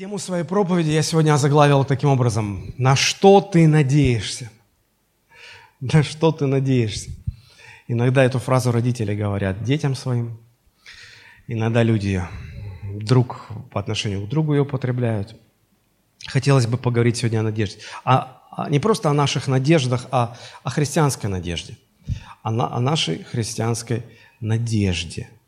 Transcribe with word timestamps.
Тему 0.00 0.16
своей 0.16 0.44
проповеди 0.44 0.88
я 0.88 1.02
сегодня 1.02 1.34
озаглавил 1.34 1.84
таким 1.84 2.08
образом. 2.08 2.72
На 2.78 2.96
что 2.96 3.42
ты 3.42 3.68
надеешься? 3.68 4.50
На 5.80 6.02
что 6.02 6.32
ты 6.32 6.46
надеешься? 6.46 7.10
Иногда 7.86 8.24
эту 8.24 8.38
фразу 8.38 8.72
родители 8.72 9.14
говорят 9.14 9.62
детям 9.62 9.94
своим. 9.94 10.38
Иногда 11.48 11.82
люди 11.82 12.22
друг 12.82 13.50
по 13.70 13.78
отношению 13.78 14.24
к 14.24 14.30
другу 14.30 14.54
ее 14.54 14.62
употребляют. 14.62 15.36
Хотелось 16.28 16.66
бы 16.66 16.78
поговорить 16.78 17.18
сегодня 17.18 17.40
о 17.40 17.42
надежде. 17.42 17.80
А, 18.02 18.40
а 18.52 18.70
не 18.70 18.80
просто 18.80 19.10
о 19.10 19.12
наших 19.12 19.48
надеждах, 19.48 20.06
а 20.10 20.34
о 20.62 20.70
христианской 20.70 21.28
надежде. 21.28 21.76
О, 22.42 22.48
о 22.48 22.80
нашей 22.80 23.22
христианской 23.24 24.02
надежде– 24.40 25.28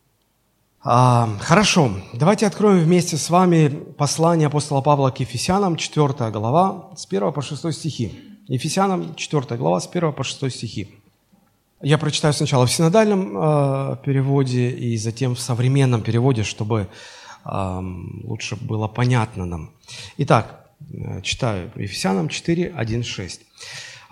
хорошо, 1.38 1.92
давайте 2.12 2.44
откроем 2.44 2.80
вместе 2.80 3.16
с 3.16 3.30
вами 3.30 3.68
послание 3.68 4.48
апостола 4.48 4.80
Павла 4.80 5.10
к 5.10 5.20
Ефесянам, 5.20 5.76
4 5.76 6.30
глава, 6.32 6.90
с 6.96 7.06
1 7.06 7.32
по 7.32 7.40
6 7.40 7.72
стихи. 7.72 8.12
Ефесянам, 8.48 9.14
4 9.14 9.56
глава, 9.58 9.78
с 9.78 9.86
1 9.86 10.12
по 10.12 10.24
6 10.24 10.50
стихи. 10.50 10.88
Я 11.82 11.98
прочитаю 11.98 12.34
сначала 12.34 12.66
в 12.66 12.72
синодальном 12.72 13.36
э, 13.36 13.96
переводе 14.04 14.70
и 14.70 14.96
затем 14.96 15.36
в 15.36 15.40
современном 15.40 16.02
переводе, 16.02 16.42
чтобы 16.42 16.88
лучше 17.44 18.56
было 18.56 18.88
понятно 18.88 19.46
нам. 19.46 19.70
Итак, 20.18 20.66
э, 20.92 21.20
читаю 21.22 21.70
Ефесянам 21.76 22.28
4, 22.28 22.72
1, 22.76 23.02
6. 23.04 23.40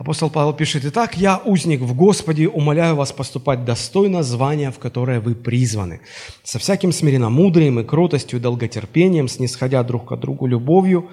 Апостол 0.00 0.30
Павел 0.30 0.54
пишет, 0.54 0.86
«Итак, 0.86 1.18
я, 1.18 1.42
узник 1.44 1.82
в 1.82 1.94
Господе, 1.94 2.48
умоляю 2.48 2.96
вас 2.96 3.12
поступать 3.12 3.66
достойно 3.66 4.22
звания, 4.22 4.70
в 4.70 4.78
которое 4.78 5.20
вы 5.20 5.34
призваны, 5.34 6.00
со 6.42 6.58
всяким 6.58 6.90
смиренномудрием 6.90 7.80
и 7.80 7.84
кротостью, 7.84 8.40
долготерпением, 8.40 9.28
снисходя 9.28 9.82
друг 9.82 10.08
к 10.08 10.16
другу 10.16 10.46
любовью, 10.46 11.10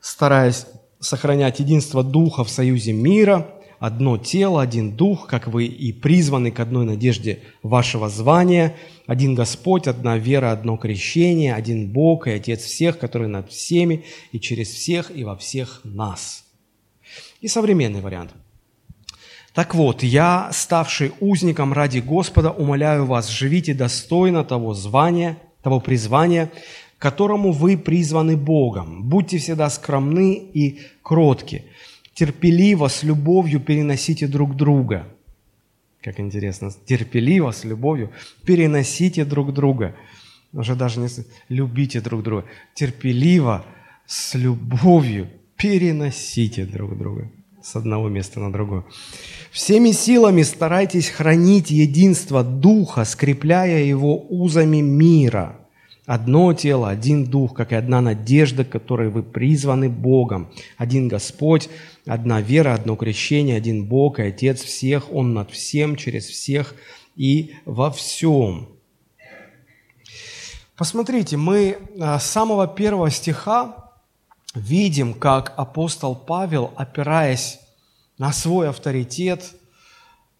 стараясь 0.00 0.64
сохранять 1.00 1.60
единство 1.60 2.02
Духа 2.02 2.42
в 2.42 2.48
союзе 2.48 2.94
мира, 2.94 3.46
одно 3.78 4.16
тело, 4.16 4.62
один 4.62 4.96
Дух, 4.96 5.26
как 5.26 5.46
вы 5.46 5.66
и 5.66 5.92
призваны 5.92 6.50
к 6.50 6.60
одной 6.60 6.86
надежде 6.86 7.40
вашего 7.62 8.08
звания, 8.08 8.74
один 9.06 9.34
Господь, 9.34 9.86
одна 9.86 10.16
вера, 10.16 10.50
одно 10.50 10.78
крещение, 10.78 11.52
один 11.52 11.92
Бог 11.92 12.26
и 12.26 12.30
Отец 12.30 12.62
всех, 12.62 12.98
который 12.98 13.28
над 13.28 13.50
всеми 13.50 14.06
и 14.32 14.40
через 14.40 14.68
всех 14.68 15.14
и 15.14 15.24
во 15.24 15.36
всех 15.36 15.82
нас» 15.84 16.44
и 17.40 17.48
современный 17.48 18.00
вариант. 18.00 18.32
Так 19.52 19.74
вот, 19.74 20.02
я, 20.02 20.50
ставший 20.52 21.12
узником 21.20 21.72
ради 21.72 21.98
Господа, 21.98 22.50
умоляю 22.50 23.06
вас, 23.06 23.28
живите 23.28 23.74
достойно 23.74 24.44
того 24.44 24.74
звания, 24.74 25.38
того 25.62 25.80
призвания, 25.80 26.50
которому 26.98 27.50
вы 27.52 27.76
призваны 27.76 28.36
Богом. 28.36 29.02
Будьте 29.08 29.38
всегда 29.38 29.68
скромны 29.70 30.34
и 30.34 30.80
кротки. 31.02 31.64
Терпеливо, 32.14 32.88
с 32.88 33.02
любовью 33.02 33.60
переносите 33.60 34.28
друг 34.28 34.54
друга. 34.54 35.06
Как 36.00 36.20
интересно, 36.20 36.70
терпеливо, 36.86 37.50
с 37.50 37.64
любовью 37.64 38.10
переносите 38.44 39.24
друг 39.24 39.52
друга. 39.52 39.96
Уже 40.52 40.74
даже 40.74 41.00
не 41.00 41.08
любите 41.48 42.00
друг 42.00 42.22
друга. 42.22 42.44
Терпеливо, 42.74 43.64
с 44.06 44.34
любовью 44.34 45.28
переносите 45.60 46.64
друг 46.64 46.96
друга 46.96 47.30
с 47.62 47.76
одного 47.76 48.08
места 48.08 48.40
на 48.40 48.50
другое. 48.50 48.84
Всеми 49.50 49.92
силами 49.92 50.42
старайтесь 50.42 51.10
хранить 51.10 51.70
единство 51.70 52.42
Духа, 52.42 53.04
скрепляя 53.04 53.82
его 53.82 54.24
узами 54.30 54.80
мира. 54.80 55.56
Одно 56.06 56.54
тело, 56.54 56.88
один 56.88 57.24
Дух, 57.24 57.54
как 57.54 57.72
и 57.72 57.74
одна 57.74 58.00
надежда, 58.00 58.64
которой 58.64 59.10
вы 59.10 59.22
призваны 59.22 59.90
Богом. 59.90 60.50
Один 60.78 61.08
Господь, 61.08 61.68
одна 62.06 62.40
вера, 62.40 62.74
одно 62.74 62.96
крещение, 62.96 63.56
один 63.56 63.84
Бог 63.84 64.18
и 64.18 64.22
Отец 64.22 64.62
всех, 64.62 65.12
Он 65.12 65.34
над 65.34 65.50
всем, 65.50 65.96
через 65.96 66.24
всех 66.24 66.74
и 67.16 67.52
во 67.66 67.90
всем. 67.90 68.70
Посмотрите, 70.76 71.36
мы 71.36 71.76
а, 72.00 72.18
с 72.18 72.24
самого 72.24 72.66
первого 72.66 73.10
стиха 73.10 73.89
видим, 74.54 75.14
как 75.14 75.52
апостол 75.56 76.14
Павел, 76.14 76.72
опираясь 76.76 77.60
на 78.18 78.32
свой 78.32 78.68
авторитет, 78.68 79.54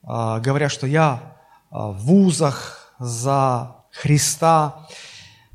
а, 0.02 0.40
говоря, 0.40 0.68
что 0.68 0.86
я 0.86 1.36
а, 1.70 1.88
в 1.88 1.98
вузах 1.98 2.94
за 2.98 3.76
Христа, 3.92 4.86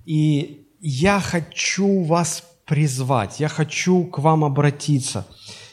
и 0.06 0.68
я 0.80 1.20
хочу 1.20 2.04
вас 2.04 2.44
призвать, 2.66 3.40
я 3.40 3.48
хочу 3.48 4.06
к 4.06 4.20
вам 4.20 4.44
обратиться, 4.44 5.28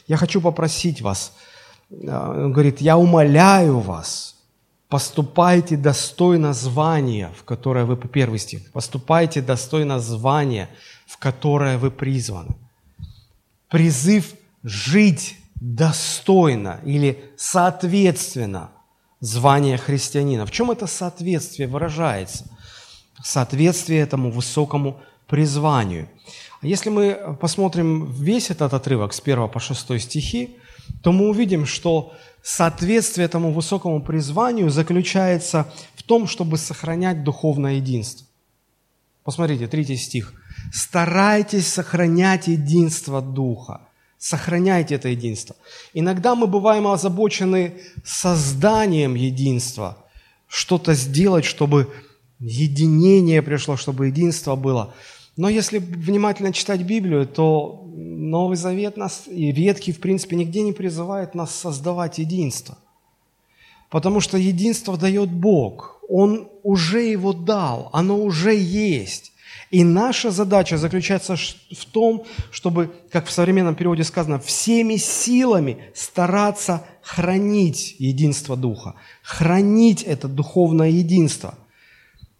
я 0.07 0.17
хочу 0.17 0.41
попросить 0.41 1.01
вас. 1.01 1.33
А, 2.07 2.45
он 2.45 2.51
говорит, 2.51 2.81
я 2.81 2.97
умоляю 2.97 3.79
вас, 3.79 4.35
поступайте 4.89 5.77
достойно 5.77 6.53
звания, 6.53 7.31
в 7.37 7.43
которое 7.45 7.85
вы, 7.85 7.95
первый 7.95 8.39
стих, 8.39 8.71
поступайте 8.71 9.41
достойно 9.41 9.99
звания, 9.99 10.69
в 11.07 11.17
которое 11.17 11.77
вы 11.77 11.89
призваны 11.89 12.55
призыв 13.73 14.35
жить 14.61 15.35
достойно 15.55 16.79
или 16.85 17.23
соответственно 17.37 18.69
звания 19.19 19.77
христианина. 19.77 20.45
В 20.45 20.51
чем 20.51 20.69
это 20.69 20.85
соответствие 20.85 21.67
выражается? 21.67 22.45
Соответствие 23.23 24.01
этому 24.01 24.29
высокому 24.29 25.01
призванию. 25.27 26.07
А 26.61 26.67
если 26.67 26.91
мы 26.91 27.35
посмотрим 27.41 28.11
весь 28.11 28.51
этот 28.51 28.75
отрывок 28.75 29.11
с 29.11 29.19
1 29.19 29.49
по 29.49 29.59
6 29.59 29.99
стихи, 29.99 30.55
то 31.01 31.11
мы 31.11 31.27
увидим, 31.27 31.65
что 31.65 32.13
соответствие 32.43 33.25
этому 33.25 33.51
высокому 33.51 34.03
призванию 34.03 34.69
заключается 34.69 35.65
в 35.95 36.03
том, 36.03 36.27
чтобы 36.27 36.59
сохранять 36.59 37.23
духовное 37.23 37.73
единство. 37.73 38.27
Посмотрите, 39.23 39.67
третий 39.67 39.97
стих– 39.97 40.35
Старайтесь 40.71 41.67
сохранять 41.67 42.47
единство 42.47 43.21
Духа. 43.21 43.81
Сохраняйте 44.17 44.95
это 44.95 45.09
единство. 45.09 45.55
Иногда 45.93 46.35
мы 46.35 46.47
бываем 46.47 46.87
озабочены 46.87 47.73
созданием 48.05 49.15
единства. 49.15 49.97
Что-то 50.47 50.93
сделать, 50.93 51.43
чтобы 51.43 51.93
единение 52.39 53.41
пришло, 53.41 53.75
чтобы 53.75 54.07
единство 54.07 54.55
было. 54.55 54.93
Но 55.35 55.49
если 55.49 55.79
внимательно 55.79 56.53
читать 56.53 56.83
Библию, 56.83 57.27
то 57.27 57.83
Новый 57.95 58.55
Завет 58.55 58.97
нас, 58.97 59.23
и 59.27 59.51
Ветхий, 59.51 59.91
в 59.91 59.99
принципе, 59.99 60.35
нигде 60.35 60.61
не 60.61 60.71
призывает 60.71 61.35
нас 61.35 61.53
создавать 61.53 62.19
единство. 62.19 62.77
Потому 63.89 64.21
что 64.21 64.37
единство 64.37 64.97
дает 64.97 65.31
Бог. 65.31 65.99
Он 66.07 66.47
уже 66.63 67.01
его 67.03 67.33
дал, 67.33 67.89
оно 67.91 68.17
уже 68.17 68.55
есть. 68.55 69.32
И 69.73 69.83
наша 69.83 70.29
задача 70.29 70.77
заключается 70.77 71.35
в 71.35 71.85
том, 71.91 72.25
чтобы, 72.51 72.93
как 73.11 73.25
в 73.25 73.31
современном 73.31 73.73
переводе 73.73 74.03
сказано, 74.03 74.37
всеми 74.37 74.97
силами 74.97 75.85
стараться 75.95 76.85
хранить 77.01 77.95
единство 77.97 78.55
Духа, 78.55 78.93
хранить 79.23 80.03
это 80.03 80.27
духовное 80.27 80.89
единство. 80.89 81.55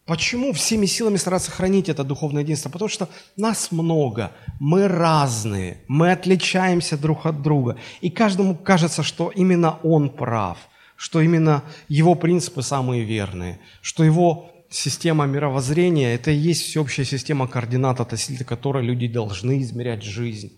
Почему 0.06 0.54
всеми 0.54 0.86
силами 0.86 1.18
стараться 1.18 1.50
хранить 1.50 1.90
это 1.90 2.04
духовное 2.04 2.44
единство? 2.44 2.70
Потому 2.70 2.90
что 2.90 3.10
нас 3.36 3.72
много, 3.72 4.32
мы 4.60 4.88
разные, 4.88 5.78
мы 5.88 6.12
отличаемся 6.12 7.00
друг 7.00 7.26
от 7.26 7.42
друга. 7.42 7.78
И 8.02 8.12
каждому 8.12 8.56
кажется, 8.56 9.02
что 9.02 9.32
именно 9.32 9.80
он 9.82 10.12
прав, 10.12 10.60
что 10.98 11.20
именно 11.20 11.64
его 11.90 12.14
принципы 12.14 12.62
самые 12.62 13.04
верные, 13.04 13.60
что 13.82 14.04
его 14.04 14.53
система 14.74 15.26
мировоззрения– 15.26 16.16
это 16.16 16.32
и 16.32 16.36
есть 16.36 16.64
всеобщая 16.64 17.06
система 17.06 17.48
координат, 17.48 18.00
относительно 18.00 18.46
которой 18.46 18.84
люди 18.84 19.08
должны 19.08 19.62
измерять 19.62 20.04
жизнь. 20.04 20.52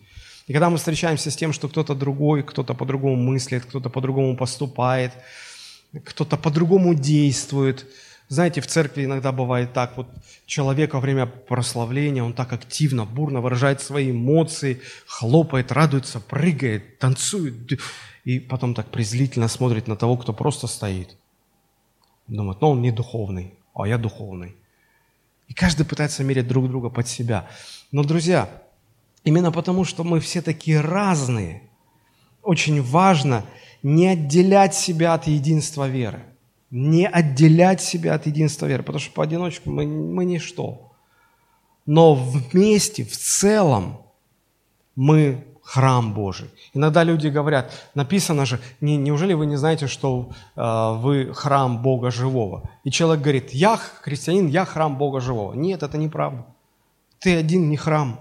И 0.47 0.53
когда 0.53 0.69
мы 0.69 0.77
встречаемся 0.77 1.31
с 1.31 1.35
тем, 1.35 1.51
что 1.53 1.67
кто-то 1.67 1.95
другой, 1.95 2.43
кто-то 2.43 2.73
по-другому 2.73 3.15
мыслит, 3.15 3.65
кто-то 3.65 3.89
по-другому 3.89 4.37
поступает, 4.37 5.11
кто-то 6.03 6.37
по-другому 6.37 6.93
действует, 6.93 7.87
знаете, 8.27 8.61
в 8.61 8.67
церкви 8.67 9.05
иногда 9.05 9.31
бывает 9.31 9.73
так, 9.73 9.97
вот 9.97 10.07
человек 10.45 10.93
во 10.93 10.99
время 10.99 11.25
прославления, 11.25 12.23
он 12.23 12.33
так 12.33 12.53
активно, 12.53 13.05
бурно 13.05 13.41
выражает 13.41 13.81
свои 13.81 14.11
эмоции, 14.11 14.81
хлопает, 15.07 15.71
радуется, 15.71 16.19
прыгает, 16.19 16.99
танцует, 16.99 17.79
и 18.23 18.39
потом 18.39 18.73
так 18.73 18.87
презрительно 18.91 19.47
смотрит 19.47 19.87
на 19.87 19.95
того, 19.95 20.17
кто 20.17 20.33
просто 20.33 20.67
стоит. 20.67 21.17
Думает, 22.27 22.61
ну 22.61 22.69
он 22.69 22.81
не 22.81 22.91
духовный 22.91 23.53
а 23.75 23.87
я 23.87 23.97
духовный. 23.97 24.55
И 25.47 25.53
каждый 25.53 25.85
пытается 25.85 26.23
мерить 26.23 26.47
друг 26.47 26.67
друга 26.67 26.89
под 26.89 27.07
себя. 27.07 27.47
Но, 27.91 28.03
друзья, 28.03 28.49
именно 29.23 29.51
потому, 29.51 29.83
что 29.83 30.03
мы 30.03 30.19
все 30.19 30.41
такие 30.41 30.81
разные, 30.81 31.61
очень 32.41 32.81
важно 32.81 33.45
не 33.83 34.07
отделять 34.07 34.73
себя 34.73 35.13
от 35.13 35.27
единства 35.27 35.87
веры. 35.87 36.23
Не 36.71 37.07
отделять 37.07 37.81
себя 37.81 38.15
от 38.15 38.25
единства 38.25 38.65
веры, 38.65 38.81
потому 38.81 38.99
что 38.99 39.13
поодиночку 39.13 39.69
мы, 39.69 39.85
мы 39.85 40.25
ничто. 40.25 40.91
Но 41.85 42.15
вместе, 42.15 43.03
в 43.03 43.15
целом, 43.15 44.01
мы 44.95 45.45
храм 45.65 46.13
Божий. 46.13 46.49
Иногда 46.73 47.03
люди 47.03 47.27
говорят, 47.27 47.73
написано 47.95 48.45
же, 48.45 48.59
не, 48.81 48.97
неужели 48.97 49.33
вы 49.33 49.47
не 49.47 49.57
знаете, 49.57 49.87
что 49.87 50.29
э, 50.55 50.97
вы 50.99 51.33
храм 51.33 51.81
Бога 51.81 52.11
живого? 52.11 52.69
И 52.83 52.91
человек 52.91 53.23
говорит, 53.23 53.49
я 53.51 53.77
христианин, 54.01 54.47
я 54.47 54.63
храм 54.63 54.95
Бога 54.97 55.19
живого. 55.19 55.53
Нет, 55.53 55.81
это 55.81 55.97
неправда. 55.97 56.45
Ты 57.19 57.35
один 57.35 57.69
не 57.69 57.77
храм. 57.77 58.19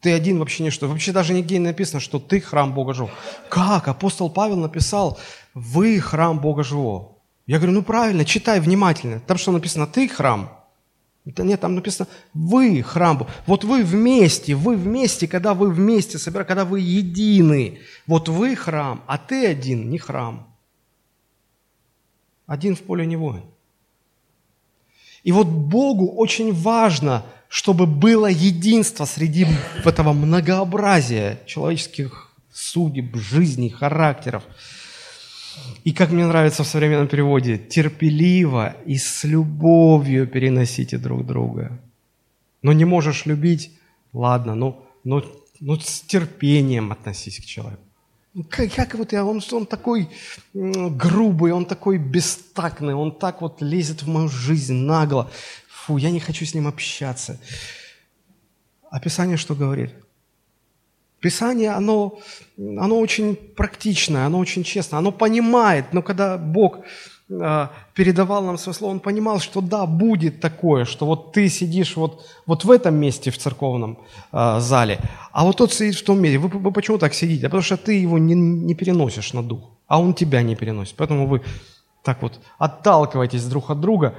Ты 0.00 0.12
один 0.12 0.38
вообще 0.38 0.62
не 0.62 0.70
что. 0.70 0.88
Вообще 0.88 1.12
даже 1.12 1.34
нигде 1.34 1.58
не 1.58 1.66
написано, 1.66 2.00
что 2.00 2.18
ты 2.18 2.40
храм 2.40 2.72
Бога 2.72 2.94
живого. 2.94 3.12
Как? 3.50 3.86
Апостол 3.88 4.30
Павел 4.30 4.56
написал, 4.56 5.18
вы 5.52 6.00
храм 6.00 6.38
Бога 6.38 6.62
живого. 6.62 7.16
Я 7.46 7.58
говорю, 7.58 7.72
ну 7.72 7.82
правильно, 7.82 8.24
читай 8.24 8.60
внимательно. 8.60 9.20
Там 9.20 9.36
что 9.36 9.52
написано, 9.52 9.86
ты 9.86 10.08
храм. 10.08 10.57
Это 11.28 11.44
нет, 11.44 11.60
там 11.60 11.74
написано, 11.74 12.08
вы 12.32 12.82
храм. 12.82 13.26
Вот 13.46 13.62
вы 13.62 13.84
вместе, 13.84 14.54
вы 14.54 14.76
вместе, 14.76 15.28
когда 15.28 15.52
вы 15.52 15.70
вместе 15.70 16.18
собираетесь, 16.18 16.48
когда 16.48 16.64
вы 16.64 16.80
едины. 16.80 17.80
Вот 18.06 18.30
вы 18.30 18.56
храм, 18.56 19.04
а 19.06 19.18
ты 19.18 19.46
один, 19.46 19.90
не 19.90 19.98
храм. 19.98 20.48
Один 22.46 22.74
в 22.74 22.80
поле 22.80 23.04
не 23.04 23.16
воин. 23.16 23.44
И 25.22 25.30
вот 25.30 25.48
Богу 25.48 26.06
очень 26.06 26.54
важно, 26.54 27.26
чтобы 27.48 27.86
было 27.86 28.26
единство 28.26 29.04
среди 29.04 29.46
этого 29.84 30.14
многообразия 30.14 31.40
человеческих 31.44 32.32
судеб, 32.50 33.14
жизней, 33.16 33.68
характеров– 33.68 34.44
и 35.84 35.92
как 35.92 36.10
мне 36.10 36.26
нравится 36.26 36.62
в 36.62 36.66
современном 36.66 37.08
переводе, 37.08 37.58
терпеливо 37.58 38.76
и 38.86 38.98
с 38.98 39.24
любовью 39.24 40.26
переносите 40.26 40.98
друг 40.98 41.26
друга. 41.26 41.80
Но 42.62 42.72
не 42.72 42.84
можешь 42.84 43.26
любить, 43.26 43.70
ладно, 44.12 44.54
но, 44.54 44.86
но, 45.04 45.24
но 45.60 45.78
с 45.78 46.00
терпением 46.00 46.92
относись 46.92 47.38
к 47.40 47.44
человеку. 47.44 47.82
Ну, 48.34 48.44
как, 48.44 48.72
как 48.72 48.94
вот 48.94 49.12
я, 49.12 49.24
он, 49.24 49.40
он 49.52 49.66
такой 49.66 50.08
грубый, 50.52 51.52
он 51.52 51.64
такой 51.64 51.98
бестактный, 51.98 52.94
он 52.94 53.10
так 53.10 53.40
вот 53.40 53.62
лезет 53.62 54.02
в 54.02 54.08
мою 54.08 54.28
жизнь 54.28 54.74
нагло. 54.74 55.30
Фу, 55.68 55.96
я 55.96 56.10
не 56.10 56.20
хочу 56.20 56.44
с 56.44 56.54
ним 56.54 56.66
общаться. 56.66 57.40
Описание 58.90 59.36
что 59.36 59.54
говорит? 59.54 59.90
Писание, 61.20 61.70
оно, 61.70 62.18
оно 62.56 63.00
очень 63.00 63.34
практичное, 63.34 64.26
оно 64.26 64.38
очень 64.38 64.62
честное, 64.62 64.98
оно 64.98 65.10
понимает, 65.10 65.92
но 65.92 66.00
когда 66.00 66.38
Бог 66.38 66.78
э, 67.28 67.66
передавал 67.94 68.44
нам 68.44 68.56
свое 68.56 68.74
слово, 68.74 68.92
Он 68.92 69.00
понимал, 69.00 69.40
что 69.40 69.60
да, 69.60 69.86
будет 69.86 70.40
такое, 70.40 70.84
что 70.84 71.06
вот 71.06 71.32
ты 71.32 71.48
сидишь 71.48 71.96
вот, 71.96 72.24
вот 72.46 72.64
в 72.64 72.70
этом 72.70 72.94
месте 72.94 73.32
в 73.32 73.38
церковном 73.38 73.98
э, 74.32 74.60
зале, 74.60 75.00
а 75.32 75.44
вот 75.44 75.56
тот 75.56 75.72
сидит 75.72 75.96
в 75.96 76.04
том 76.04 76.20
месте. 76.20 76.38
Вы, 76.38 76.48
вы 76.48 76.70
почему 76.70 76.98
так 76.98 77.14
сидите? 77.14 77.46
А 77.46 77.48
потому 77.48 77.62
что 77.62 77.76
ты 77.76 77.94
его 77.94 78.16
не, 78.18 78.34
не 78.34 78.74
переносишь 78.74 79.32
на 79.32 79.42
дух, 79.42 79.70
а 79.88 80.00
он 80.00 80.14
тебя 80.14 80.42
не 80.42 80.54
переносит. 80.54 80.94
Поэтому 80.96 81.26
вы 81.26 81.42
так 82.04 82.22
вот 82.22 82.38
отталкиваетесь 82.58 83.44
друг 83.44 83.70
от 83.70 83.80
друга. 83.80 84.14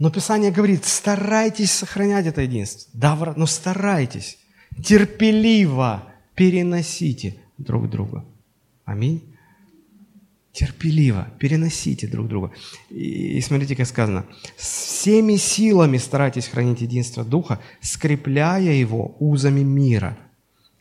Но 0.00 0.10
Писание 0.10 0.50
говорит, 0.50 0.84
старайтесь 0.84 1.70
сохранять 1.70 2.26
это 2.26 2.40
единство. 2.40 2.90
Да, 2.94 3.34
но 3.36 3.46
старайтесь 3.46 4.38
терпеливо 4.82 6.02
переносите 6.34 7.36
друг 7.58 7.88
друга. 7.90 8.24
Аминь. 8.84 9.22
Терпеливо 10.52 11.28
переносите 11.38 12.06
друг 12.08 12.28
друга. 12.28 12.50
И, 12.90 13.40
смотрите, 13.40 13.76
как 13.76 13.86
сказано. 13.86 14.24
Всеми 14.56 15.36
силами 15.36 15.98
старайтесь 15.98 16.48
хранить 16.48 16.80
единство 16.80 17.24
Духа, 17.24 17.60
скрепляя 17.80 18.72
его 18.72 19.16
узами 19.20 19.60
мира. 19.60 20.16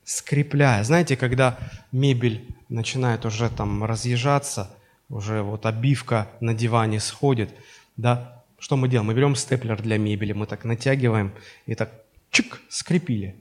Скрепляя. 0.04 0.84
Знаете, 0.84 1.16
когда 1.16 1.60
мебель 1.92 2.56
начинает 2.68 3.26
уже 3.26 3.50
там 3.50 3.84
разъезжаться, 3.84 4.76
уже 5.10 5.42
вот 5.44 5.66
обивка 5.66 6.30
на 6.40 6.54
диване 6.54 7.00
сходит, 7.00 7.50
да, 7.98 8.44
что 8.60 8.76
мы 8.78 8.88
делаем? 8.90 9.08
Мы 9.08 9.14
берем 9.14 9.36
степлер 9.36 9.82
для 9.82 9.98
мебели, 9.98 10.34
мы 10.34 10.46
так 10.46 10.66
натягиваем 10.66 11.32
и 11.66 11.76
так 11.76 11.92
чик, 12.32 12.62
скрепили 12.70 13.36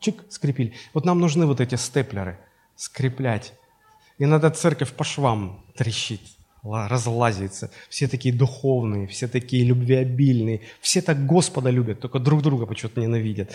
чик, 0.00 0.24
скрепили. 0.28 0.72
Вот 0.94 1.04
нам 1.04 1.20
нужны 1.20 1.46
вот 1.46 1.60
эти 1.60 1.76
степлеры, 1.76 2.38
скреплять. 2.76 3.52
Иногда 4.18 4.50
церковь 4.50 4.92
по 4.92 5.04
швам 5.04 5.64
трещит, 5.76 6.20
разлазится. 6.62 7.70
Все 7.88 8.08
такие 8.08 8.34
духовные, 8.34 9.06
все 9.06 9.28
такие 9.28 9.64
любвеобильные, 9.64 10.62
все 10.80 11.00
так 11.00 11.26
Господа 11.26 11.70
любят, 11.70 12.00
только 12.00 12.18
друг 12.18 12.42
друга 12.42 12.66
почему-то 12.66 13.00
ненавидят. 13.00 13.52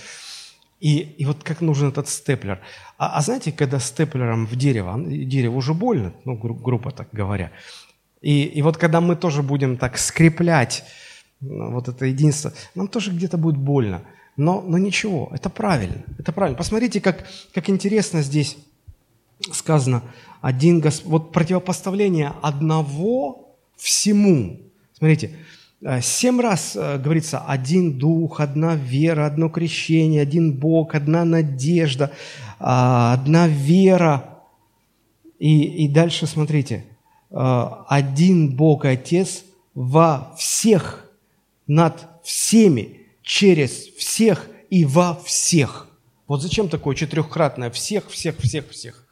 И, 0.80 1.00
и 1.00 1.26
вот 1.26 1.44
как 1.44 1.62
нужен 1.62 1.90
этот 1.90 2.10
степлер. 2.10 2.62
А, 2.98 3.18
а 3.18 3.22
знаете, 3.22 3.52
когда 3.52 3.80
степлером 3.80 4.46
в 4.46 4.56
дерево, 4.56 5.00
дерево 5.00 5.56
уже 5.56 5.74
больно, 5.74 6.14
ну, 6.26 6.36
гру, 6.36 6.54
грубо 6.54 6.92
так 6.92 7.10
говоря. 7.12 7.52
И, 8.22 8.44
и 8.44 8.62
вот 8.62 8.78
когда 8.78 9.02
мы 9.02 9.16
тоже 9.16 9.42
будем 9.42 9.78
так 9.78 9.98
скреплять 9.98 10.84
вот 11.40 11.88
это 11.88 12.06
единство, 12.06 12.54
нам 12.76 12.88
тоже 12.88 13.12
где-то 13.12 13.38
будет 13.38 13.58
больно. 13.58 14.02
Но, 14.38 14.62
но 14.62 14.78
ничего, 14.78 15.30
это 15.34 15.50
правильно, 15.50 16.04
это 16.20 16.32
правильно. 16.34 16.58
Посмотрите, 16.58 17.00
как, 17.00 17.26
как 17.54 17.70
интересно 17.70 18.22
здесь 18.22 18.58
сказано. 19.52 20.04
Один 20.42 20.80
Госп... 20.80 21.06
Вот 21.06 21.32
противопоставление 21.32 22.34
одного 22.42 23.56
всему. 23.78 24.60
Смотрите, 24.98 25.32
э, 25.82 26.02
семь 26.02 26.42
раз 26.42 26.76
э, 26.76 26.98
говорится 26.98 27.40
один 27.40 27.98
дух, 27.98 28.42
одна 28.42 28.76
вера, 28.76 29.26
одно 29.26 29.50
крещение, 29.50 30.22
один 30.22 30.54
Бог, 30.54 30.96
одна 30.96 31.24
надежда, 31.24 32.12
а, 32.60 33.14
одна 33.14 33.48
вера. 33.48 34.42
И, 35.40 35.86
и 35.86 35.88
дальше 35.88 36.28
смотрите, 36.28 36.86
э, 37.32 37.68
один 37.88 38.56
Бог 38.56 38.86
Отец 38.86 39.44
во 39.74 40.34
всех, 40.38 41.02
над 41.68 42.08
всеми 42.24 43.05
через 43.26 43.72
всех 43.98 44.48
и 44.70 44.86
во 44.86 45.16
всех. 45.16 45.88
Вот 46.28 46.42
зачем 46.42 46.70
такое 46.70 46.96
четырехкратное 46.96 47.72
всех, 47.72 48.10
всех, 48.10 48.38
всех, 48.38 48.70
всех? 48.70 49.04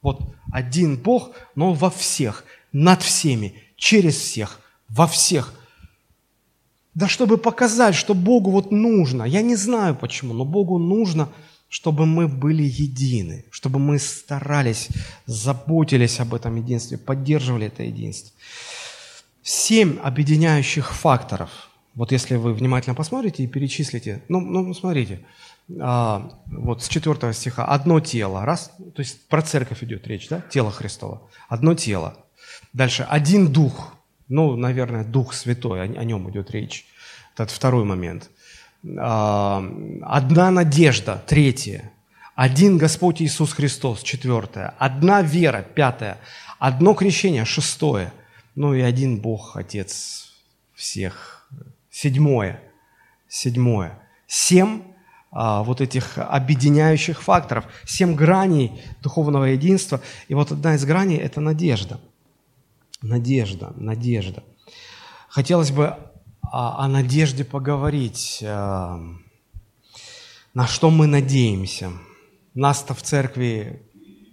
Вот 0.00 0.20
один 0.52 0.96
Бог, 0.96 1.32
но 1.54 1.74
во 1.74 1.90
всех, 1.90 2.44
над 2.72 3.02
всеми, 3.02 3.54
через 3.76 4.16
всех, 4.16 4.60
во 4.88 5.06
всех. 5.06 5.52
Да 6.94 7.08
чтобы 7.08 7.38
показать, 7.38 7.94
что 7.94 8.14
Богу 8.14 8.50
вот 8.50 8.70
нужно, 8.70 9.24
я 9.24 9.42
не 9.42 9.56
знаю 9.56 9.96
почему, 9.96 10.32
но 10.32 10.44
Богу 10.44 10.78
нужно, 10.78 11.28
чтобы 11.68 12.06
мы 12.06 12.28
были 12.28 12.62
едины, 12.62 13.44
чтобы 13.50 13.78
мы 13.78 13.98
старались, 13.98 14.88
заботились 15.26 16.20
об 16.20 16.34
этом 16.34 16.56
единстве, 16.56 16.98
поддерживали 16.98 17.66
это 17.66 17.82
единство. 17.82 18.32
Семь 19.42 19.98
объединяющих 19.98 20.94
факторов– 20.94 21.50
вот 21.98 22.12
если 22.12 22.36
вы 22.36 22.54
внимательно 22.54 22.94
посмотрите 22.94 23.42
и 23.42 23.48
перечислите, 23.48 24.22
ну, 24.28 24.38
ну 24.38 24.72
смотрите, 24.72 25.18
а, 25.80 26.30
вот 26.46 26.84
с 26.84 26.88
4 26.88 27.32
стиха, 27.32 27.64
одно 27.64 27.98
тело, 27.98 28.44
раз, 28.44 28.70
то 28.94 29.00
есть 29.00 29.26
про 29.26 29.42
церковь 29.42 29.82
идет 29.82 30.06
речь, 30.06 30.28
да, 30.28 30.40
тело 30.40 30.70
Христово, 30.70 31.22
одно 31.48 31.74
тело. 31.74 32.16
Дальше, 32.72 33.04
один 33.10 33.52
дух, 33.52 33.94
ну, 34.28 34.54
наверное, 34.54 35.02
Дух 35.02 35.34
Святой, 35.34 35.80
о, 35.80 35.82
о 35.82 36.04
нем 36.04 36.30
идет 36.30 36.52
речь. 36.52 36.86
Это 37.36 37.52
второй 37.52 37.84
момент. 37.84 38.30
А, 38.96 39.68
одна 40.02 40.52
надежда, 40.52 41.20
третье. 41.26 41.90
Один 42.36 42.78
Господь 42.78 43.20
Иисус 43.20 43.52
Христос, 43.52 44.04
четвертое. 44.04 44.72
Одна 44.78 45.20
вера, 45.22 45.62
пятое. 45.62 46.18
Одно 46.60 46.94
крещение, 46.94 47.44
шестое. 47.44 48.12
Ну 48.54 48.72
и 48.72 48.82
один 48.82 49.18
Бог, 49.18 49.56
Отец 49.56 50.32
всех 50.76 51.37
Седьмое. 52.00 52.62
Седьмое. 53.26 53.98
Семь 54.28 54.82
а, 55.32 55.64
вот 55.64 55.80
этих 55.80 56.16
объединяющих 56.16 57.20
факторов, 57.20 57.64
семь 57.84 58.14
граней 58.14 58.80
духовного 59.02 59.46
единства. 59.46 60.00
И 60.28 60.34
вот 60.34 60.52
одна 60.52 60.76
из 60.76 60.84
граней– 60.84 61.16
это 61.18 61.40
надежда. 61.40 62.00
Надежда, 63.02 63.72
надежда. 63.74 64.44
Хотелось 65.28 65.72
бы 65.72 65.96
о, 66.40 66.84
о 66.84 66.86
надежде 66.86 67.44
поговорить. 67.44 68.44
А, 68.46 69.00
на 70.54 70.68
что 70.68 70.90
мы 70.90 71.08
надеемся? 71.08 71.90
Нас-то 72.54 72.94
в 72.94 73.02
церкви 73.02 73.82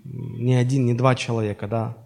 не 0.03 0.53
один, 0.53 0.85
не 0.85 0.93
два 0.93 1.15
человека, 1.15 1.67
да? 1.67 1.97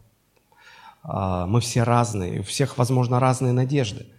А, 1.04 1.46
мы 1.48 1.60
все 1.60 1.84
разные, 1.84 2.40
у 2.40 2.44
всех, 2.44 2.78
возможно, 2.78 3.20
разные 3.20 3.52
надежды– 3.52 4.08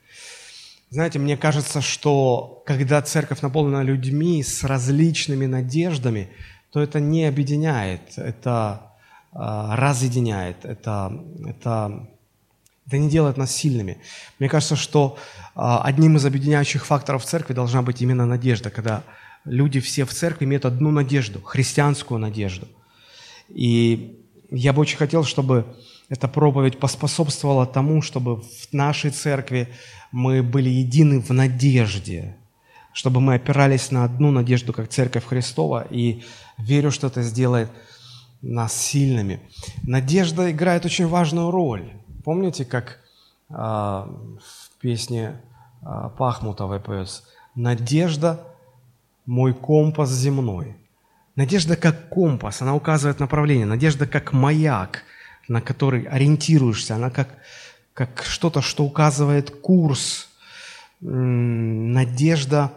знаете, 0.90 1.20
мне 1.20 1.36
кажется, 1.36 1.80
что 1.80 2.62
когда 2.66 3.00
церковь 3.00 3.42
наполнена 3.42 3.82
людьми 3.82 4.42
с 4.42 4.64
различными 4.64 5.46
надеждами, 5.46 6.28
то 6.72 6.80
это 6.80 6.98
не 6.98 7.26
объединяет, 7.26 8.00
это 8.16 8.92
э, 9.32 9.36
разъединяет, 9.38 10.64
это, 10.64 11.12
это, 11.46 12.08
это 12.86 12.98
не 12.98 13.08
делает 13.08 13.36
нас 13.36 13.54
сильными. 13.54 13.98
Мне 14.40 14.48
кажется, 14.48 14.74
что 14.74 15.16
э, 15.16 15.50
одним 15.54 16.16
из 16.16 16.26
объединяющих 16.26 16.84
факторов 16.84 17.24
церкви 17.24 17.54
должна 17.54 17.82
быть 17.82 18.02
именно 18.02 18.26
надежда, 18.26 18.70
когда 18.70 19.04
люди 19.44 19.78
все 19.78 20.04
в 20.04 20.12
церкви 20.12 20.44
имеют 20.44 20.64
одну 20.64 20.90
надежду, 20.90 21.40
христианскую 21.40 22.18
надежду. 22.18 22.66
И 23.48 24.26
я 24.50 24.72
бы 24.72 24.80
очень 24.80 24.98
хотел, 24.98 25.22
чтобы 25.22 25.66
эта 26.10 26.28
проповедь 26.28 26.78
поспособствовала 26.78 27.66
тому, 27.66 28.02
чтобы 28.02 28.42
в 28.42 28.72
нашей 28.72 29.10
церкви 29.10 29.68
мы 30.12 30.42
были 30.42 30.68
едины 30.68 31.20
в 31.20 31.30
надежде, 31.30 32.36
чтобы 32.92 33.20
мы 33.20 33.34
опирались 33.34 33.92
на 33.92 34.04
одну 34.04 34.32
надежду, 34.32 34.72
как 34.72 34.88
Церковь 34.88 35.24
Христова, 35.24 35.86
и 35.88 36.22
верю, 36.58 36.90
что 36.90 37.06
это 37.06 37.22
сделает 37.22 37.70
нас 38.42 38.74
сильными. 38.74 39.40
Надежда 39.84 40.50
играет 40.50 40.84
очень 40.84 41.06
важную 41.06 41.52
роль. 41.52 41.92
Помните, 42.24 42.64
как 42.64 42.98
э, 43.48 43.54
в 43.54 44.80
песне 44.80 45.40
э, 45.82 46.10
Пахмутовой 46.18 46.80
поется 46.80 47.22
«Надежда– 47.54 48.44
мой 49.26 49.54
компас 49.54 50.10
земной». 50.10 50.76
Надежда 51.36 51.76
как 51.76 52.08
компас, 52.08 52.62
она 52.62 52.74
указывает 52.74 53.20
направление. 53.20 53.64
Надежда 53.64 54.06
как 54.06 54.32
маяк, 54.32 55.04
на 55.50 55.60
который 55.60 56.04
ориентируешься. 56.04 56.94
Она 56.94 57.10
как, 57.10 57.28
как 57.92 58.24
что-то, 58.24 58.62
что 58.62 58.84
указывает 58.84 59.50
курс. 59.50 60.28
Надежда 61.00 62.72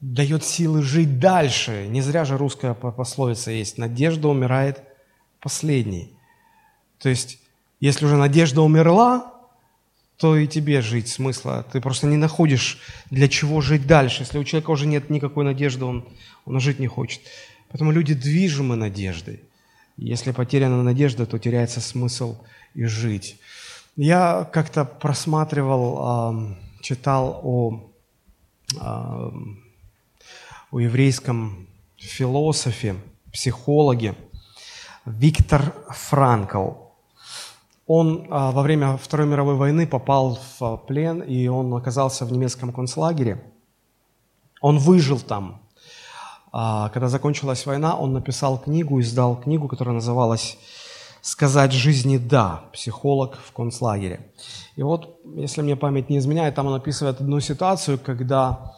дает 0.00 0.44
силы 0.44 0.82
жить 0.82 1.20
дальше. 1.20 1.86
Не 1.88 2.02
зря 2.02 2.24
же 2.24 2.36
русская 2.36 2.74
пословица 2.74 3.52
есть. 3.52 3.78
Надежда 3.78 4.26
умирает 4.26 4.82
последней. 5.38 6.10
То 6.98 7.08
есть, 7.08 7.38
если 7.78 8.06
уже 8.06 8.16
надежда 8.16 8.62
умерла, 8.62 9.32
то 10.16 10.36
и 10.36 10.48
тебе 10.48 10.82
жить 10.82 11.06
смысла. 11.06 11.64
Ты 11.72 11.80
просто 11.80 12.08
не 12.08 12.16
находишь, 12.16 12.80
для 13.10 13.28
чего 13.28 13.60
жить 13.60 13.86
дальше. 13.86 14.22
Если 14.22 14.38
у 14.38 14.44
человека 14.44 14.70
уже 14.72 14.86
нет 14.86 15.10
никакой 15.10 15.44
надежды, 15.44 15.84
он, 15.84 16.08
он 16.44 16.58
жить 16.58 16.80
не 16.80 16.88
хочет. 16.88 17.20
Поэтому 17.68 17.92
люди 17.92 18.14
движимы 18.14 18.74
надеждой. 18.74 19.42
Если 20.02 20.32
потеряна 20.32 20.82
надежда, 20.82 21.26
то 21.26 21.38
теряется 21.38 21.80
смысл 21.80 22.36
и 22.74 22.84
жить. 22.84 23.38
Я 23.96 24.48
как-то 24.52 24.84
просматривал, 24.84 26.56
читал 26.80 27.40
о 27.42 27.88
о 30.72 30.80
еврейском 30.80 31.68
философе, 31.96 32.96
психологе 33.30 34.14
Виктор 35.04 35.74
Франкл. 35.90 36.70
Он 37.86 38.26
а, 38.30 38.52
во 38.52 38.62
время 38.62 38.96
Второй 38.96 39.26
мировой 39.26 39.56
войны 39.56 39.86
попал 39.86 40.38
в 40.58 40.76
плен, 40.88 41.20
и 41.20 41.46
он 41.48 41.74
оказался 41.74 42.24
в 42.24 42.32
немецком 42.32 42.72
концлагере. 42.72 43.44
Он 44.62 44.78
выжил 44.78 45.20
там. 45.20 45.60
А, 46.52 46.90
когда 46.90 47.08
закончилась 47.08 47.64
война, 47.64 47.96
он 47.96 48.12
написал 48.12 48.58
книгу, 48.58 49.00
издал 49.00 49.40
книгу, 49.40 49.68
которая 49.68 49.94
называлась 49.94 50.58
«Сказать 51.22 51.72
жизни 51.72 52.18
да. 52.18 52.64
Психолог 52.72 53.38
в 53.38 53.52
концлагере». 53.52 54.20
И 54.76 54.82
вот, 54.82 55.18
если 55.36 55.62
мне 55.62 55.76
память 55.76 56.10
не 56.10 56.18
изменяет, 56.18 56.54
там 56.54 56.66
он 56.66 56.74
описывает 56.74 57.20
одну 57.20 57.40
ситуацию, 57.40 57.98
когда 57.98 58.74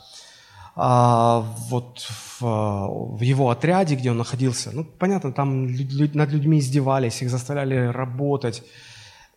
а, 0.77 1.45
вот 1.69 1.99
в, 2.41 3.17
в 3.17 3.21
его 3.21 3.51
отряде, 3.51 3.97
где 3.97 4.13
он 4.13 4.19
находился, 4.19 4.71
ну, 4.73 4.85
понятно, 4.85 5.33
там 5.33 5.67
над 5.67 6.31
людьми 6.31 6.59
издевались, 6.59 7.23
их 7.23 7.31
заставляли 7.31 7.87
работать. 7.87 8.63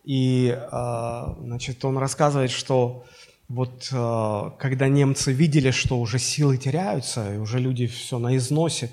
И, 0.04 0.56
а, 0.70 1.36
значит, 1.40 1.84
он 1.84 1.98
рассказывает, 1.98 2.52
что 2.52 3.04
вот 3.48 3.88
а, 3.92 4.50
когда 4.58 4.88
немцы 4.88 5.32
видели, 5.32 5.70
что 5.70 5.98
уже 5.98 6.18
силы 6.18 6.58
теряются, 6.58 7.34
и 7.34 7.38
уже 7.38 7.58
люди 7.58 7.86
все 7.86 8.18
на 8.18 8.36
износе, 8.36 8.90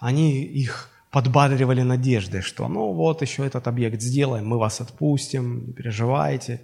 они 0.00 0.42
их 0.42 0.90
подбадривали 1.10 1.82
надеждой, 1.82 2.42
что 2.42 2.68
ну 2.68 2.92
вот 2.92 3.22
еще 3.22 3.46
этот 3.46 3.68
объект 3.68 4.02
сделаем, 4.02 4.46
мы 4.46 4.58
вас 4.58 4.80
отпустим, 4.80 5.66
не 5.66 5.72
переживайте. 5.72 6.60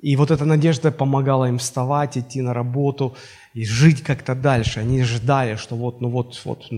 И 0.00 0.14
вот 0.14 0.30
эта 0.30 0.44
надежда 0.44 0.92
помогала 0.92 1.46
им 1.48 1.58
вставать, 1.58 2.16
идти 2.16 2.40
на 2.40 2.54
работу 2.54 3.16
и 3.52 3.64
жить 3.64 4.02
как-то 4.04 4.36
дальше. 4.36 4.78
Они 4.78 5.02
ждали, 5.02 5.56
что 5.56 5.74
вот, 5.74 6.00
ну 6.00 6.08
вот, 6.08 6.40
вот, 6.44 6.68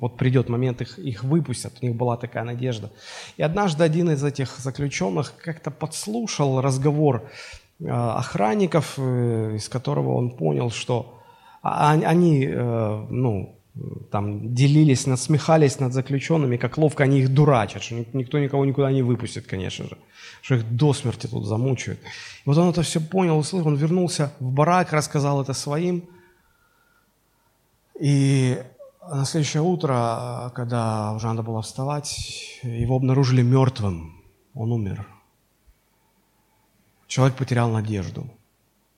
вот 0.00 0.18
придет 0.18 0.50
момент, 0.50 0.82
их, 0.82 0.98
их 0.98 1.24
выпустят. 1.24 1.72
У 1.80 1.86
них 1.86 1.96
была 1.96 2.18
такая 2.18 2.44
надежда. 2.44 2.90
И 3.38 3.42
однажды 3.42 3.82
один 3.82 4.10
из 4.10 4.22
этих 4.22 4.58
заключенных 4.58 5.32
как-то 5.42 5.70
подслушал 5.70 6.60
разговор 6.60 7.22
э, 7.22 7.65
охранников, 7.84 8.94
э, 8.98 9.56
из 9.56 9.68
которого 9.68 10.14
он 10.14 10.30
понял, 10.30 10.70
что 10.70 11.20
а, 11.62 11.92
они, 11.92 12.46
э, 12.46 13.06
ну, 13.10 13.56
там 14.10 14.54
делились, 14.54 15.06
насмехались 15.06 15.80
над 15.80 15.92
заключенными, 15.92 16.56
как 16.56 16.78
ловко 16.78 17.04
они 17.04 17.20
их 17.20 17.34
дурачат, 17.34 17.82
что 17.82 17.94
никто 18.14 18.38
никого 18.38 18.64
никуда 18.64 18.90
не 18.90 19.02
выпустит, 19.02 19.46
конечно 19.46 19.84
же, 19.84 19.98
что 20.40 20.54
их 20.54 20.76
до 20.76 20.94
смерти 20.94 21.26
тут 21.26 21.44
замучают. 21.44 22.00
И 22.00 22.48
вот 22.48 22.56
он 22.56 22.70
это 22.70 22.82
все 22.82 23.00
понял, 23.00 23.38
услышал, 23.38 23.68
он 23.68 23.76
вернулся 23.76 24.32
в 24.40 24.50
барак, 24.50 24.92
рассказал 24.92 25.42
это 25.42 25.52
своим. 25.52 26.08
И 28.00 28.58
на 29.06 29.24
следующее 29.26 29.62
утро, 29.62 30.50
когда 30.54 31.12
уже 31.12 31.26
надо 31.26 31.42
было 31.42 31.60
вставать, 31.60 32.60
его 32.62 32.96
обнаружили 32.96 33.42
мертвым. 33.42 34.22
Он 34.54 34.72
умер. 34.72 35.06
Человек 37.06 37.36
потерял 37.36 37.70
надежду, 37.70 38.28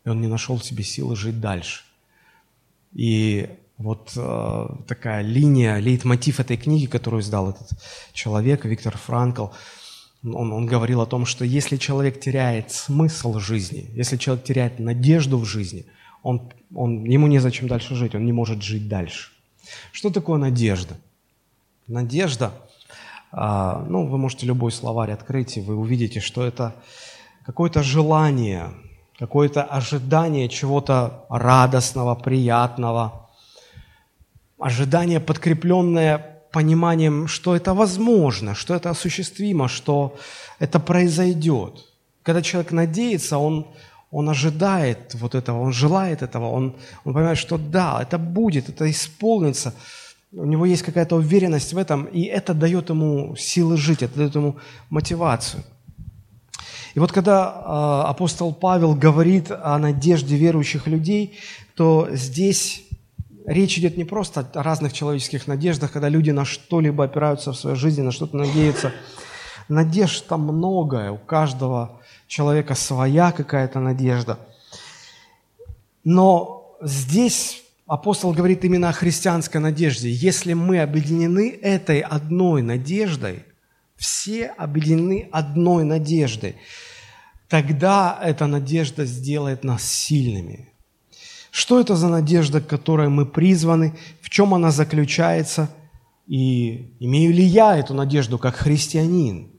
и 0.04 0.08
он 0.08 0.20
не 0.20 0.28
нашел 0.28 0.56
в 0.56 0.64
себе 0.64 0.82
силы 0.82 1.16
жить 1.16 1.40
дальше. 1.40 1.84
И 2.94 3.48
вот 3.76 4.12
э, 4.16 4.66
такая 4.86 5.22
линия, 5.22 5.76
лейтмотив 5.78 6.40
этой 6.40 6.56
книги, 6.56 6.86
которую 6.86 7.22
издал 7.22 7.50
этот 7.50 7.70
человек, 8.12 8.64
Виктор 8.64 8.96
Франкл, 8.96 9.48
он, 10.24 10.52
он 10.52 10.66
говорил 10.66 11.00
о 11.00 11.06
том, 11.06 11.26
что 11.26 11.44
если 11.44 11.76
человек 11.76 12.20
теряет 12.20 12.72
смысл 12.72 13.38
жизни, 13.38 13.88
если 13.94 14.16
человек 14.16 14.44
теряет 14.44 14.78
надежду 14.80 15.38
в 15.38 15.44
жизни, 15.44 15.86
он, 16.22 16.50
он, 16.74 17.04
ему 17.04 17.28
незачем 17.28 17.68
дальше 17.68 17.94
жить, 17.94 18.14
он 18.14 18.24
не 18.24 18.32
может 18.32 18.62
жить 18.62 18.88
дальше. 18.88 19.30
Что 19.92 20.10
такое 20.10 20.38
надежда? 20.38 20.96
Надежда, 21.86 22.52
э, 23.32 23.84
ну, 23.88 24.06
вы 24.06 24.18
можете 24.18 24.46
любой 24.46 24.72
словарь 24.72 25.12
открыть, 25.12 25.56
и 25.56 25.60
вы 25.60 25.76
увидите, 25.76 26.18
что 26.18 26.44
это 26.44 26.74
какое-то 27.48 27.82
желание, 27.82 28.68
какое-то 29.18 29.62
ожидание 29.62 30.48
чего-то 30.48 31.24
радостного, 31.30 32.14
приятного– 32.14 33.24
ожидание, 34.58 35.18
подкрепленное 35.18 36.18
пониманием, 36.52 37.26
что 37.26 37.56
это 37.56 37.72
возможно, 37.72 38.54
что 38.54 38.74
это 38.74 38.90
осуществимо, 38.90 39.68
что 39.68 40.14
это 40.58 40.78
произойдет. 40.78 41.86
Когда 42.22 42.42
человек 42.42 42.72
надеется, 42.72 43.38
он, 43.38 43.66
он 44.10 44.28
ожидает 44.28 45.14
вот 45.14 45.34
этого, 45.34 45.62
он 45.62 45.72
желает 45.72 46.22
этого, 46.22 46.50
он, 46.50 46.76
он 47.04 47.14
понимает, 47.14 47.38
что 47.38 47.56
да, 47.56 48.02
это 48.02 48.18
будет, 48.18 48.68
это 48.68 48.90
исполнится. 48.90 49.72
У 50.32 50.44
него 50.44 50.66
есть 50.66 50.82
какая-то 50.82 51.16
уверенность 51.16 51.72
в 51.72 51.78
этом, 51.78 52.04
и 52.04 52.24
это 52.24 52.52
дает 52.52 52.90
ему 52.90 53.36
силы 53.36 53.78
жить, 53.78 54.02
это 54.02 54.16
дает 54.16 54.34
ему 54.34 54.56
мотивацию. 54.90 55.62
И 56.98 57.00
вот 57.00 57.12
когда 57.12 57.46
э, 57.46 58.10
апостол 58.10 58.52
Павел 58.52 58.92
говорит 58.92 59.52
о 59.52 59.78
надежде 59.78 60.34
верующих 60.34 60.88
людей, 60.88 61.38
то 61.76 62.08
здесь 62.10 62.82
речь 63.46 63.78
идет 63.78 63.96
не 63.96 64.02
просто 64.02 64.44
о 64.52 64.64
разных 64.64 64.92
человеческих 64.92 65.46
надеждах, 65.46 65.92
когда 65.92 66.08
люди 66.08 66.32
на 66.32 66.44
что-либо 66.44 67.04
опираются 67.04 67.52
в 67.52 67.56
своей 67.56 67.76
жизни, 67.76 68.02
на 68.02 68.10
что-то 68.10 68.36
надеются. 68.36 68.92
Надежд 69.68 70.26
там 70.26 70.40
многое, 70.40 71.12
у 71.12 71.18
каждого 71.18 72.00
человека 72.26 72.74
своя 72.74 73.30
какая-то 73.30 73.78
надежда. 73.78 74.40
Но 76.02 76.76
здесь 76.82 77.62
апостол 77.86 78.32
говорит 78.32 78.64
именно 78.64 78.88
о 78.88 78.92
христианской 78.92 79.60
надежде. 79.60 80.10
Если 80.10 80.52
мы 80.52 80.80
объединены 80.80 81.60
этой 81.62 82.00
одной 82.00 82.62
надеждой, 82.62 83.44
все 83.94 84.46
объединены 84.46 85.28
одной 85.30 85.84
надеждой, 85.84 86.56
тогда 87.48 88.18
эта 88.22 88.46
надежда 88.46 89.04
сделает 89.04 89.64
нас 89.64 89.82
сильными. 89.84 90.72
Что 91.50 91.80
это 91.80 91.96
за 91.96 92.08
надежда, 92.08 92.60
к 92.60 92.66
которой 92.66 93.08
мы 93.08 93.26
призваны, 93.26 93.96
в 94.20 94.30
чем 94.30 94.54
она 94.54 94.70
заключается, 94.70 95.70
и 96.26 96.92
имею 97.00 97.32
ли 97.32 97.42
я 97.42 97.76
эту 97.78 97.94
надежду 97.94 98.38
как 98.38 98.56
христианин? 98.56 99.50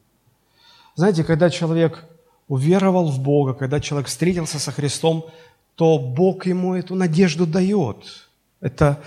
Знаете, 0.95 1.23
когда 1.23 1.49
человек 1.49 2.05
уверовал 2.47 3.09
в 3.09 3.19
Бога, 3.19 3.53
когда 3.53 3.79
человек 3.79 4.07
встретился 4.07 4.59
со 4.59 4.71
Христом, 4.71 5.25
то 5.75 5.97
Бог 5.97 6.45
ему 6.45 6.75
эту 6.75 6.93
надежду 6.93 7.47
дает. 7.47 8.29
Это, 8.61 9.01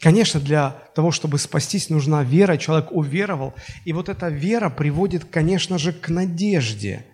конечно, 0.00 0.38
для 0.40 0.70
того, 0.94 1.10
чтобы 1.10 1.38
спастись, 1.38 1.88
нужна 1.88 2.22
вера. 2.22 2.58
Человек 2.58 2.92
уверовал. 2.92 3.54
И 3.84 3.92
вот 3.92 4.08
эта 4.08 4.28
вера 4.28 4.68
приводит, 4.68 5.24
конечно 5.24 5.78
же, 5.78 5.92
к 5.92 6.10
надежде. 6.10 7.06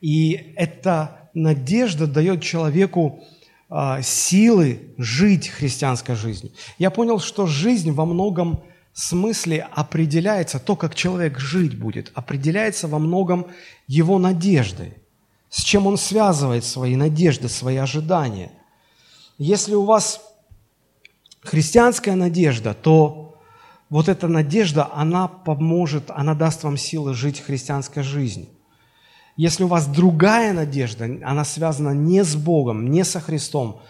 И 0.00 0.54
эта 0.56 1.30
надежда 1.34 2.06
дает 2.06 2.42
человеку 2.42 3.22
а, 3.68 4.02
силы 4.02 4.94
жить 4.98 5.48
христианской 5.48 6.14
жизнью. 6.14 6.52
Я 6.78 6.90
понял, 6.90 7.20
что 7.20 7.46
жизнь 7.46 7.92
во 7.92 8.04
многом 8.04 8.64
смысле 8.92 9.68
определяется, 9.72 10.58
то, 10.58 10.74
как 10.74 10.94
человек 10.94 11.38
жить 11.38 11.78
будет, 11.78 12.10
определяется 12.14 12.88
во 12.88 12.98
многом 12.98 13.46
его 13.86 14.18
надеждой, 14.18 14.94
с 15.48 15.62
чем 15.62 15.86
он 15.86 15.96
связывает 15.96 16.64
свои 16.64 16.96
надежды, 16.96 17.48
свои 17.48 17.76
ожидания. 17.76 18.50
Если 19.38 19.74
у 19.74 19.84
вас 19.84 20.20
христианская 21.42 22.14
надежда, 22.14 22.74
то 22.74 23.38
вот 23.88 24.08
эта 24.08 24.28
надежда, 24.28 24.88
она 24.92 25.28
поможет, 25.28 26.10
она 26.10 26.34
даст 26.34 26.62
вам 26.62 26.76
силы 26.76 27.14
жить 27.14 27.40
христианской 27.40 28.02
жизнью. 28.02 28.48
Если 29.40 29.64
у 29.64 29.68
вас 29.68 29.86
другая 29.86 30.52
надежда, 30.52 31.06
она 31.24 31.44
связана 31.44 31.94
не 31.94 32.22
с 32.22 32.36
Богом, 32.36 32.90
не 32.90 33.04
со 33.04 33.20
Христом, 33.20 33.80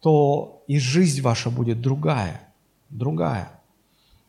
то 0.00 0.62
и 0.68 0.78
жизнь 0.78 1.20
ваша 1.22 1.50
будет 1.50 1.80
другая, 1.80 2.40
другая. 2.88 3.48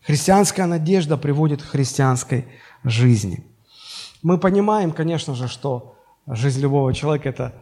Христианская 0.01 0.65
надежда 0.65 1.15
приводит 1.15 1.61
к 1.61 1.65
христианской 1.65 2.45
жизни. 2.83 3.43
Мы 4.23 4.39
понимаем, 4.39 4.91
конечно 4.91 5.35
же, 5.35 5.47
что 5.47 5.95
жизнь 6.25 6.61
любого 6.61 6.91
человека– 6.91 7.29
это 7.33 7.53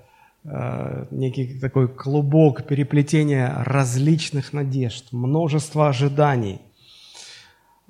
э, 0.45 1.07
некий 1.11 1.59
такой 1.59 1.89
клубок 1.89 2.65
переплетения 2.65 3.61
различных 3.65 4.53
надежд, 4.53 5.11
множество 5.11 5.89
ожиданий. 5.89 6.61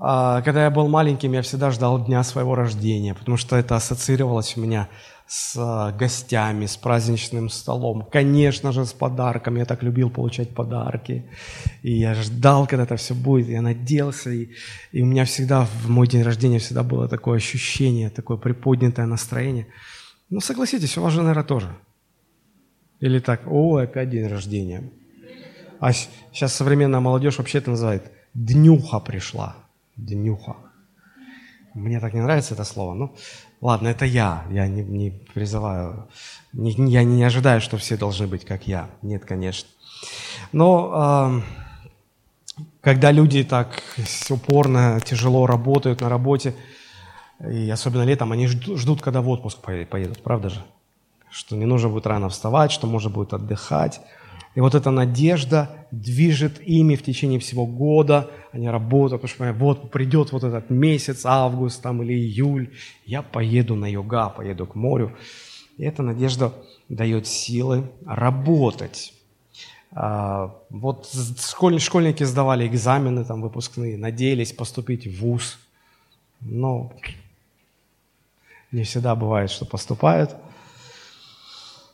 Э, 0.02 0.42
когда 0.44 0.64
я 0.64 0.72
был 0.72 0.88
маленьким, 0.88 1.34
я 1.34 1.42
всегда 1.42 1.72
ждал 1.72 2.04
дня 2.04 2.24
своего 2.24 2.56
рождения, 2.56 3.14
потому 3.14 3.38
что 3.38 3.56
это 3.56 3.76
ассоциировалось 3.76 4.58
у 4.58 4.62
меня 4.62 4.90
с 5.28 5.56
э, 5.56 5.98
гостями, 5.98 6.66
с 6.66 6.76
праздничным 6.76 7.50
столом, 7.50 8.08
конечно 8.12 8.72
же, 8.72 8.86
с 8.86 8.94
подарками. 8.94 9.60
Я 9.60 9.66
так 9.66 9.84
любил 9.84 10.10
получать 10.10 10.50
подарки. 10.50 11.26
И 11.84 11.94
я 11.94 12.16
ждал, 12.16 12.68
когда 12.68 12.84
это 12.84 12.96
все 12.96 13.14
будет, 13.14 13.48
я 13.48 13.62
надеялся. 13.62 14.32
И, 14.32 14.50
и 14.92 15.02
у 15.02 15.06
меня 15.06 15.26
всегда 15.26 15.66
в 15.66 15.90
мой 15.90 16.08
день 16.08 16.24
рождения 16.24 16.60
всегда 16.60 16.84
было 16.84 17.08
такое 17.08 17.38
ощущение, 17.38 18.10
такое 18.10 18.38
приподнятое 18.38 19.06
настроение. 19.06 19.68
Ну, 20.30 20.42
согласитесь, 20.42 20.98
у 20.98 21.02
вас 21.02 21.14
же, 21.14 21.22
наверное, 21.22 21.44
тоже. 21.44 21.76
Или 23.00 23.20
так, 23.20 23.42
о, 23.48 23.78
опять 23.78 24.10
день 24.10 24.28
рождения. 24.28 24.92
А 25.80 25.94
сейчас 25.94 26.54
современная 26.54 27.00
молодежь 27.00 27.38
вообще 27.38 27.58
это 27.58 27.72
называет 27.72 28.12
«днюха 28.34 29.00
пришла». 29.00 29.56
Днюха. 30.02 30.56
Мне 31.74 32.00
так 32.00 32.14
не 32.14 32.22
нравится 32.22 32.54
это 32.54 32.66
слово. 32.66 32.94
Ну, 32.94 33.16
Ладно, 33.62 33.90
это 33.90 34.06
я. 34.06 34.44
Я 34.50 34.68
не, 34.68 34.82
не 34.82 35.12
призываю, 35.12 36.08
не, 36.52 36.72
я 36.72 37.04
не 37.04 37.24
ожидаю, 37.24 37.62
что 37.62 37.78
все 37.78 37.96
должны 37.96 38.26
быть 38.26 38.44
как 38.44 38.68
я. 38.68 38.90
Нет, 39.04 39.24
конечно. 39.24 39.70
Но 40.52 41.44
э, 42.58 42.62
когда 42.82 43.12
люди 43.12 43.44
так 43.44 43.84
упорно, 44.30 45.00
тяжело 45.06 45.46
работают 45.46 46.02
на 46.02 46.10
работе, 46.10 46.56
и 47.48 47.70
особенно 47.70 48.04
летом, 48.04 48.32
они 48.32 48.48
ждут, 48.48 49.02
когда 49.02 49.22
в 49.22 49.30
отпуск 49.30 49.60
поедут, 49.60 50.24
правда 50.24 50.50
же? 50.50 50.64
Что 51.30 51.56
не 51.56 51.66
нужно 51.66 51.90
будет 51.90 52.08
рано 52.08 52.30
вставать, 52.30 52.72
что 52.72 52.88
можно 52.88 53.12
будет 53.12 53.34
отдыхать. 53.34 54.02
И 54.54 54.60
вот 54.60 54.76
эта 54.76 54.92
надежда 54.92 55.88
движет 55.92 56.62
ими 56.62 56.96
в 56.96 57.04
течение 57.04 57.40
всего 57.40 57.66
года. 57.66 58.30
Они 58.52 58.70
работают, 58.70 59.22
потому 59.22 59.52
что 59.52 59.54
вот 59.54 59.92
придет 59.92 60.32
вот 60.32 60.44
этот 60.44 60.70
месяц, 60.70 61.26
август 61.26 61.82
там, 61.82 62.04
или 62.04 62.14
июль, 62.14 62.70
я 63.06 63.22
поеду 63.22 63.76
на 63.76 63.90
юга, 63.90 64.30
поеду 64.30 64.66
к 64.66 64.76
морю. 64.76 65.16
И 65.78 65.84
эта 65.84 66.04
надежда 66.04 66.54
дает 66.90 67.28
силы 67.28 67.90
работать. 68.06 69.14
А, 69.94 70.54
вот 70.70 71.10
школьники 71.80 72.24
сдавали 72.24 72.68
экзамены 72.68 73.24
там 73.24 73.42
выпускные, 73.42 73.98
надеялись 73.98 74.52
поступить 74.52 75.08
в 75.08 75.22
ВУЗ. 75.22 75.60
Но 76.42 76.92
не 78.72 78.84
всегда 78.84 79.16
бывает, 79.16 79.50
что 79.50 79.66
поступают– 79.66 80.36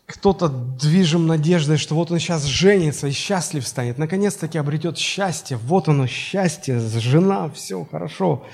кто-то 0.08 0.48
движим 0.48 1.28
надеждой, 1.28 1.78
что 1.78 1.94
вот 1.94 2.12
он 2.12 2.20
сейчас 2.20 2.46
женится 2.46 3.08
и 3.08 3.12
счастлив 3.12 3.68
станет, 3.68 3.98
наконец-таки 3.98 4.58
обретет 4.58 4.98
счастье, 4.98 5.58
вот 5.58 5.90
оно 5.90 6.08
счастье, 6.08 6.80
жена, 6.80 7.50
все 7.50 7.84
хорошо. 7.84 8.46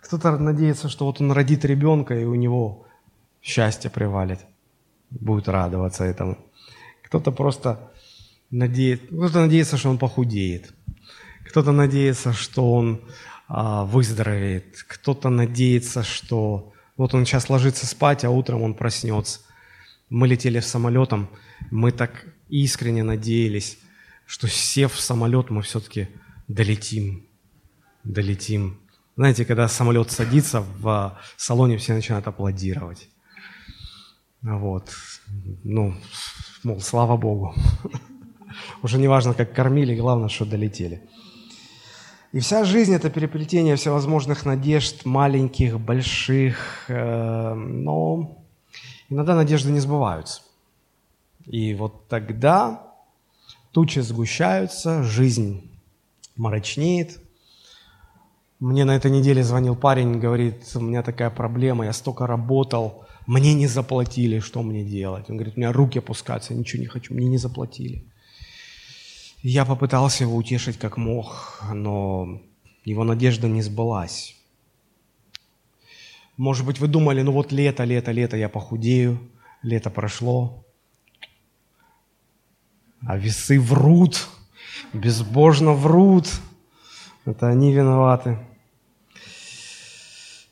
Кто-то 0.00 0.36
надеется, 0.36 0.88
что 0.88 1.06
вот 1.06 1.20
он 1.20 1.30
родит 1.30 1.64
ребенка, 1.64 2.18
и 2.18 2.24
у 2.24 2.34
него 2.34 2.86
счастье 3.40 3.88
привалит, 3.88 4.40
будет 5.10 5.48
радоваться 5.48 6.02
этому. 6.02 6.38
Кто-то 7.04 7.30
просто 7.30 7.92
надеется, 8.50 9.06
кто-то 9.06 9.40
надеется, 9.42 9.76
что 9.76 9.90
он 9.90 9.98
похудеет, 9.98 10.74
кто-то 11.46 11.70
надеется, 11.70 12.32
что 12.32 12.72
он 12.72 13.02
а, 13.46 13.84
выздоровеет, 13.84 14.82
кто-то 14.88 15.28
надеется, 15.28 16.02
что 16.02 16.72
вот 16.96 17.14
он 17.14 17.26
сейчас 17.26 17.48
ложится 17.48 17.86
спать, 17.86 18.24
а 18.24 18.30
утром 18.30 18.62
он 18.62 18.74
проснется 18.74 19.40
мы 20.10 20.26
летели 20.26 20.60
самолетом, 20.60 21.28
мы 21.70 21.92
так 21.92 22.26
искренне 22.48 23.04
надеялись, 23.04 23.78
что 24.26 24.48
сев 24.48 24.92
в 24.92 25.00
самолет, 25.00 25.50
мы 25.50 25.62
все-таки 25.62 26.08
долетим, 26.48 27.26
долетим. 28.04 28.80
Знаете, 29.16 29.44
когда 29.44 29.68
самолет 29.68 30.10
садится, 30.10 30.60
в 30.80 31.18
салоне 31.36 31.78
все 31.78 31.94
начинают 31.94 32.26
аплодировать. 32.26 33.08
Вот. 34.42 34.90
Ну, 35.62 35.94
мол, 36.64 36.80
слава 36.80 37.16
Богу. 37.16 37.54
Уже 38.82 38.98
не 38.98 39.08
важно, 39.08 39.34
как 39.34 39.54
кормили, 39.54 39.94
главное, 39.94 40.28
что 40.28 40.44
долетели. 40.44 41.02
И 42.32 42.40
вся 42.40 42.64
жизнь– 42.64 42.94
это 42.94 43.10
переплетение 43.10 43.76
всевозможных 43.76 44.44
надежд, 44.44 45.04
маленьких, 45.04 45.78
больших, 45.78 46.84
э, 46.88 47.54
но 47.54 48.39
иногда 49.10 49.34
надежды 49.34 49.70
не 49.70 49.80
сбываются. 49.80 50.42
И 51.44 51.74
вот 51.74 52.08
тогда 52.08 52.94
тучи 53.72 53.98
сгущаются, 53.98 55.02
жизнь 55.02 55.70
мрачнеет. 56.36 57.18
Мне 58.58 58.84
на 58.84 58.96
этой 58.96 59.10
неделе 59.10 59.42
звонил 59.42 59.74
парень, 59.74 60.18
говорит, 60.18 60.64
у 60.74 60.80
меня 60.80 61.02
такая 61.02 61.30
проблема, 61.30 61.86
я 61.86 61.92
столько 61.92 62.26
работал, 62.26 63.06
мне 63.26 63.54
не 63.54 63.66
заплатили, 63.66 64.38
что 64.40 64.62
мне 64.62 64.84
делать? 64.84 65.30
Он 65.30 65.36
говорит, 65.36 65.56
у 65.56 65.60
меня 65.60 65.72
руки 65.72 65.98
опускаются, 65.98 66.52
я 66.52 66.58
ничего 66.58 66.80
не 66.80 66.88
хочу, 66.88 67.14
мне 67.14 67.28
не 67.28 67.38
заплатили. 67.38 68.04
Я 69.42 69.64
попытался 69.64 70.24
его 70.24 70.36
утешить 70.36 70.78
как 70.78 70.98
мог, 70.98 71.62
но 71.72 72.42
его 72.84 73.04
надежда 73.04 73.48
не 73.48 73.62
сбылась. 73.62 74.36
Может 76.40 76.64
быть, 76.64 76.80
вы 76.80 76.88
думали, 76.88 77.20
ну 77.20 77.32
вот 77.32 77.52
лето, 77.52 77.84
лето, 77.84 78.12
лето, 78.12 78.34
я 78.34 78.48
похудею, 78.48 79.18
лето 79.62 79.90
прошло. 79.90 80.64
А 83.06 83.18
весы 83.18 83.60
врут, 83.60 84.26
безбожно 84.94 85.74
врут. 85.74 86.30
Это 87.26 87.48
они 87.48 87.74
виноваты. 87.74 88.38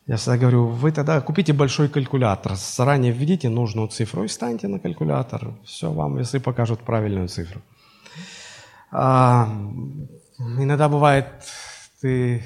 Я 0.06 0.16
всегда 0.16 0.36
говорю, 0.36 0.66
вы 0.66 0.92
тогда 0.92 1.22
купите 1.22 1.54
большой 1.54 1.88
калькулятор, 1.88 2.54
заранее 2.56 3.10
введите 3.10 3.48
нужную 3.48 3.88
цифру 3.88 4.24
и 4.24 4.28
станьте 4.28 4.68
на 4.68 4.78
калькулятор. 4.78 5.54
Все, 5.64 5.90
вам 5.90 6.18
весы 6.18 6.38
покажут 6.38 6.80
правильную 6.80 7.28
цифру. 7.28 7.62
А, 8.90 9.48
иногда 10.38 10.90
бывает, 10.90 11.28
ты 12.02 12.44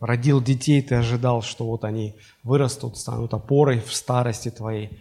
родил 0.00 0.42
детей, 0.42 0.82
ты 0.82 0.94
ожидал, 0.94 1.42
что 1.42 1.66
вот 1.66 1.84
они 1.84 2.14
вырастут, 2.42 2.96
станут 2.96 3.34
опорой 3.34 3.80
в 3.80 3.94
старости 3.94 4.50
твоей. 4.50 5.00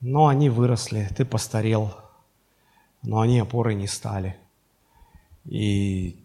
Но 0.00 0.28
они 0.28 0.48
выросли, 0.48 1.08
ты 1.16 1.24
постарел, 1.24 1.94
но 3.02 3.20
они 3.20 3.38
опорой 3.38 3.74
не 3.74 3.86
стали. 3.86 4.36
И 5.44 6.24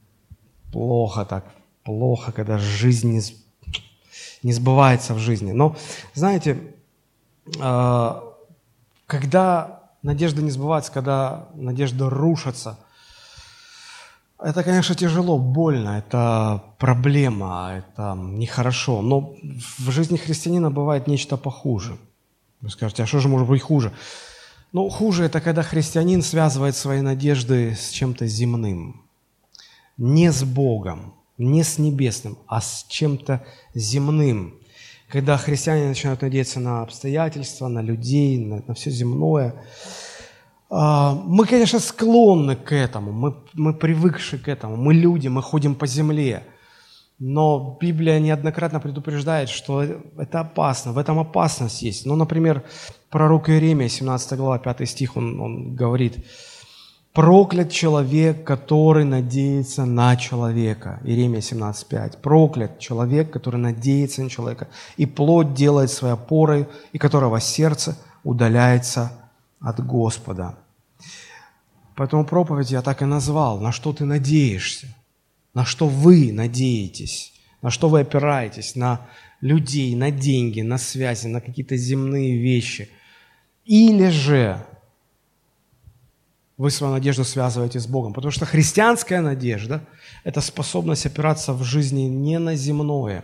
плохо 0.72 1.26
так, 1.26 1.46
плохо, 1.84 2.32
когда 2.32 2.58
жизнь 2.58 3.12
не, 3.12 3.22
не 4.44 4.54
сбывается 4.54 5.14
в 5.14 5.20
жизни. 5.20 5.52
Но, 5.52 5.76
знаете, 6.14 6.76
а, 7.60 8.24
когда 9.08 9.92
надежда 10.02 10.42
не 10.42 10.52
сбывается, 10.52 10.92
когда 10.92 11.48
надежда 11.56 12.10
рушится– 12.10 12.80
это, 14.44 14.64
конечно, 14.64 14.94
тяжело, 14.94 15.38
больно, 15.40 15.98
это 15.98 16.62
проблема, 16.78 17.72
это 17.78 18.14
нехорошо. 18.18 19.02
Но 19.02 19.36
в 19.78 19.90
жизни 19.90 20.18
христианина 20.18 20.70
бывает 20.70 21.08
нечто 21.08 21.38
похуже. 21.38 21.98
Вы 22.60 22.70
скажете, 22.70 23.04
а 23.04 23.06
что 23.06 23.20
же 23.20 23.30
может 23.30 23.48
быть 23.48 23.62
хуже? 23.62 23.94
Ну, 24.74 24.90
хуже 24.90 25.24
это 25.24 25.40
когда 25.40 25.64
христианин 25.64 26.22
связывает 26.22 26.76
свои 26.76 27.02
надежды 27.02 27.76
с 27.76 27.90
чем-то 27.90 28.28
земным. 28.28 29.06
Не 29.98 30.32
с 30.32 30.44
Богом, 30.44 31.14
не 31.38 31.64
с 31.64 31.78
небесным, 31.78 32.38
а 32.48 32.60
с 32.60 32.86
чем-то 32.90 33.46
земным. 33.74 34.56
Когда 35.08 35.38
христиане 35.38 35.88
начинают 35.88 36.22
надеяться 36.22 36.60
на 36.60 36.82
обстоятельства, 36.82 37.70
на 37.70 37.82
людей, 37.82 38.38
на, 38.44 38.62
на 38.68 38.74
все 38.74 38.92
земное– 38.92 39.56
мы, 40.76 41.46
конечно, 41.46 41.80
склонны 41.80 42.56
к 42.56 42.72
этому, 42.72 43.12
мы, 43.12 43.36
мы 43.54 43.74
привыкшие 43.74 44.40
к 44.40 44.48
этому, 44.48 44.76
мы 44.76 44.96
люди, 44.96 45.28
мы 45.28 45.44
ходим 45.44 45.76
по 45.76 45.86
земле. 45.86 46.44
Но 47.20 47.78
Библия 47.80 48.20
неоднократно 48.20 48.80
предупреждает, 48.80 49.50
что 49.50 49.84
это 49.84 50.40
опасно, 50.40 50.92
в 50.92 50.98
этом 50.98 51.20
опасность 51.20 51.84
есть. 51.84 52.08
Ну, 52.08 52.16
например, 52.16 52.64
пророк 53.12 53.50
Иеремия, 53.50 53.88
17 53.88 54.38
глава, 54.38 54.58
5 54.58 54.90
стих, 54.90 55.16
он, 55.16 55.40
он 55.40 55.76
говорит, 55.76 56.26
«Проклят 57.14 57.72
человек, 57.72 58.44
который 58.44 59.06
надеется 59.06 59.86
на 59.86 60.16
человека». 60.16 61.00
Иеремия 61.04 61.42
17.5. 61.42 62.18
«Проклят 62.20 62.80
человек, 62.80 63.32
который 63.32 63.62
надеется 63.62 64.24
на 64.24 64.30
человека, 64.32 64.70
и 64.98 65.06
плоть 65.06 65.54
делает 65.54 65.92
своей 65.92 66.16
опорой, 66.16 66.68
и 66.94 66.98
которого 66.98 67.40
сердце 67.40 67.96
удаляется 68.24 69.12
от 69.62 69.86
Господа». 69.86 70.56
Поэтому 71.96 72.26
проповедь 72.26 72.72
я 72.72 72.82
так 72.82 73.02
и 73.02 73.06
назвал 73.06 73.60
«На 73.60 73.72
что 73.72 73.94
ты 73.94 74.06
надеешься?» 74.06 74.88
На 75.54 75.66
что 75.66 75.88
вы 75.88 76.32
надеетесь? 76.32 77.34
На 77.62 77.70
что 77.70 77.88
вы 77.88 78.02
опираетесь? 78.02 78.76
На 78.76 79.08
людей, 79.40 79.96
на 79.96 80.10
деньги, 80.10 80.62
на 80.62 80.78
связи, 80.78 81.28
на 81.28 81.42
какие-то 81.42 81.78
земные 81.78 82.38
вещи? 82.38 82.90
Или 83.66 84.10
же 84.10 84.66
вы 86.58 86.72
свою 86.72 86.94
надежду 86.94 87.24
связываете 87.24 87.80
с 87.80 87.88
Богом. 87.88 88.14
Потому 88.14 88.32
что 88.32 88.46
христианская 88.46 89.22
надежда– 89.22 89.86
это 90.24 90.42
способность 90.42 91.06
опираться 91.06 91.54
в 91.54 91.64
жизни 91.64 92.02
не 92.02 92.40
на 92.40 92.56
земное, 92.56 93.24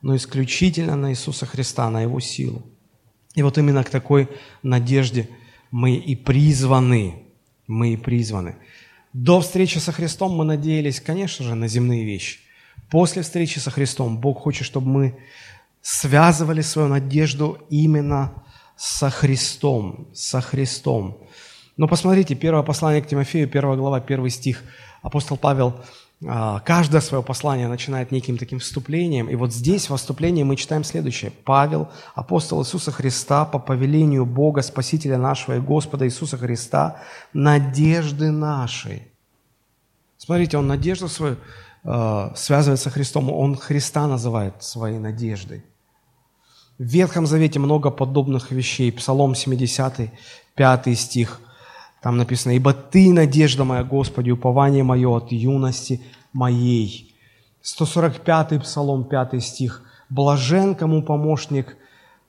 но 0.00 0.14
исключительно 0.16 0.96
на 0.96 1.12
Иисуса 1.12 1.46
Христа, 1.46 1.90
на 1.90 2.02
Его 2.02 2.20
силу. 2.20 2.62
И 3.34 3.42
вот 3.42 3.58
именно 3.58 3.82
к 3.82 3.90
такой 3.90 4.28
надежде 4.62 5.28
мы 5.70 5.96
и 5.96 6.14
призваны. 6.14 7.23
Мы 7.66 7.94
и 7.94 7.96
призваны. 7.96 8.56
До 9.12 9.40
встречи 9.40 9.78
со 9.78 9.92
Христом 9.92 10.32
мы 10.32 10.44
надеялись, 10.44 11.00
конечно 11.00 11.44
же, 11.44 11.54
на 11.54 11.68
земные 11.68 12.04
вещи. 12.04 12.38
После 12.90 13.22
встречи 13.22 13.58
со 13.58 13.70
Христом 13.70 14.18
Бог 14.18 14.40
хочет, 14.40 14.66
чтобы 14.66 14.88
мы 14.88 15.18
связывали 15.80 16.62
свою 16.62 16.88
надежду 16.88 17.58
именно 17.70 18.42
со 18.76 19.10
Христом, 19.10 20.08
со 20.12 20.40
Христом. 20.40 21.18
Но 21.76 21.88
посмотрите, 21.88 22.34
первое 22.34 22.62
послание 22.62 23.02
к 23.02 23.08
Тимофею, 23.08 23.48
первая 23.48 23.76
глава, 23.76 24.00
первый 24.00 24.30
стих. 24.30 24.62
Апостол 25.02 25.36
Павел 25.36 25.80
каждое 26.20 27.00
свое 27.00 27.22
послание 27.22 27.68
начинает 27.68 28.10
неким 28.10 28.38
таким 28.38 28.58
вступлением. 28.58 29.28
И 29.28 29.34
вот 29.34 29.52
здесь, 29.52 29.90
во 29.90 29.96
вступлении, 29.96 30.42
мы 30.42 30.56
читаем 30.56 30.84
следующее. 30.84 31.30
Павел, 31.30 31.88
апостол 32.14 32.62
Иисуса 32.62 32.92
Христа, 32.92 33.44
по 33.44 33.58
повелению 33.58 34.24
Бога, 34.24 34.62
Спасителя 34.62 35.18
нашего 35.18 35.56
и 35.56 35.60
Господа 35.60 36.06
Иисуса 36.06 36.38
Христа, 36.38 37.02
надежды 37.32 38.30
нашей. 38.30 39.02
Смотрите, 40.16 40.56
он 40.56 40.66
надежду 40.66 41.08
свою 41.08 41.36
э, 41.84 42.30
связывает 42.36 42.80
со 42.80 42.90
Христом. 42.90 43.30
Он 43.30 43.56
Христа 43.56 44.06
называет 44.06 44.62
своей 44.62 44.98
надеждой. 44.98 45.64
В 46.78 46.84
Ветхом 46.84 47.26
Завете 47.26 47.58
много 47.58 47.90
подобных 47.90 48.50
вещей. 48.50 48.90
Псалом 48.90 49.34
70, 49.34 50.10
5 50.54 50.98
стих– 50.98 51.40
там 52.04 52.18
написано, 52.18 52.52
«Ибо 52.52 52.74
Ты, 52.74 53.14
надежда 53.14 53.64
моя, 53.64 53.82
Господи, 53.82 54.30
упование 54.30 54.84
мое 54.84 55.08
от 55.08 55.32
юности 55.32 56.02
моей». 56.34 57.14
145-й 57.62 58.60
Псалом, 58.60 59.04
5 59.04 59.42
стих. 59.42 59.82
«Блажен, 60.10 60.74
кому 60.74 61.02
помощник 61.02 61.78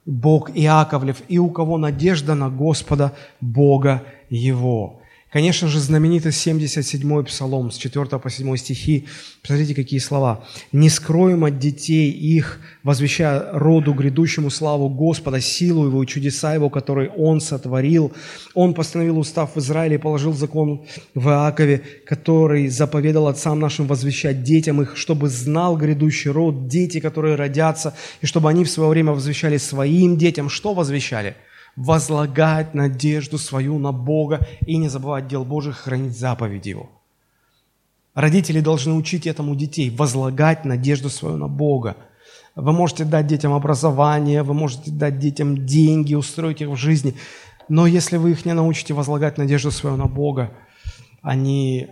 Бог 0.06 0.50
Иаковлев, 0.56 1.24
и 1.28 1.40
у 1.40 1.50
кого 1.50 1.78
надежда 1.78 2.36
на 2.36 2.50
Господа, 2.50 3.12
Бога 3.42 4.04
его». 4.30 5.02
Конечно 5.32 5.68
же, 5.68 5.82
знаменитый 5.82 6.32
77-й 6.32 7.26
псалом 7.26 7.70
с 7.70 7.78
4 7.78 8.06
по 8.20 8.30
7 8.30 8.56
стихи. 8.56 9.06
Посмотрите, 9.42 9.76
какие 9.76 10.00
слова. 10.00 10.46
«Не 10.72 10.90
скроем 10.90 11.44
от 11.44 11.60
детей 11.60 12.10
их, 12.10 12.62
возвещая 12.84 13.50
роду 13.52 13.94
грядущему 13.94 14.50
славу 14.50 14.88
Господа, 14.88 15.42
силу 15.42 15.88
Его 15.88 16.04
и 16.04 16.08
чудеса 16.08 16.54
Его, 16.54 16.70
которые 16.70 17.10
Он 17.10 17.42
сотворил. 17.42 18.14
Он 18.54 18.74
постановил 18.74 19.18
устав 19.18 19.56
в 19.56 19.60
Израиле 19.60 19.96
и 19.96 20.00
положил 20.00 20.32
закон 20.32 20.86
в 21.16 21.28
Иакове, 21.28 21.82
который 22.06 22.70
заповедал 22.70 23.28
отцам 23.28 23.60
нашим 23.60 23.88
возвещать 23.88 24.44
детям 24.44 24.82
их, 24.82 24.96
чтобы 24.96 25.28
знал 25.28 25.76
грядущий 25.76 26.32
род, 26.32 26.68
дети, 26.68 27.02
которые 27.02 27.36
родятся, 27.36 27.94
и 28.22 28.26
чтобы 28.26 28.50
они 28.50 28.64
в 28.64 28.70
свое 28.70 28.90
время 28.90 29.12
возвещали 29.12 29.58
своим 29.58 30.18
детям». 30.18 30.50
Что 30.50 30.74
возвещали?– 30.74 31.36
возлагать 31.76 32.74
надежду 32.74 33.38
свою 33.38 33.80
на 33.80 33.92
Бога 33.92 34.48
и 34.66 34.78
не 34.78 34.88
забывать 34.88 35.28
дел 35.28 35.44
Божьих, 35.44 35.78
хранить 35.78 36.18
заповеди 36.18 36.70
Его. 36.70 36.90
Родители 38.14 38.62
должны 38.62 38.94
учить 38.94 39.28
этому 39.28 39.56
детей, 39.56 39.90
возлагать 39.90 40.64
надежду 40.64 41.10
свою 41.10 41.36
на 41.36 41.50
Бога. 41.50 41.98
Вы 42.56 42.72
можете 42.72 43.04
дать 43.04 43.28
детям 43.28 43.54
образование, 43.54 44.42
вы 44.44 44.54
можете 44.54 44.90
дать 44.90 45.20
детям 45.20 45.66
деньги, 45.66 46.16
устроить 46.16 46.62
их 46.62 46.70
в 46.70 46.78
жизни, 46.78 47.16
но 47.68 47.86
если 47.86 48.16
вы 48.16 48.32
их 48.32 48.46
не 48.46 48.54
научите 48.54 48.94
возлагать 48.94 49.38
надежду 49.38 49.72
свою 49.72 49.98
на 49.98 50.06
Бога, 50.06 50.54
они 51.22 51.88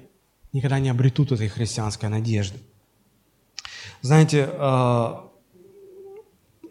никогда 0.53 0.79
не 0.79 0.89
обретут 0.89 1.33
этой 1.33 1.49
христианской 1.49 2.07
надежды. 2.07 2.59
Знаете, 4.01 4.49
э, 4.49 5.13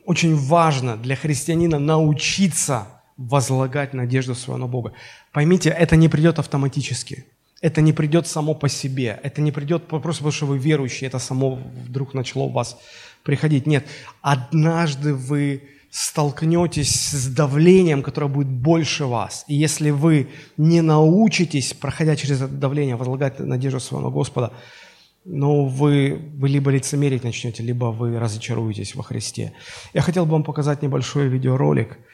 очень 0.07 0.37
важно 0.37 0.97
для 0.97 1.17
христианина 1.17 1.79
научиться 1.79 2.87
возлагать 3.29 3.95
надежду 3.95 4.35
свою 4.35 4.59
на 4.59 4.67
Бога. 4.67 4.93
Поймите, 5.33 5.71
это 5.71 5.97
не 5.97 6.09
придет 6.09 6.39
автоматически. 6.39 7.25
Это 7.61 7.81
не 7.81 7.93
придет 7.93 8.27
само 8.27 8.55
по 8.55 8.69
себе. 8.69 9.21
Это 9.23 9.41
не 9.41 9.53
придет 9.53 9.87
просто 9.87 10.23
потому, 10.23 10.33
что 10.33 10.47
вы 10.47 10.59
верующие, 10.59 11.09
это 11.09 11.19
само 11.19 11.61
вдруг 11.87 12.15
начало 12.15 12.45
у 12.45 12.49
вас 12.49 12.77
приходить. 13.23 13.67
Нет, 13.67 13.87
однажды 14.21 15.15
вы 15.15 15.63
столкнетесь 15.91 17.11
с 17.11 17.29
давлением, 17.29 18.03
которое 18.03 18.27
будет 18.27 18.49
больше 18.49 19.05
вас. 19.05 19.45
И 19.47 19.55
если 19.55 19.91
вы 19.91 20.29
не 20.57 20.81
научитесь, 20.81 21.75
проходя 21.75 22.17
через 22.17 22.43
это 22.43 22.53
давление, 22.53 22.97
возлагать 22.97 23.39
надежду 23.39 23.79
свою 23.79 24.03
на 24.03 24.11
Господа, 24.11 24.53
ну, 25.25 25.67
вы, 25.67 26.19
вы 26.35 26.49
либо 26.49 26.73
лицемерить 26.73 27.23
начнете, 27.23 27.63
либо 27.63 27.85
вы 27.93 28.19
разочаруетесь 28.19 28.97
во 28.97 29.05
Христе. 29.05 29.53
Я 29.95 30.01
хотел 30.01 30.27
бы 30.27 30.33
вам 30.33 30.43
показать 30.43 30.83
небольшой 30.83 31.29
видеоролик– 31.29 31.99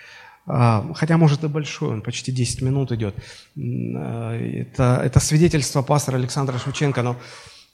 хотя, 0.49 1.19
может, 1.19 1.45
и 1.45 1.49
большой, 1.49 1.91
он 1.91 2.03
почти 2.03 2.33
10 2.33 2.63
минут 2.63 2.93
идет. 2.93 3.15
А, 3.57 4.35
это, 4.35 5.01
это 5.05 5.21
свидетельство 5.21 5.83
пастора 5.83 6.17
Александра 6.17 6.59
Шевченко, 6.59 7.03
но 7.03 7.17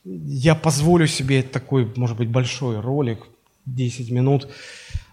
я 0.04 0.54
позволю 0.54 1.06
себе 1.06 1.42
такой, 1.42 1.92
может 1.96 2.16
быть, 2.16 2.28
большой 2.28 2.80
ролик, 2.80 3.20
10 3.66 4.10
минут. 4.10 4.48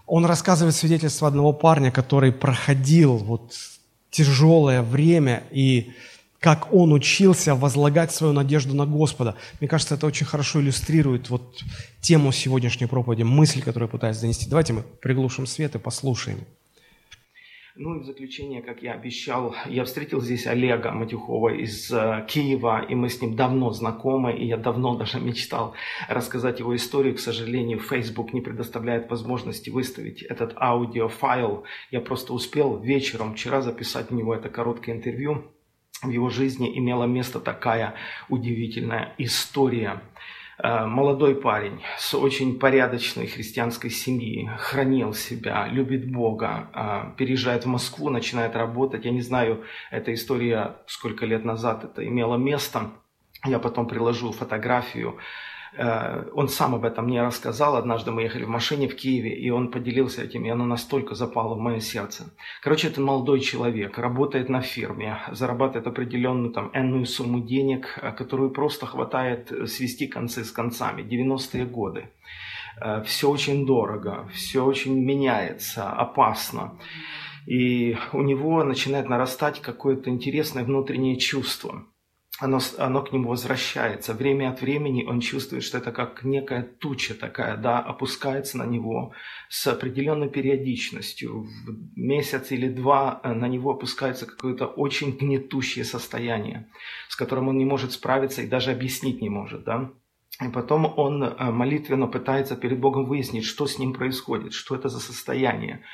Он 0.06 0.26
рассказывает 0.26 0.74
свидетельство 0.74 1.28
одного 1.28 1.52
парня, 1.52 1.90
который 1.90 2.32
проходил 2.32 3.16
вот 3.16 3.54
тяжелое 4.10 4.82
время 4.82 5.44
и 5.50 5.92
как 6.42 6.74
он 6.74 6.92
учился 6.92 7.54
возлагать 7.54 8.12
свою 8.12 8.32
надежду 8.32 8.74
на 8.74 8.84
Господа. 8.84 9.36
Мне 9.60 9.68
кажется, 9.68 9.94
это 9.94 10.08
очень 10.08 10.26
хорошо 10.26 10.60
иллюстрирует 10.60 11.30
вот 11.30 11.62
тему 12.00 12.32
сегодняшней 12.32 12.88
проповеди, 12.88 13.22
мысль, 13.22 13.62
которую 13.62 13.86
я 13.88 13.92
пытаюсь 13.92 14.18
донести. 14.18 14.50
Давайте 14.50 14.72
мы 14.72 14.82
приглушим 14.82 15.46
свет 15.46 15.76
и 15.76 15.78
послушаем. 15.78 16.44
Ну 17.74 17.96
и 17.96 18.00
в 18.00 18.04
заключение, 18.04 18.60
как 18.60 18.82
я 18.82 18.92
обещал, 18.92 19.56
я 19.66 19.84
встретил 19.84 20.20
здесь 20.20 20.46
Олега 20.46 20.92
Матюхова 20.92 21.54
из 21.54 21.90
э, 21.90 22.26
Киева, 22.28 22.84
и 22.86 22.94
мы 22.94 23.08
с 23.08 23.22
ним 23.22 23.34
давно 23.34 23.70
знакомы, 23.70 24.36
и 24.36 24.44
я 24.44 24.58
давно 24.58 24.94
даже 24.94 25.18
мечтал 25.18 25.74
рассказать 26.06 26.58
его 26.58 26.76
историю. 26.76 27.14
К 27.14 27.18
сожалению, 27.18 27.78
Facebook 27.78 28.34
не 28.34 28.42
предоставляет 28.42 29.08
возможности 29.08 29.70
выставить 29.70 30.20
этот 30.20 30.52
аудиофайл. 30.60 31.64
Я 31.90 32.02
просто 32.02 32.34
успел 32.34 32.76
вечером 32.76 33.32
вчера 33.32 33.62
записать 33.62 34.10
в 34.10 34.14
него 34.14 34.34
это 34.34 34.50
короткое 34.50 34.94
интервью. 34.94 35.50
В 36.02 36.10
его 36.10 36.28
жизни 36.28 36.78
имела 36.78 37.04
место 37.04 37.40
такая 37.40 37.94
удивительная 38.28 39.14
история. 39.16 40.02
Э, 40.64 40.86
молодой 40.86 41.34
парень 41.34 41.82
с 41.98 42.14
очень 42.14 42.56
порядочной 42.60 43.26
христианской 43.26 43.90
семьи, 43.90 44.48
хранил 44.58 45.12
себя, 45.12 45.66
любит 45.66 46.08
Бога, 46.12 46.70
э, 46.72 47.16
переезжает 47.16 47.64
в 47.64 47.68
Москву, 47.68 48.10
начинает 48.10 48.54
работать. 48.54 49.04
Я 49.04 49.10
не 49.10 49.22
знаю, 49.22 49.64
эта 49.90 50.14
история 50.14 50.76
сколько 50.86 51.26
лет 51.26 51.44
назад 51.44 51.82
это 51.82 52.06
имело 52.06 52.36
место. 52.36 52.92
Я 53.44 53.58
потом 53.58 53.88
приложу 53.88 54.30
фотографию 54.30 55.18
он 55.78 56.48
сам 56.48 56.74
об 56.74 56.84
этом 56.84 57.06
мне 57.06 57.22
рассказал. 57.22 57.76
Однажды 57.76 58.10
мы 58.10 58.22
ехали 58.22 58.44
в 58.44 58.48
машине 58.48 58.88
в 58.88 58.96
Киеве, 58.96 59.34
и 59.34 59.50
он 59.50 59.70
поделился 59.70 60.22
этим, 60.22 60.44
и 60.44 60.50
оно 60.50 60.66
настолько 60.66 61.14
запало 61.14 61.54
в 61.54 61.60
мое 61.60 61.80
сердце. 61.80 62.24
Короче, 62.62 62.88
это 62.88 63.00
молодой 63.00 63.40
человек, 63.40 63.98
работает 63.98 64.48
на 64.48 64.60
фирме, 64.60 65.18
зарабатывает 65.30 65.86
определенную 65.86 66.52
там 66.52 66.70
энную 66.74 67.06
сумму 67.06 67.40
денег, 67.40 67.98
э, 68.02 68.12
которую 68.12 68.50
просто 68.50 68.86
хватает 68.86 69.50
э, 69.50 69.66
свести 69.66 70.06
концы 70.06 70.44
с 70.44 70.52
концами. 70.52 71.02
90-е 71.02 71.64
годы. 71.64 72.10
Все 73.04 73.30
очень 73.30 73.66
дорого, 73.66 74.28
все 74.32 74.64
очень 74.64 74.98
меняется, 74.98 75.90
опасно. 75.90 76.78
И 77.46 77.96
у 78.12 78.22
него 78.22 78.64
начинает 78.64 79.08
нарастать 79.08 79.60
какое-то 79.60 80.10
интересное 80.10 80.64
внутреннее 80.64 81.16
чувство. 81.18 81.84
Оно, 82.42 82.58
оно 82.78 83.02
к 83.02 83.12
нему 83.12 83.28
возвращается. 83.28 84.14
Время 84.14 84.50
от 84.50 84.62
времени 84.62 85.04
он 85.04 85.20
чувствует, 85.20 85.62
что 85.62 85.78
это 85.78 85.92
как 85.92 86.24
некая 86.24 86.64
туча 86.64 87.14
такая, 87.14 87.56
да, 87.56 87.78
опускается 87.78 88.58
на 88.58 88.66
него 88.66 89.12
с 89.48 89.64
определенной 89.68 90.28
периодичностью. 90.28 91.42
В 91.42 91.96
месяц 91.96 92.50
или 92.50 92.68
два 92.68 93.20
э, 93.22 93.32
на 93.32 93.46
него 93.46 93.70
опускается 93.70 94.26
какое-то 94.26 94.66
очень 94.66 95.12
гнетущее 95.12 95.84
состояние, 95.84 96.68
с 97.08 97.14
которым 97.14 97.46
он 97.46 97.58
не 97.58 97.64
может 97.64 97.92
справиться 97.92 98.42
и 98.42 98.48
даже 98.48 98.72
объяснить 98.72 99.22
не 99.22 99.30
может, 99.30 99.62
да. 99.62 99.92
И 100.44 100.48
потом 100.48 100.92
он 100.96 101.22
э, 101.22 101.50
молитвенно 101.52 102.08
пытается 102.08 102.56
перед 102.56 102.80
Богом 102.80 103.04
выяснить, 103.04 103.44
что 103.44 103.68
с 103.68 103.78
ним 103.78 103.92
происходит, 103.92 104.52
что 104.52 104.74
это 104.74 104.88
за 104.88 104.98
состояние. 104.98 105.84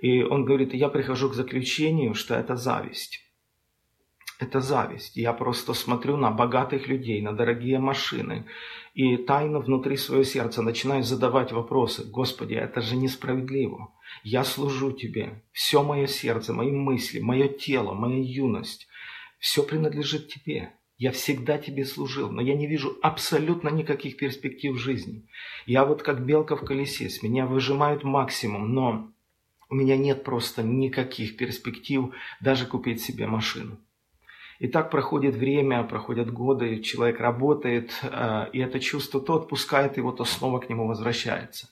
И 0.00 0.22
он 0.22 0.44
говорит, 0.44 0.74
я 0.74 0.90
прихожу 0.90 1.28
к 1.28 1.34
заключению, 1.34 2.14
что 2.14 2.36
это 2.36 2.54
зависть. 2.54 3.27
Это 4.38 4.60
зависть. 4.60 5.16
Я 5.16 5.32
просто 5.32 5.74
смотрю 5.74 6.16
на 6.16 6.30
богатых 6.30 6.86
людей, 6.86 7.20
на 7.20 7.32
дорогие 7.32 7.80
машины. 7.80 8.46
И 8.94 9.16
тайно 9.16 9.58
внутри 9.58 9.96
своего 9.96 10.22
сердца 10.22 10.62
начинаю 10.62 11.02
задавать 11.02 11.50
вопросы. 11.50 12.04
Господи, 12.04 12.54
это 12.54 12.80
же 12.80 12.94
несправедливо. 12.94 13.92
Я 14.22 14.44
служу 14.44 14.92
Тебе. 14.92 15.42
Все 15.52 15.82
мое 15.82 16.06
сердце, 16.06 16.52
мои 16.52 16.70
мысли, 16.70 17.18
мое 17.18 17.48
тело, 17.48 17.94
моя 17.94 18.22
юность. 18.22 18.86
Все 19.40 19.64
принадлежит 19.64 20.28
Тебе. 20.28 20.72
Я 20.98 21.12
всегда 21.12 21.58
тебе 21.58 21.84
служил, 21.84 22.30
но 22.30 22.42
я 22.42 22.56
не 22.56 22.66
вижу 22.66 22.98
абсолютно 23.02 23.68
никаких 23.68 24.16
перспектив 24.16 24.74
в 24.74 24.78
жизни. 24.78 25.28
Я 25.64 25.84
вот 25.84 26.02
как 26.02 26.24
белка 26.24 26.56
в 26.56 26.64
колесе, 26.64 27.08
с 27.08 27.22
меня 27.22 27.46
выжимают 27.46 28.02
максимум, 28.02 28.74
но 28.74 29.12
у 29.68 29.74
меня 29.76 29.96
нет 29.96 30.24
просто 30.24 30.64
никаких 30.64 31.36
перспектив 31.36 32.14
даже 32.40 32.66
купить 32.66 33.00
себе 33.00 33.28
машину. 33.28 33.78
И 34.58 34.66
так 34.66 34.90
проходит 34.90 35.36
время, 35.36 35.84
проходят 35.84 36.32
годы, 36.32 36.80
человек 36.80 37.20
работает, 37.20 37.92
э, 38.02 38.46
и 38.52 38.58
это 38.58 38.80
чувство 38.80 39.20
то 39.20 39.36
отпускает 39.36 39.96
его, 39.96 40.10
то 40.10 40.24
снова 40.24 40.58
к 40.58 40.68
нему 40.68 40.88
возвращается. 40.88 41.68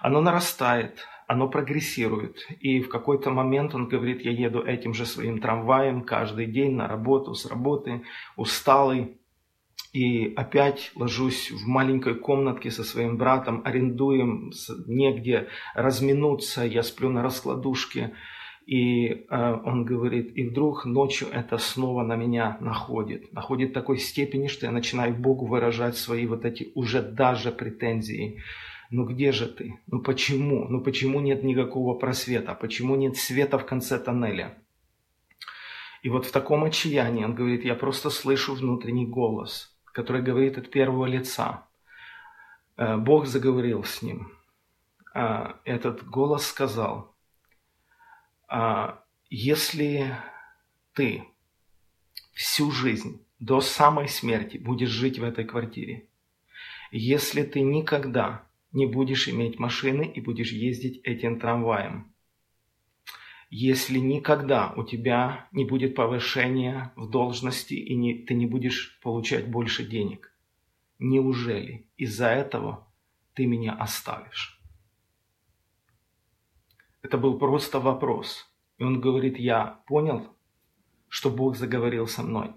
Оно 0.00 0.20
нарастает, 0.20 1.06
оно 1.26 1.48
прогрессирует. 1.48 2.46
И 2.60 2.80
в 2.80 2.88
какой-то 2.90 3.30
момент 3.30 3.74
он 3.74 3.88
говорит, 3.88 4.20
я 4.22 4.32
еду 4.32 4.62
этим 4.62 4.92
же 4.92 5.06
своим 5.06 5.40
трамваем 5.40 6.02
каждый 6.02 6.46
день 6.46 6.74
на 6.74 6.86
работу, 6.86 7.34
с 7.34 7.46
работы, 7.46 8.02
усталый. 8.36 9.18
И 9.92 10.34
опять 10.34 10.92
ложусь 10.94 11.50
в 11.50 11.66
маленькой 11.66 12.16
комнатке 12.16 12.70
со 12.70 12.84
своим 12.84 13.16
братом, 13.16 13.62
арендуем, 13.64 14.52
негде 14.86 15.48
разминуться, 15.74 16.66
я 16.66 16.82
сплю 16.82 17.08
на 17.08 17.22
раскладушке. 17.22 18.12
И 18.66 19.06
э, 19.08 19.60
он 19.64 19.84
говорит, 19.84 20.36
и 20.36 20.48
вдруг 20.48 20.84
ночью 20.84 21.28
это 21.32 21.56
снова 21.56 22.02
на 22.02 22.16
меня 22.16 22.58
находит. 22.60 23.32
Находит 23.32 23.72
такой 23.72 23.98
степени, 23.98 24.48
что 24.48 24.66
я 24.66 24.72
начинаю 24.72 25.14
Богу 25.14 25.46
выражать 25.46 25.96
свои 25.96 26.26
вот 26.26 26.44
эти 26.44 26.72
уже 26.74 27.00
даже 27.00 27.52
претензии 27.52 28.42
ну 28.90 29.04
где 29.04 29.32
же 29.32 29.46
ты? 29.46 29.80
Ну 29.86 30.00
почему? 30.00 30.66
Ну 30.68 30.80
почему 30.80 31.20
нет 31.20 31.42
никакого 31.42 31.94
просвета? 31.94 32.54
Почему 32.54 32.96
нет 32.96 33.16
света 33.16 33.58
в 33.58 33.66
конце 33.66 33.98
тоннеля? 33.98 34.56
И 36.02 36.08
вот 36.08 36.26
в 36.26 36.30
таком 36.30 36.64
отчаянии 36.64 37.24
он 37.24 37.34
говорит, 37.34 37.64
я 37.64 37.74
просто 37.74 38.10
слышу 38.10 38.54
внутренний 38.54 39.06
голос, 39.06 39.76
который 39.86 40.22
говорит 40.22 40.56
от 40.56 40.70
первого 40.70 41.06
лица. 41.06 41.66
Э, 42.76 42.96
Бог 42.96 43.26
заговорил 43.26 43.82
с 43.82 44.02
ним. 44.02 44.30
А, 45.14 45.56
этот 45.64 46.06
голос 46.06 46.46
сказал, 46.46 46.94
«А, 46.94 47.15
если 49.28 50.16
ты 50.92 51.24
всю 52.32 52.70
жизнь 52.70 53.24
до 53.38 53.60
самой 53.60 54.08
смерти 54.08 54.56
будешь 54.56 54.90
жить 54.90 55.18
в 55.18 55.24
этой 55.24 55.44
квартире, 55.44 56.08
если 56.90 57.42
ты 57.42 57.60
никогда 57.60 58.46
не 58.72 58.86
будешь 58.86 59.26
иметь 59.28 59.58
машины 59.58 60.10
и 60.14 60.20
будешь 60.20 60.52
ездить 60.52 61.00
этим 61.02 61.40
трамваем. 61.40 62.12
Если 63.48 63.98
никогда 63.98 64.72
у 64.76 64.84
тебя 64.84 65.48
не 65.52 65.64
будет 65.64 65.94
повышения 65.94 66.92
в 66.94 67.08
должности 67.08 67.74
и 67.74 67.94
не, 67.94 68.14
ты 68.26 68.34
не 68.34 68.44
будешь 68.44 68.98
получать 69.02 69.48
больше 69.48 69.86
денег, 69.86 70.30
неужели 70.98 71.86
из-за 71.96 72.28
этого 72.28 72.86
ты 73.34 73.46
меня 73.46 73.72
оставишь? 73.72 74.55
Это 77.02 77.18
был 77.18 77.38
просто 77.38 77.80
вопрос. 77.80 78.50
И 78.78 78.84
он 78.84 79.00
говорит, 79.00 79.38
я 79.38 79.80
понял, 79.86 80.26
что 81.08 81.30
Бог 81.30 81.56
заговорил 81.56 82.06
со 82.06 82.22
мной. 82.22 82.52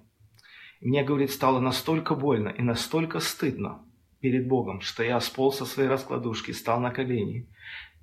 И 0.80 0.88
мне, 0.88 1.04
говорит, 1.04 1.32
стало 1.32 1.60
настолько 1.60 2.16
больно 2.16 2.50
и 2.50 2.62
настолько 2.62 3.20
стыдно, 3.20 3.86
перед 4.20 4.48
Богом, 4.48 4.82
что 4.82 5.04
я 5.04 5.20
сполз 5.20 5.58
со 5.58 5.66
своей 5.66 5.90
раскладушки, 5.90 6.52
стал 6.52 6.80
на 6.80 6.92
колени 6.92 7.48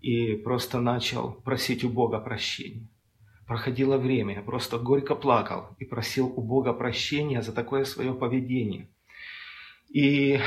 и 0.01 0.35
просто 0.35 0.81
начал 0.81 1.33
просить 1.33 1.85
у 1.85 1.89
Бога 1.89 2.21
прощения. 2.21 2.89
Проходило 3.47 3.97
время, 3.97 4.35
я 4.35 4.43
просто 4.43 4.79
горько 4.79 5.15
плакал 5.15 5.77
и 5.79 5.85
просил 5.85 6.27
у 6.27 6.43
Бога 6.43 6.73
прощения 6.73 7.43
за 7.43 7.53
такое 7.53 7.85
свое 7.85 8.13
поведение. 8.13 8.89
И, 9.89 10.41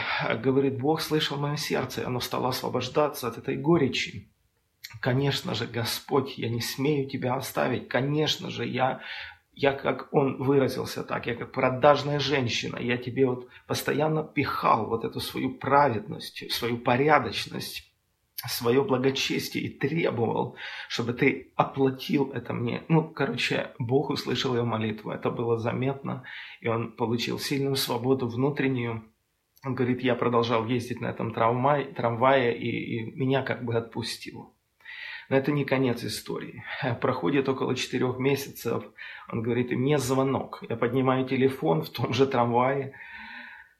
говорит, 0.43 0.79
Бог 0.79 1.01
слышал 1.01 1.37
мое 1.37 1.55
сердце, 1.55 2.05
оно 2.05 2.19
стало 2.19 2.49
освобождаться 2.49 3.27
от 3.27 3.37
этой 3.37 3.55
горечи. 3.55 4.29
Конечно 5.01 5.55
же, 5.55 5.67
Господь, 5.67 6.37
я 6.37 6.49
не 6.49 6.61
смею 6.61 7.09
Тебя 7.09 7.35
оставить. 7.35 7.87
Конечно 7.87 8.49
же, 8.49 8.65
я 8.65 9.01
я 9.59 9.73
как 9.73 10.07
он 10.13 10.41
выразился 10.41 11.03
так, 11.03 11.27
я 11.27 11.35
как 11.35 11.51
продажная 11.51 12.19
женщина, 12.19 12.77
я 12.77 12.95
тебе 12.95 13.25
вот 13.25 13.49
постоянно 13.67 14.23
пихал 14.23 14.87
вот 14.87 15.03
эту 15.03 15.19
свою 15.19 15.53
праведность, 15.53 16.49
свою 16.49 16.77
порядочность, 16.77 17.93
свое 18.47 18.81
благочестие 18.83 19.65
и 19.65 19.77
требовал, 19.77 20.55
чтобы 20.87 21.11
ты 21.11 21.51
оплатил 21.57 22.31
это 22.31 22.53
мне. 22.53 22.83
Ну, 22.87 23.03
короче, 23.03 23.71
Бог 23.79 24.11
услышал 24.11 24.55
ее 24.55 24.63
молитву, 24.63 25.11
это 25.11 25.29
было 25.29 25.57
заметно, 25.57 26.23
и 26.61 26.69
он 26.69 26.93
получил 26.93 27.37
сильную 27.37 27.75
свободу 27.75 28.29
внутреннюю. 28.29 29.03
Он 29.65 29.75
говорит, 29.75 30.01
я 30.01 30.15
продолжал 30.15 30.65
ездить 30.67 31.01
на 31.01 31.07
этом 31.07 31.33
трамвае, 31.33 31.93
трамвае 31.93 32.57
и, 32.57 32.69
и 32.69 33.11
меня 33.11 33.43
как 33.43 33.65
бы 33.65 33.75
отпустило. 33.75 34.53
Но 35.29 35.37
это 35.37 35.51
не 35.51 35.63
конец 35.63 36.03
истории. 36.03 36.63
Проходит 37.01 37.47
около 37.47 37.75
четырех 37.75 38.17
месяцев. 38.17 38.83
Он 39.31 39.41
говорит, 39.41 39.71
мне 39.71 39.97
звонок. 39.97 40.63
Я 40.67 40.75
поднимаю 40.75 41.25
телефон 41.25 41.83
в 41.83 41.89
том 41.89 42.13
же 42.13 42.27
трамвае. 42.27 42.93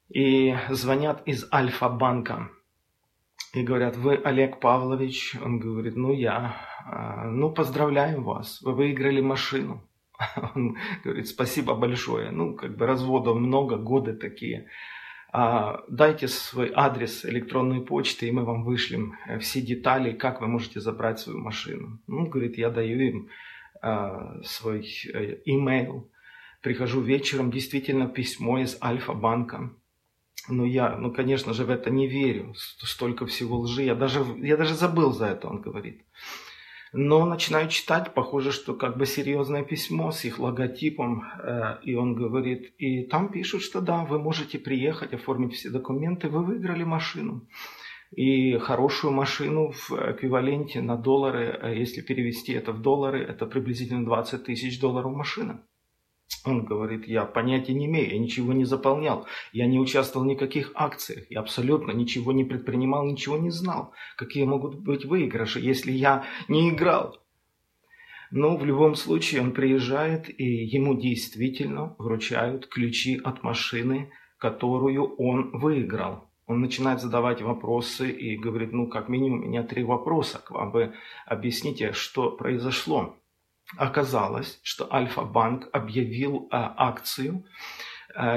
И 0.09 0.55
звонят 0.69 1.21
из 1.27 1.47
Альфа-банка. 1.51 2.49
И 3.53 3.63
говорят, 3.63 3.97
вы 3.97 4.15
Олег 4.15 4.59
Павлович? 4.59 5.35
Он 5.43 5.59
говорит, 5.59 5.95
ну 5.95 6.13
я. 6.13 6.55
«А, 6.91 7.25
ну, 7.25 7.51
поздравляем 7.51 8.23
вас, 8.23 8.61
вы 8.61 8.73
выиграли 8.73 9.21
машину. 9.21 9.87
Он 10.55 10.77
говорит, 11.03 11.27
спасибо 11.27 11.75
большое. 11.75 12.31
Ну, 12.31 12.55
как 12.55 12.77
бы 12.77 12.87
разводов 12.87 13.37
много, 13.37 13.77
годы 13.77 14.13
такие. 14.13 14.67
А, 15.31 15.83
дайте 15.87 16.27
свой 16.27 16.71
адрес 16.73 17.23
электронной 17.23 17.81
почты, 17.81 18.27
и 18.27 18.31
мы 18.31 18.45
вам 18.45 18.63
вышлем 18.63 19.15
э, 19.27 19.37
все 19.39 19.61
детали, 19.61 20.11
как 20.11 20.41
вы 20.41 20.47
можете 20.47 20.79
забрать 20.79 21.19
свою 21.19 21.39
машину. 21.39 21.99
Ну, 22.07 22.25
говорит, 22.25 22.57
я 22.57 22.71
даю 22.71 22.99
им 22.99 23.29
а, 23.81 24.41
свой 24.43 24.87
э, 25.13 25.37
имейл. 25.45 26.09
Прихожу 26.61 27.01
вечером, 27.01 27.51
действительно 27.51 28.07
письмо 28.07 28.59
из 28.59 28.77
Альфа-банка. 28.81 29.71
Ну, 30.47 30.65
я, 30.65 30.97
ну, 30.97 31.13
конечно 31.13 31.53
же, 31.53 31.63
в 31.63 31.69
это 31.69 31.91
не 31.91 32.07
верю. 32.07 32.55
Столько 32.55 33.27
всего 33.27 33.59
лжи. 33.59 33.83
Я 33.83 33.93
даже, 33.93 34.25
я 34.37 34.57
даже 34.57 34.73
забыл 34.73 35.13
за 35.13 35.27
это, 35.27 35.47
он 35.47 35.61
говорит. 35.61 36.01
Но 36.91 37.25
начинаю 37.25 37.69
читать, 37.69 38.13
похоже, 38.13 38.51
что 38.51 38.73
как 38.73 38.97
бы 38.97 39.05
серьезное 39.05 39.63
письмо 39.63 40.11
с 40.11 40.25
их 40.25 40.39
логотипом, 40.39 41.23
э, 41.23 41.77
и 41.83 41.93
он 41.93 42.15
говорит, 42.15 42.73
и 42.79 43.03
там 43.03 43.31
пишут, 43.31 43.61
что 43.61 43.79
да, 43.79 44.05
вы 44.05 44.17
можете 44.17 44.57
приехать, 44.57 45.13
оформить 45.13 45.53
все 45.53 45.69
документы, 45.69 46.29
вы 46.29 46.43
выиграли 46.43 46.83
машину. 46.83 47.47
И 48.11 48.57
хорошую 48.57 49.13
машину 49.13 49.71
в 49.71 49.91
эквиваленте 49.91 50.81
на 50.81 50.95
доллары, 50.95 51.59
э, 51.61 51.77
если 51.77 52.01
перевести 52.01 52.53
это 52.53 52.71
в 52.71 52.81
доллары, 52.81 53.23
это 53.23 53.45
приблизительно 53.45 54.03
20 54.03 54.45
тысяч 54.45 54.79
долларов 54.79 55.15
машина. 55.15 55.63
Он 56.45 56.63
говорит, 56.63 57.07
я 57.07 57.25
понятия 57.25 57.73
не 57.73 57.87
имею, 57.87 58.11
я 58.11 58.19
ничего 58.19 58.53
не 58.53 58.63
заполнял, 58.63 59.27
я 59.51 59.65
не 59.65 59.79
участвовал 59.79 60.25
в 60.25 60.29
никаких 60.29 60.71
акциях, 60.73 61.29
я 61.29 61.41
абсолютно 61.41 61.91
ничего 61.91 62.31
не 62.31 62.43
предпринимал, 62.43 63.05
ничего 63.05 63.37
не 63.37 63.49
знал. 63.49 63.93
Какие 64.15 64.45
могут 64.45 64.75
быть 64.79 65.05
выигрыши, 65.05 65.59
если 65.59 65.91
я 65.91 66.25
не 66.47 66.69
играл? 66.69 67.19
Но 68.31 68.57
в 68.57 68.65
любом 68.65 68.95
случае 68.95 69.41
он 69.41 69.51
приезжает, 69.51 70.29
и 70.29 70.43
ему 70.43 70.95
действительно 70.95 71.95
вручают 71.97 72.67
ключи 72.67 73.19
от 73.23 73.43
машины, 73.43 74.11
которую 74.37 75.15
он 75.15 75.51
выиграл. 75.57 76.29
Он 76.45 76.61
начинает 76.61 77.01
задавать 77.01 77.41
вопросы 77.41 78.09
и 78.09 78.37
говорит, 78.37 78.71
ну, 78.71 78.87
как 78.87 79.09
минимум, 79.09 79.41
у 79.41 79.45
меня 79.45 79.63
три 79.63 79.83
вопроса 79.83 80.39
к 80.39 80.51
вам. 80.51 80.71
Вы 80.71 80.93
объясните, 81.25 81.91
что 81.91 82.31
произошло. 82.31 83.15
Оказалось, 83.77 84.59
что 84.63 84.91
Альфа-банк 84.93 85.69
объявил 85.73 86.47
э, 86.47 86.47
акцию 86.51 87.45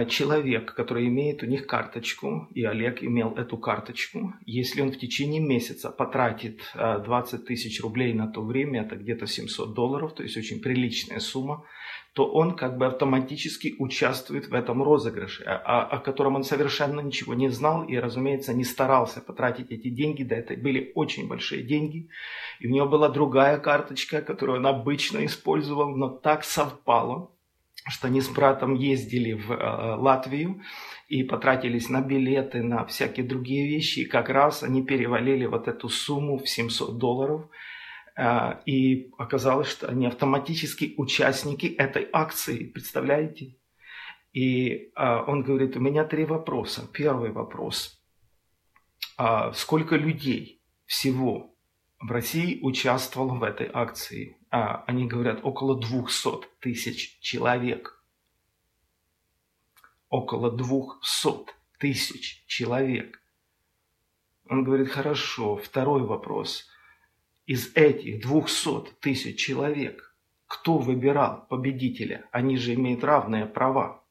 человек, 0.08 0.74
который 0.74 1.08
имеет 1.08 1.42
у 1.42 1.46
них 1.46 1.66
карточку, 1.66 2.48
и 2.54 2.62
Олег 2.62 3.02
имел 3.02 3.35
эту 3.35 3.56
карточку, 3.56 4.35
если 4.44 4.82
он 4.82 4.92
в 4.92 4.98
течение 4.98 5.40
месяца 5.40 5.90
потратит 5.90 6.61
20 6.74 7.40
э, 7.40 7.44
тысяч 7.44 7.80
рублей 7.80 8.12
на 8.12 8.26
то 8.28 8.42
время, 8.42 8.82
это 8.82 8.96
где-то 8.96 9.26
700 9.26 9.74
долларов, 9.74 10.14
то 10.14 10.22
есть 10.22 10.37
очень 10.37 10.61
приличная 10.61 11.20
сумма, 11.20 11.64
то 12.12 12.30
он 12.30 12.54
как 12.56 12.76
бы 12.76 12.87
автоматически 12.87 13.74
участвует 13.78 14.48
в 14.48 14.54
этом 14.54 14.82
розыгрыше, 14.82 15.44
о, 15.44 15.82
о 15.82 15.98
котором 15.98 16.37
он 16.37 16.44
совершенно 16.44 17.00
ничего 17.00 17.32
не 17.32 17.48
знал 17.48 17.85
и, 17.85 17.96
разумеется, 17.96 18.52
не 18.52 18.64
старался 18.64 19.22
потратить 19.22 19.70
эти 19.70 19.88
деньги, 19.88 20.22
да 20.22 20.37
это 20.37 20.54
были 20.54 20.92
очень 20.94 21.26
большие 21.26 21.62
деньги, 21.62 22.11
и 22.61 22.66
у 22.66 22.70
него 22.70 22.87
была 22.87 23.08
другая 23.08 23.58
карточка, 23.58 24.20
которую 24.20 24.58
он 24.58 24.66
обычно 24.66 25.24
использовал, 25.24 25.96
но 25.96 26.11
так 26.11 26.44
совпало, 26.44 27.30
что 27.88 28.06
они 28.06 28.20
с 28.20 28.28
братом 28.28 28.74
ездили 28.74 29.32
в 29.32 29.52
э, 29.52 29.96
Латвию 29.96 30.62
и 31.08 31.24
потратились 31.24 31.88
на 31.88 32.00
билеты, 32.00 32.62
на 32.62 32.84
всякие 32.84 33.26
другие 33.26 33.68
вещи. 33.68 34.00
И 34.00 34.04
как 34.04 34.28
раз 34.28 34.62
они 34.62 34.84
перевалили 34.84 35.46
вот 35.46 35.68
эту 35.68 35.88
сумму 35.88 36.38
в 36.38 36.48
700 36.48 36.98
долларов. 36.98 37.48
Э, 38.16 38.60
и 38.66 39.10
оказалось, 39.18 39.68
что 39.68 39.88
они 39.88 40.06
автоматически 40.06 40.94
участники 40.96 41.66
этой 41.66 42.08
акции. 42.12 42.64
Представляете? 42.64 43.56
И 44.32 44.92
э, 44.94 45.24
он 45.26 45.42
говорит, 45.42 45.76
у 45.76 45.80
меня 45.80 46.04
три 46.04 46.24
вопроса. 46.24 46.88
Первый 46.92 47.32
вопрос. 47.32 48.00
Э, 49.18 49.52
сколько 49.54 49.96
людей 49.96 50.62
всего 50.86 51.51
в 52.02 52.10
России 52.10 52.58
участвовало 52.62 53.34
в 53.34 53.42
этой 53.44 53.70
акции. 53.72 54.36
А, 54.50 54.82
они 54.88 55.06
говорят, 55.06 55.40
около 55.44 55.80
200 55.80 56.46
тысяч 56.58 57.18
человек. 57.20 58.02
Около 60.08 60.50
200 60.50 61.52
тысяч 61.78 62.44
человек. 62.46 63.22
Он 64.48 64.64
говорит, 64.64 64.90
хорошо, 64.90 65.56
второй 65.56 66.02
вопрос. 66.02 66.68
Из 67.46 67.70
этих 67.76 68.20
200 68.20 68.94
тысяч 69.00 69.38
человек, 69.38 70.14
кто 70.48 70.78
выбирал 70.78 71.46
победителя? 71.48 72.28
Они 72.32 72.56
же 72.56 72.74
имеют 72.74 73.04
равные 73.04 73.46
права. 73.46 74.02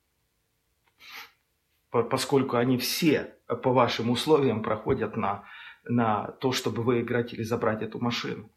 Поскольку 1.90 2.56
они 2.56 2.78
все 2.78 3.36
по 3.64 3.74
вашим 3.74 4.12
условиям 4.12 4.64
проходят 4.64 5.18
на 5.18 5.44
на 5.84 6.32
то, 6.40 6.52
чтобы 6.52 6.84
выиграть 6.84 7.34
или 7.34 7.44
забрать 7.44 7.82
эту 7.82 8.00
машину. 8.00 8.50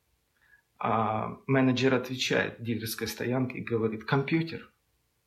А 0.78 1.38
менеджер 1.46 1.94
отвечает 1.94 2.62
дилерской 2.62 3.06
стоянке 3.06 3.58
и 3.58 3.64
говорит, 3.64 4.04
компьютер. 4.04 4.70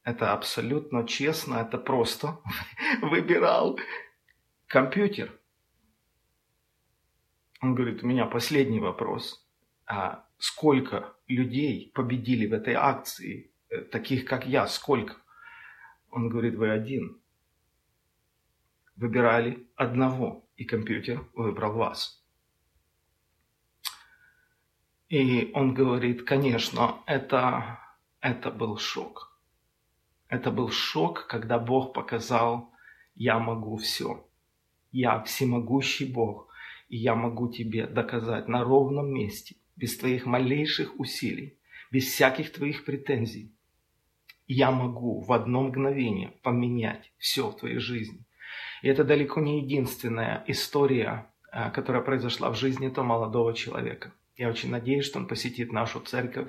Это 0.03 0.33
абсолютно 0.33 1.05
честно, 1.05 1.55
это 1.55 1.77
просто. 1.77 2.39
Выбирал 3.01 3.79
компьютер. 4.67 5.31
Он 7.61 7.75
говорит, 7.75 8.03
у 8.03 8.07
меня 8.07 8.25
последний 8.25 8.79
вопрос. 8.79 9.45
А 9.85 10.25
сколько 10.37 11.13
людей 11.27 11.91
победили 11.93 12.45
в 12.45 12.53
этой 12.53 12.75
акции, 12.75 13.51
э, 13.69 13.81
таких 13.81 14.25
как 14.25 14.45
я, 14.45 14.67
сколько? 14.67 15.15
Он 16.11 16.29
говорит, 16.29 16.55
вы 16.55 16.69
один. 16.69 17.19
Выбирали 18.97 19.67
одного 19.75 20.49
и 20.55 20.65
компьютер 20.65 21.23
выбрал 21.33 21.73
вас. 21.73 22.23
И 25.07 25.51
он 25.53 25.73
говорит, 25.73 26.23
конечно, 26.23 26.97
это, 27.05 27.79
это 28.19 28.51
был 28.51 28.77
шок. 28.77 29.39
Это 30.27 30.51
был 30.51 30.69
шок, 30.69 31.27
когда 31.27 31.59
Бог 31.59 31.93
показал, 31.93 32.73
я 33.15 33.39
могу 33.39 33.77
все. 33.77 34.27
Я 34.91 35.21
всемогущий 35.23 36.11
Бог, 36.11 36.49
и 36.89 36.97
я 36.97 37.15
могу 37.15 37.49
тебе 37.51 37.87
доказать 37.87 38.47
на 38.47 38.63
ровном 38.63 39.13
месте, 39.13 39.55
без 39.75 39.97
твоих 39.97 40.25
малейших 40.25 40.99
усилий, 40.99 41.59
без 41.91 42.05
всяких 42.05 42.51
твоих 42.51 42.83
претензий. 42.83 43.53
Я 44.47 44.71
могу 44.71 45.21
в 45.21 45.31
одно 45.31 45.63
мгновение 45.63 46.31
поменять 46.41 47.11
все 47.17 47.49
в 47.49 47.57
твоей 47.57 47.79
жизни. 47.79 48.26
И 48.81 48.87
это 48.87 49.03
далеко 49.03 49.41
не 49.41 49.61
единственная 49.61 50.43
история, 50.47 51.27
э, 51.51 51.71
которая 51.71 52.01
произошла 52.01 52.49
в 52.49 52.55
жизни 52.55 52.87
этого 52.87 53.05
молодого 53.05 53.53
человека. 53.53 54.11
Я 54.35 54.49
очень 54.49 54.69
надеюсь, 54.69 55.05
что 55.05 55.19
он 55.19 55.27
посетит 55.27 55.71
нашу 55.71 55.99
церковь 55.99 56.47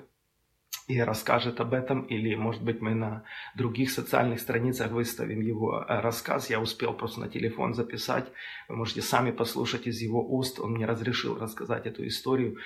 и 0.88 1.00
расскажет 1.00 1.60
об 1.60 1.74
этом, 1.74 2.02
или, 2.02 2.34
может 2.34 2.62
быть, 2.62 2.80
мы 2.80 2.94
на 2.94 3.24
других 3.54 3.90
социальных 3.90 4.40
страницах 4.40 4.90
выставим 4.90 5.40
его 5.40 5.80
э, 5.80 6.00
рассказ. 6.00 6.50
Я 6.50 6.60
успел 6.60 6.94
просто 6.94 7.20
на 7.20 7.28
телефон 7.28 7.74
записать. 7.74 8.26
Вы 8.68 8.76
можете 8.76 9.02
сами 9.02 9.30
послушать 9.30 9.86
из 9.86 10.00
его 10.00 10.26
уст. 10.26 10.58
Он 10.58 10.72
мне 10.72 10.86
разрешил 10.86 11.38
рассказать 11.38 11.86
эту 11.86 12.06
историю. 12.06 12.56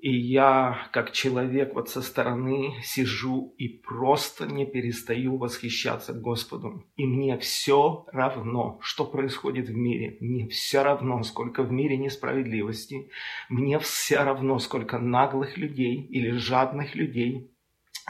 И 0.00 0.16
я, 0.16 0.88
как 0.92 1.10
человек 1.10 1.74
вот 1.74 1.88
со 1.88 2.02
стороны, 2.02 2.74
сижу 2.84 3.54
и 3.58 3.68
просто 3.68 4.46
не 4.46 4.64
перестаю 4.64 5.36
восхищаться 5.36 6.12
Господом. 6.12 6.86
И 6.96 7.04
мне 7.04 7.36
все 7.38 8.06
равно, 8.12 8.78
что 8.80 9.04
происходит 9.04 9.68
в 9.68 9.76
мире. 9.76 10.16
Мне 10.20 10.46
все 10.48 10.84
равно, 10.84 11.22
сколько 11.24 11.64
в 11.64 11.72
мире 11.72 11.96
несправедливости. 11.96 13.10
Мне 13.48 13.80
все 13.80 14.22
равно, 14.22 14.60
сколько 14.60 14.98
наглых 14.98 15.56
людей 15.56 15.96
или 15.96 16.30
жадных 16.30 16.94
людей, 16.94 17.50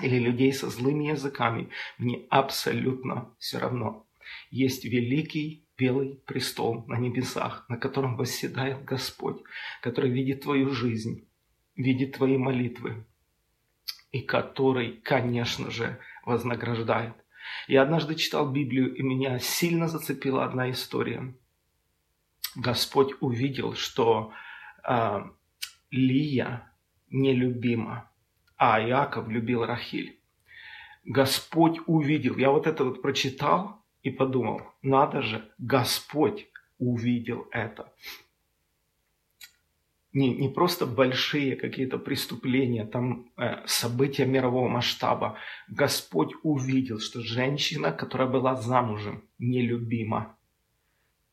или 0.02 0.18
людей 0.18 0.52
со 0.52 0.68
злыми 0.68 1.04
языками. 1.04 1.70
Мне 1.96 2.26
абсолютно 2.28 3.34
все 3.38 3.58
равно. 3.58 4.06
Есть 4.50 4.84
великий 4.84 5.66
белый 5.78 6.20
престол 6.26 6.84
на 6.86 6.98
небесах, 6.98 7.64
на 7.70 7.78
котором 7.78 8.16
восседает 8.16 8.84
Господь, 8.84 9.42
который 9.80 10.10
видит 10.10 10.42
твою 10.42 10.70
жизнь 10.70 11.27
видит 11.78 12.16
твои 12.16 12.36
молитвы 12.36 13.06
и 14.12 14.20
который, 14.20 15.00
конечно 15.02 15.70
же, 15.70 15.98
вознаграждает. 16.26 17.14
Я 17.66 17.82
однажды 17.82 18.14
читал 18.16 18.50
Библию, 18.50 18.94
и 18.94 19.02
меня 19.02 19.38
сильно 19.38 19.88
зацепила 19.88 20.44
одна 20.44 20.70
история. 20.70 21.34
Господь 22.56 23.14
увидел, 23.20 23.74
что 23.74 24.32
э, 24.86 25.20
Лия 25.90 26.70
нелюбима, 27.10 28.10
а 28.56 28.80
Иаков 28.82 29.28
любил 29.28 29.64
Рахиль. 29.64 30.18
Господь 31.04 31.78
увидел. 31.86 32.36
Я 32.36 32.50
вот 32.50 32.66
это 32.66 32.84
вот 32.84 33.00
прочитал 33.00 33.82
и 34.02 34.10
подумал, 34.10 34.62
надо 34.82 35.22
же, 35.22 35.48
Господь 35.58 36.48
увидел 36.78 37.46
это 37.52 37.92
не, 40.12 40.34
не 40.34 40.48
просто 40.48 40.86
большие 40.86 41.56
какие-то 41.56 41.98
преступления, 41.98 42.86
там 42.86 43.30
э, 43.36 43.66
события 43.66 44.26
мирового 44.26 44.68
масштаба. 44.68 45.36
Господь 45.68 46.32
увидел, 46.42 46.98
что 46.98 47.20
женщина, 47.20 47.92
которая 47.92 48.28
была 48.28 48.56
замужем, 48.56 49.24
нелюбима. 49.38 50.36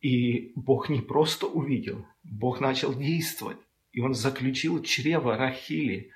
И 0.01 0.51
Бог 0.55 0.89
не 0.89 1.01
просто 1.01 1.47
увидел, 1.47 2.05
Бог 2.23 2.59
начал 2.59 2.93
действовать. 2.93 3.57
И 3.91 4.01
он 4.01 4.13
заключил 4.13 4.83
чрево 4.83 5.37
Рахили. 5.37 6.11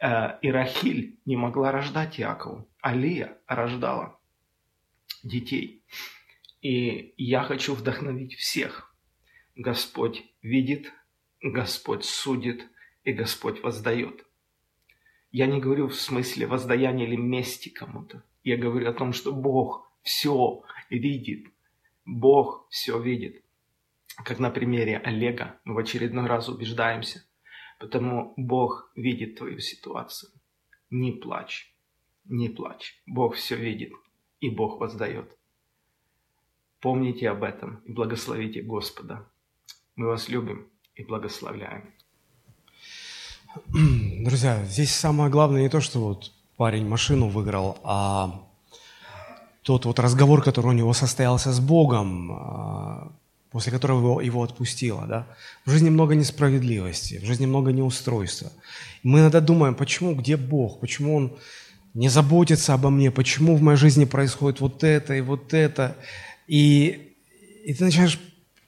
Э, 0.00 0.38
и 0.42 0.50
Рахиль 0.50 1.18
не 1.24 1.36
могла 1.36 1.70
рождать 1.70 2.20
Иакову, 2.20 2.68
а 2.80 2.94
Лия 2.94 3.38
рождала 3.46 4.18
детей. 5.22 5.84
И 6.60 7.14
я 7.16 7.42
хочу 7.42 7.74
вдохновить 7.74 8.34
всех. 8.34 8.94
Господь 9.54 10.24
видит, 10.42 10.92
Господь 11.42 12.04
судит 12.04 12.66
и 13.04 13.12
Господь 13.12 13.62
воздает. 13.62 14.26
Я 15.32 15.46
не 15.46 15.60
говорю 15.60 15.88
в 15.88 15.94
смысле 15.94 16.46
воздаяния 16.46 17.06
или 17.06 17.16
мести 17.16 17.68
кому-то. 17.68 18.24
Я 18.42 18.56
говорю 18.56 18.88
о 18.90 18.92
том, 18.92 19.12
что 19.12 19.32
Бог 19.32 19.90
все 20.02 20.62
видит. 20.90 21.46
Бог 22.04 22.66
все 22.68 23.00
видит. 23.00 23.42
Как 24.24 24.38
на 24.38 24.50
примере 24.50 24.98
Олега 24.98 25.60
мы 25.64 25.74
в 25.74 25.78
очередной 25.78 26.26
раз 26.26 26.48
убеждаемся. 26.48 27.24
Потому 27.78 28.34
Бог 28.36 28.92
видит 28.94 29.38
твою 29.38 29.60
ситуацию. 29.60 30.30
Не 30.90 31.12
плачь, 31.12 31.74
не 32.24 32.50
плачь. 32.50 33.00
Бог 33.06 33.36
все 33.36 33.56
видит, 33.56 33.92
и 34.40 34.50
Бог 34.50 34.80
воздает. 34.80 35.38
Помните 36.80 37.30
об 37.30 37.42
этом 37.42 37.76
и 37.86 37.92
благословите 37.92 38.60
Господа. 38.60 39.30
Мы 39.96 40.08
вас 40.08 40.28
любим 40.28 40.70
и 41.00 41.04
благословляем. 41.04 41.82
Друзья, 44.24 44.62
здесь 44.64 44.94
самое 44.94 45.30
главное 45.30 45.62
не 45.62 45.68
то, 45.68 45.80
что 45.80 46.00
вот 46.00 46.32
парень 46.56 46.86
машину 46.86 47.28
выиграл, 47.28 47.78
а 47.82 48.46
тот 49.62 49.86
вот 49.86 49.98
разговор, 49.98 50.42
который 50.42 50.66
у 50.66 50.72
него 50.72 50.92
состоялся 50.92 51.52
с 51.52 51.60
Богом, 51.60 52.32
а, 52.32 53.12
после 53.50 53.72
которого 53.72 53.98
его, 53.98 54.20
его 54.20 54.42
отпустила. 54.42 55.06
Да? 55.06 55.26
В 55.64 55.70
жизни 55.70 55.90
много 55.90 56.14
несправедливости, 56.14 57.18
в 57.18 57.24
жизни 57.24 57.46
много 57.46 57.72
неустройства. 57.72 58.52
Мы 59.02 59.20
иногда 59.20 59.40
думаем, 59.40 59.74
почему, 59.74 60.14
где 60.14 60.36
Бог, 60.36 60.80
почему 60.80 61.16
Он 61.16 61.38
не 61.94 62.08
заботится 62.08 62.74
обо 62.74 62.90
мне, 62.90 63.10
почему 63.10 63.56
в 63.56 63.62
моей 63.62 63.78
жизни 63.78 64.04
происходит 64.04 64.60
вот 64.60 64.84
это 64.84 65.14
и 65.14 65.22
вот 65.22 65.54
это. 65.54 65.96
И, 66.46 67.14
и 67.64 67.74
ты 67.74 67.84
начинаешь 67.84 68.18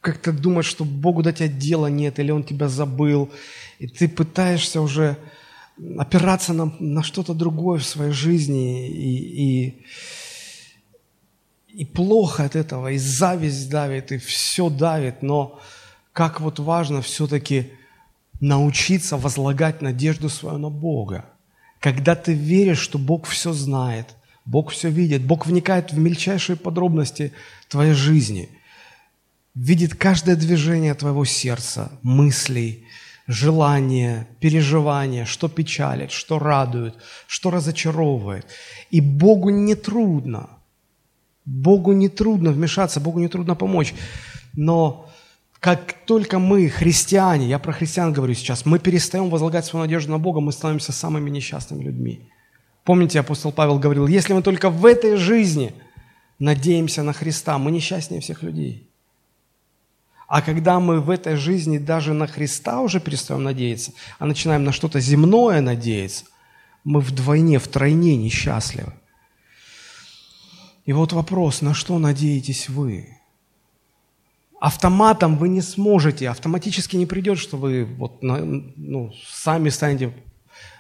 как-то 0.02 0.32
думать, 0.32 0.66
что 0.66 0.84
Богу 0.84 1.22
до 1.22 1.32
тебя 1.32 1.48
дела 1.48 1.86
нет, 1.86 2.18
или 2.18 2.32
Он 2.32 2.42
тебя 2.42 2.68
забыл, 2.68 3.30
и 3.78 3.86
ты 3.86 4.08
пытаешься 4.08 4.82
уже 4.82 5.16
опираться 5.96 6.52
на, 6.52 6.74
на 6.80 7.02
что-то 7.02 7.34
другое 7.34 7.78
в 7.78 7.86
своей 7.86 8.12
жизни, 8.12 8.88
и, 8.88 9.68
и, 9.68 9.86
и 11.68 11.84
плохо 11.86 12.44
от 12.44 12.56
этого, 12.56 12.90
и 12.90 12.98
зависть 12.98 13.70
давит, 13.70 14.10
и 14.10 14.18
все 14.18 14.68
давит, 14.68 15.22
но 15.22 15.60
как 16.12 16.40
вот 16.40 16.58
важно 16.58 17.00
все-таки 17.00 17.70
научиться 18.40 19.16
возлагать 19.16 19.82
надежду 19.82 20.28
свою 20.28 20.58
на 20.58 20.68
Бога. 20.68 21.26
Когда 21.78 22.16
ты 22.16 22.32
веришь, 22.32 22.80
что 22.80 22.98
Бог 22.98 23.26
все 23.26 23.52
знает, 23.52 24.16
Бог 24.44 24.72
все 24.72 24.90
видит, 24.90 25.22
Бог 25.22 25.46
вникает 25.46 25.92
в 25.92 25.98
мельчайшие 25.98 26.56
подробности 26.56 27.32
твоей 27.68 27.92
жизни– 27.92 28.48
видит 29.54 29.94
каждое 29.94 30.36
движение 30.36 30.94
твоего 30.94 31.24
сердца, 31.24 31.90
мыслей, 32.02 32.86
желания, 33.26 34.28
переживания, 34.40 35.24
что 35.24 35.48
печалит, 35.48 36.10
что 36.10 36.38
радует, 36.38 36.94
что 37.26 37.50
разочаровывает. 37.50 38.46
И 38.90 39.00
Богу 39.00 39.50
не 39.50 39.74
трудно. 39.74 40.50
Богу 41.44 41.92
не 41.92 42.08
трудно 42.08 42.52
вмешаться, 42.52 43.00
Богу 43.00 43.18
не 43.18 43.28
трудно 43.28 43.54
помочь. 43.54 43.94
Но 44.54 45.10
как 45.60 45.92
только 46.06 46.38
мы, 46.38 46.68
христиане, 46.68 47.48
я 47.48 47.58
про 47.58 47.72
христиан 47.72 48.12
говорю 48.12 48.34
сейчас, 48.34 48.64
мы 48.66 48.78
перестаем 48.78 49.28
возлагать 49.28 49.64
свою 49.64 49.84
надежду 49.84 50.12
на 50.12 50.18
Бога, 50.18 50.40
мы 50.40 50.52
становимся 50.52 50.92
самыми 50.92 51.30
несчастными 51.30 51.84
людьми. 51.84 52.28
Помните, 52.84 53.20
апостол 53.20 53.52
Павел 53.52 53.78
говорил, 53.78 54.08
если 54.08 54.32
мы 54.32 54.42
только 54.42 54.70
в 54.70 54.84
этой 54.84 55.16
жизни 55.16 55.72
надеемся 56.38 57.02
на 57.04 57.12
Христа, 57.12 57.58
мы 57.58 57.70
несчастнее 57.70 58.20
всех 58.20 58.42
людей. 58.42 58.91
А 60.32 60.40
когда 60.40 60.80
мы 60.80 61.02
в 61.02 61.10
этой 61.10 61.36
жизни 61.36 61.76
даже 61.76 62.14
на 62.14 62.26
Христа 62.26 62.80
уже 62.80 63.00
перестаем 63.00 63.42
надеяться, 63.42 63.92
а 64.18 64.24
начинаем 64.24 64.64
на 64.64 64.72
что-то 64.72 64.98
земное 64.98 65.60
надеяться, 65.60 66.24
мы 66.84 67.00
вдвойне, 67.00 67.58
втройне 67.58 68.16
несчастливы. 68.16 68.94
И 70.86 70.94
вот 70.94 71.12
вопрос, 71.12 71.60
на 71.60 71.74
что 71.74 71.98
надеетесь 71.98 72.70
вы? 72.70 73.18
Автоматом 74.58 75.36
вы 75.36 75.50
не 75.50 75.60
сможете, 75.60 76.30
автоматически 76.30 76.96
не 76.96 77.04
придет, 77.04 77.38
что 77.38 77.58
вы 77.58 77.84
вот, 77.84 78.22
ну, 78.22 79.12
сами 79.28 79.68
станете 79.68 80.14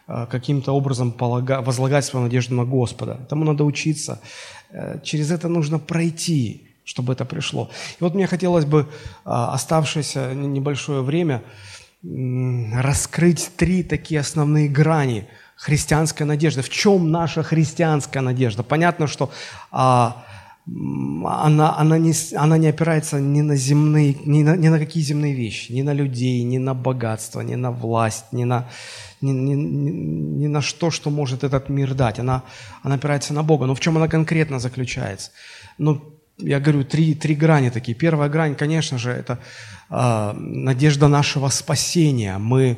э, 0.08 0.26
каким-то 0.30 0.72
образом 0.72 1.14
возлагать 1.18 2.06
свою 2.06 2.24
надежду 2.24 2.54
на 2.54 2.64
Господа. 2.64 3.26
Тому 3.28 3.44
надо 3.44 3.64
учиться. 3.64 4.18
Э, 4.70 4.98
через 5.04 5.30
это 5.30 5.48
нужно 5.48 5.78
пройти 5.78 6.71
чтобы 6.84 7.12
это 7.12 7.24
пришло. 7.24 7.70
И 8.00 8.04
вот 8.04 8.14
мне 8.14 8.26
хотелось 8.26 8.64
бы 8.64 8.88
а, 9.24 9.52
оставшееся 9.54 10.34
небольшое 10.34 11.02
время 11.02 11.42
раскрыть 12.02 13.52
три 13.56 13.84
такие 13.84 14.20
основные 14.20 14.68
грани 14.68 15.28
христианской 15.56 16.26
надежды. 16.26 16.62
В 16.62 16.68
чем 16.68 17.12
наша 17.12 17.44
христианская 17.44 18.20
надежда? 18.20 18.64
Понятно, 18.64 19.06
что 19.06 19.30
а, 19.70 20.24
она, 20.66 21.76
она, 21.76 21.98
не, 21.98 22.12
она 22.36 22.58
не 22.58 22.68
опирается 22.68 23.20
ни 23.20 23.40
на 23.40 23.56
земные, 23.56 24.16
ни 24.24 24.42
на, 24.42 24.56
ни 24.56 24.68
на 24.68 24.78
какие 24.78 25.02
земные 25.02 25.34
вещи, 25.34 25.72
ни 25.72 25.82
на 25.82 25.92
людей, 25.92 26.42
ни 26.44 26.58
на 26.58 26.74
богатство, 26.74 27.40
ни 27.40 27.56
на 27.56 27.70
власть, 27.70 28.32
ни 28.32 28.44
на, 28.44 28.68
ни, 29.20 29.30
ни, 29.30 29.54
ни 29.54 30.46
на 30.46 30.60
что, 30.60 30.90
что 30.90 31.10
может 31.10 31.44
этот 31.44 31.68
мир 31.68 31.94
дать. 31.94 32.18
Она, 32.18 32.42
она 32.82 32.94
опирается 32.94 33.34
на 33.34 33.42
Бога. 33.42 33.66
Но 33.66 33.74
в 33.74 33.80
чем 33.80 33.96
она 33.96 34.08
конкретно 34.08 34.60
заключается? 34.60 35.30
Ну, 35.78 36.00
я 36.42 36.60
говорю, 36.60 36.84
три, 36.84 37.14
три 37.14 37.34
грани 37.34 37.70
такие. 37.70 37.94
Первая 37.94 38.28
грань, 38.28 38.54
конечно 38.54 38.98
же, 38.98 39.10
это 39.10 39.38
э, 39.90 40.32
надежда 40.34 41.08
нашего 41.08 41.48
спасения. 41.48 42.38
Мы, 42.38 42.76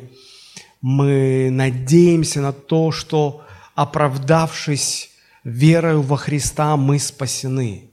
мы 0.80 1.48
надеемся 1.50 2.40
на 2.40 2.52
то, 2.52 2.92
что 2.92 3.44
оправдавшись 3.74 5.10
верою 5.42 6.02
во 6.02 6.16
Христа, 6.16 6.76
мы 6.76 6.98
спасены. 6.98 7.90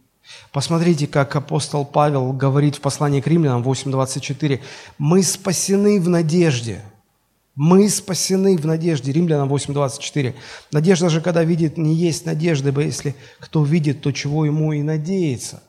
Посмотрите, 0.51 1.07
как 1.07 1.36
апостол 1.36 1.86
Павел 1.86 2.34
говорит 2.34 2.76
в 2.76 2.82
послании 2.82 3.22
к 3.22 3.28
римлянам 3.28 3.63
8.24. 3.63 4.59
«Мы 4.97 5.24
спасены 5.24 5.99
в 5.99 6.09
надежде». 6.09 6.82
Мы 7.56 7.89
спасены 7.89 8.58
в 8.58 8.66
надежде. 8.66 9.12
Римлянам 9.12 9.54
8.24. 9.54 10.34
Надежда 10.72 11.10
же, 11.10 11.22
когда 11.22 11.43
видит, 11.43 11.78
не 11.78 11.93
есть 11.93 12.26
надежды, 12.26 12.70
ибо 12.70 12.82
если 12.82 13.16
кто 13.39 13.64
видит, 13.64 14.02
то 14.02 14.12
чего 14.12 14.45
ему 14.45 14.72
и 14.72 14.82
надеется. 14.82 15.62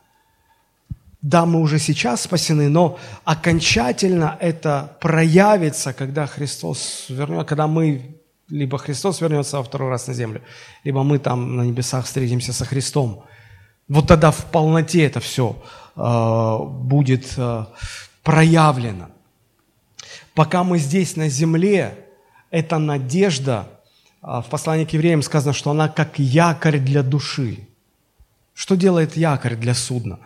Да, 1.23 1.47
мы 1.47 1.61
уже 1.61 1.79
сейчас 1.79 2.23
спасены, 2.23 2.69
но 2.69 2.99
окончательно 3.25 4.37
это 4.41 4.97
проявится, 5.01 5.93
когда 5.93 6.27
Христос 6.27 7.07
вернется, 7.09 7.47
когда 7.47 7.69
мы, 7.69 8.17
либо 8.49 8.77
Христос 8.77 9.21
вернется 9.21 9.59
во 9.59 9.63
второй 9.63 9.89
раз 9.89 10.09
на 10.09 10.15
землю, 10.15 10.43
либо 10.83 11.05
мы 11.05 11.21
там 11.21 11.57
на 11.57 11.63
небесах 11.63 12.07
встретимся 12.07 12.53
со 12.53 12.65
Христом. 12.65 13.25
Вот 13.89 14.09
тогда 14.09 14.33
в 14.33 14.47
полноте 14.47 15.05
это 15.05 15.21
все 15.21 15.63
э, 15.95 16.59
будет 16.65 17.35
э, 17.37 17.67
проявлено. 18.25 19.09
Пока 20.35 20.65
мы 20.65 20.79
здесь 20.79 21.17
на 21.17 21.29
земле, 21.29 22.07
эта 22.51 22.79
надежда, 22.79 23.69
а, 24.21 24.41
в 24.41 24.49
послании 24.49 24.85
к 24.85 24.93
евреям 24.93 25.23
сказано, 25.23 25.53
что 25.53 25.71
она 25.71 25.89
как 25.89 26.19
якорь 26.19 26.79
для 26.79 27.03
души. 27.03 27.69
Что 28.55 28.77
делает 28.77 29.17
якорь 29.17 29.57
для 29.57 29.75
судна? 29.75 30.19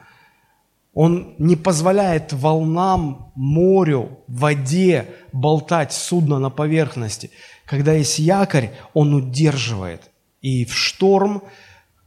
Он 0.95 1.35
не 1.39 1.57
позволяет 1.57 2.33
волнам, 2.33 3.33
морю, 3.35 4.21
воде 4.29 5.09
болтать 5.33 5.93
судно 5.93 6.39
на 6.39 6.51
поверхности. 6.51 7.31
Когда 7.67 7.93
есть 7.93 8.19
якорь, 8.19 8.71
он 8.95 9.13
удерживает. 9.13 10.11
И 10.41 10.65
в 10.65 10.75
шторм 10.75 11.43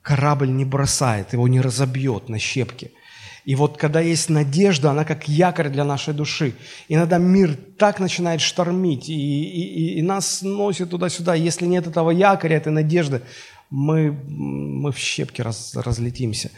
корабль 0.01 0.49
не 0.49 0.65
бросает, 0.65 1.33
его 1.33 1.47
не 1.47 1.61
разобьет 1.61 2.29
на 2.29 2.39
щепки. 2.39 2.91
И 3.49 3.55
вот 3.55 3.77
когда 3.77 3.99
есть 3.99 4.29
надежда, 4.29 4.91
она 4.91 5.05
как 5.05 5.27
якорь 5.27 5.69
для 5.69 5.83
нашей 5.83 6.13
души. 6.13 6.53
Иногда 6.87 7.17
мир 7.17 7.57
так 7.79 7.99
начинает 7.99 8.41
штормить, 8.41 9.09
и, 9.09 9.13
и, 9.13 9.97
и 9.97 10.01
нас 10.03 10.43
носит 10.43 10.91
туда-сюда. 10.91 11.33
Если 11.33 11.65
нет 11.65 11.87
этого 11.87 12.11
якоря, 12.11 12.57
этой 12.57 12.71
надежды, 12.71 13.23
мы, 13.71 14.11
мы 14.27 14.91
в 14.91 14.99
щепки 14.99 15.41
раз, 15.41 15.75
разлетимся. 15.75 16.51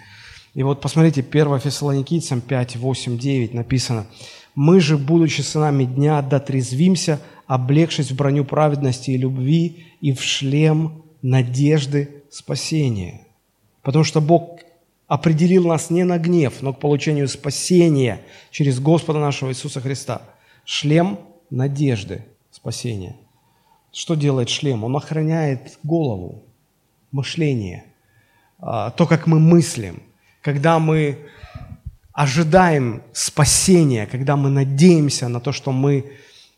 И 0.54 0.64
вот 0.64 0.82
посмотрите, 0.82 1.22
1 1.22 1.60
Фессалоникийцам 1.62 2.42
5, 2.42 2.76
8, 2.76 3.18
9 3.18 3.54
написано. 3.54 4.06
«Мы 4.54 4.82
же, 4.82 4.98
будучи 4.98 5.39
сынами 5.39 5.86
дня, 5.86 6.22
дотрезвимся, 6.22 7.22
облегшись 7.48 8.12
в 8.12 8.18
броню 8.18 8.44
праведности 8.44 9.12
и 9.12 9.18
любви 9.18 9.86
и 10.02 10.12
в 10.12 10.22
шлем 10.22 11.04
надежды 11.22 12.10
спасения». 12.30 13.22
Потому 13.82 14.04
что 14.04 14.20
Бог 14.20 14.60
определил 15.12 15.68
нас 15.68 15.89
не 15.89 16.05
на 16.05 16.18
гнев, 16.18 16.62
но 16.62 16.74
к 16.74 16.80
получению 16.80 17.28
спасения 17.28 18.22
через 18.49 18.80
Господа 18.80 19.20
нашего 19.20 19.49
Иисуса 19.49 19.82
Христа. 19.82 20.22
Шлем 20.64 21.20
надежды 21.49 22.24
спасения. 22.49 23.18
Что 23.91 24.16
делает 24.16 24.47
шлем? 24.47 24.86
Он 24.86 24.95
охраняет 24.95 25.78
голову, 25.84 26.45
мышление, 27.12 27.84
а, 28.57 28.91
то, 28.91 29.05
как 29.05 29.28
мы 29.28 29.38
мыслим. 29.38 30.01
Когда 30.41 30.80
мы 30.80 31.18
ожидаем 32.14 33.03
спасения, 33.12 34.07
когда 34.07 34.38
мы 34.38 34.49
надеемся 34.49 35.28
на 35.28 35.41
то, 35.41 35.51
что 35.51 35.74
мы 35.74 36.14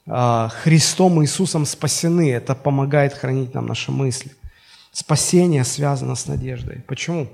а, 0.06 0.50
Христом 0.50 1.24
Иисусом 1.24 1.66
спасены, 1.66 2.30
это 2.30 2.54
помогает 2.54 3.14
хранить 3.14 3.56
нам 3.56 3.66
наши 3.66 3.92
мысли. 3.92 4.32
Спасение 4.92 5.64
связано 5.64 6.14
с 6.14 6.28
надеждой. 6.28 6.84
Почему? 6.86 7.28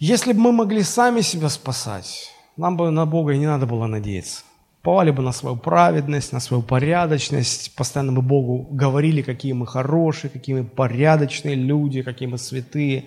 Если 0.00 0.32
бы 0.32 0.38
мы 0.38 0.52
могли 0.52 0.84
сами 0.84 1.22
себя 1.22 1.48
спасать, 1.48 2.30
нам 2.56 2.76
бы 2.76 2.90
на 2.90 3.04
Бога 3.04 3.32
и 3.32 3.38
не 3.38 3.46
надо 3.46 3.66
было 3.66 3.86
надеяться. 3.86 4.44
Повали 4.82 5.10
бы 5.10 5.22
на 5.22 5.32
свою 5.32 5.56
праведность, 5.56 6.32
на 6.32 6.38
свою 6.38 6.62
порядочность, 6.62 7.74
постоянно 7.74 8.12
бы 8.12 8.22
Богу 8.22 8.68
говорили, 8.70 9.22
какие 9.22 9.54
мы 9.54 9.66
хорошие, 9.66 10.30
какие 10.30 10.54
мы 10.54 10.64
порядочные 10.64 11.56
люди, 11.56 12.02
какие 12.02 12.28
мы 12.28 12.38
святые. 12.38 13.06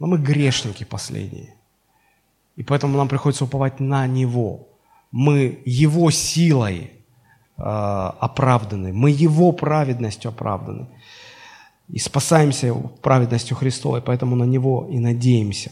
Но 0.00 0.08
мы 0.08 0.18
грешники 0.18 0.82
последние. 0.82 1.54
И 2.56 2.64
поэтому 2.64 2.96
нам 2.96 3.08
приходится 3.08 3.44
уповать 3.44 3.78
на 3.78 4.08
Него. 4.08 4.66
Мы 5.12 5.62
Его 5.64 6.10
силой 6.10 6.90
э, 7.56 7.62
оправданы, 7.62 8.92
мы 8.92 9.10
Его 9.10 9.52
праведностью 9.52 10.30
оправданы. 10.30 10.88
И 11.88 12.00
спасаемся 12.00 12.74
праведностью 13.00 13.56
Христовой, 13.56 14.02
поэтому 14.02 14.34
на 14.34 14.44
Него 14.44 14.88
и 14.90 14.98
надеемся. 14.98 15.70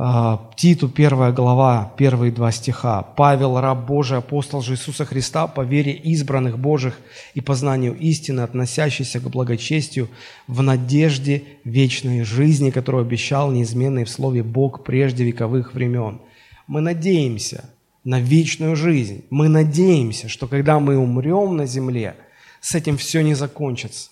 А, 0.00 0.48
Титу, 0.54 0.88
первая 0.88 1.32
глава, 1.32 1.92
первые 1.96 2.30
два 2.30 2.52
стиха. 2.52 3.02
«Павел, 3.02 3.58
раб 3.58 3.84
Божий, 3.84 4.18
апостол 4.18 4.62
же 4.62 4.74
Иисуса 4.74 5.04
Христа, 5.04 5.48
по 5.48 5.62
вере 5.62 5.92
избранных 5.92 6.56
Божьих 6.56 7.00
и 7.34 7.40
познанию 7.40 7.98
истины, 7.98 8.42
относящейся 8.42 9.18
к 9.18 9.28
благочестию, 9.28 10.08
в 10.46 10.62
надежде 10.62 11.42
вечной 11.64 12.22
жизни, 12.22 12.70
которую 12.70 13.02
обещал 13.02 13.50
неизменный 13.50 14.04
в 14.04 14.10
слове 14.10 14.44
Бог 14.44 14.84
прежде 14.84 15.24
вековых 15.24 15.74
времен». 15.74 16.20
Мы 16.68 16.80
надеемся 16.80 17.68
на 18.04 18.20
вечную 18.20 18.76
жизнь. 18.76 19.24
Мы 19.30 19.48
надеемся, 19.48 20.28
что 20.28 20.46
когда 20.46 20.78
мы 20.78 20.96
умрем 20.96 21.56
на 21.56 21.66
земле, 21.66 22.14
с 22.60 22.76
этим 22.76 22.98
все 22.98 23.20
не 23.22 23.34
закончится. 23.34 24.10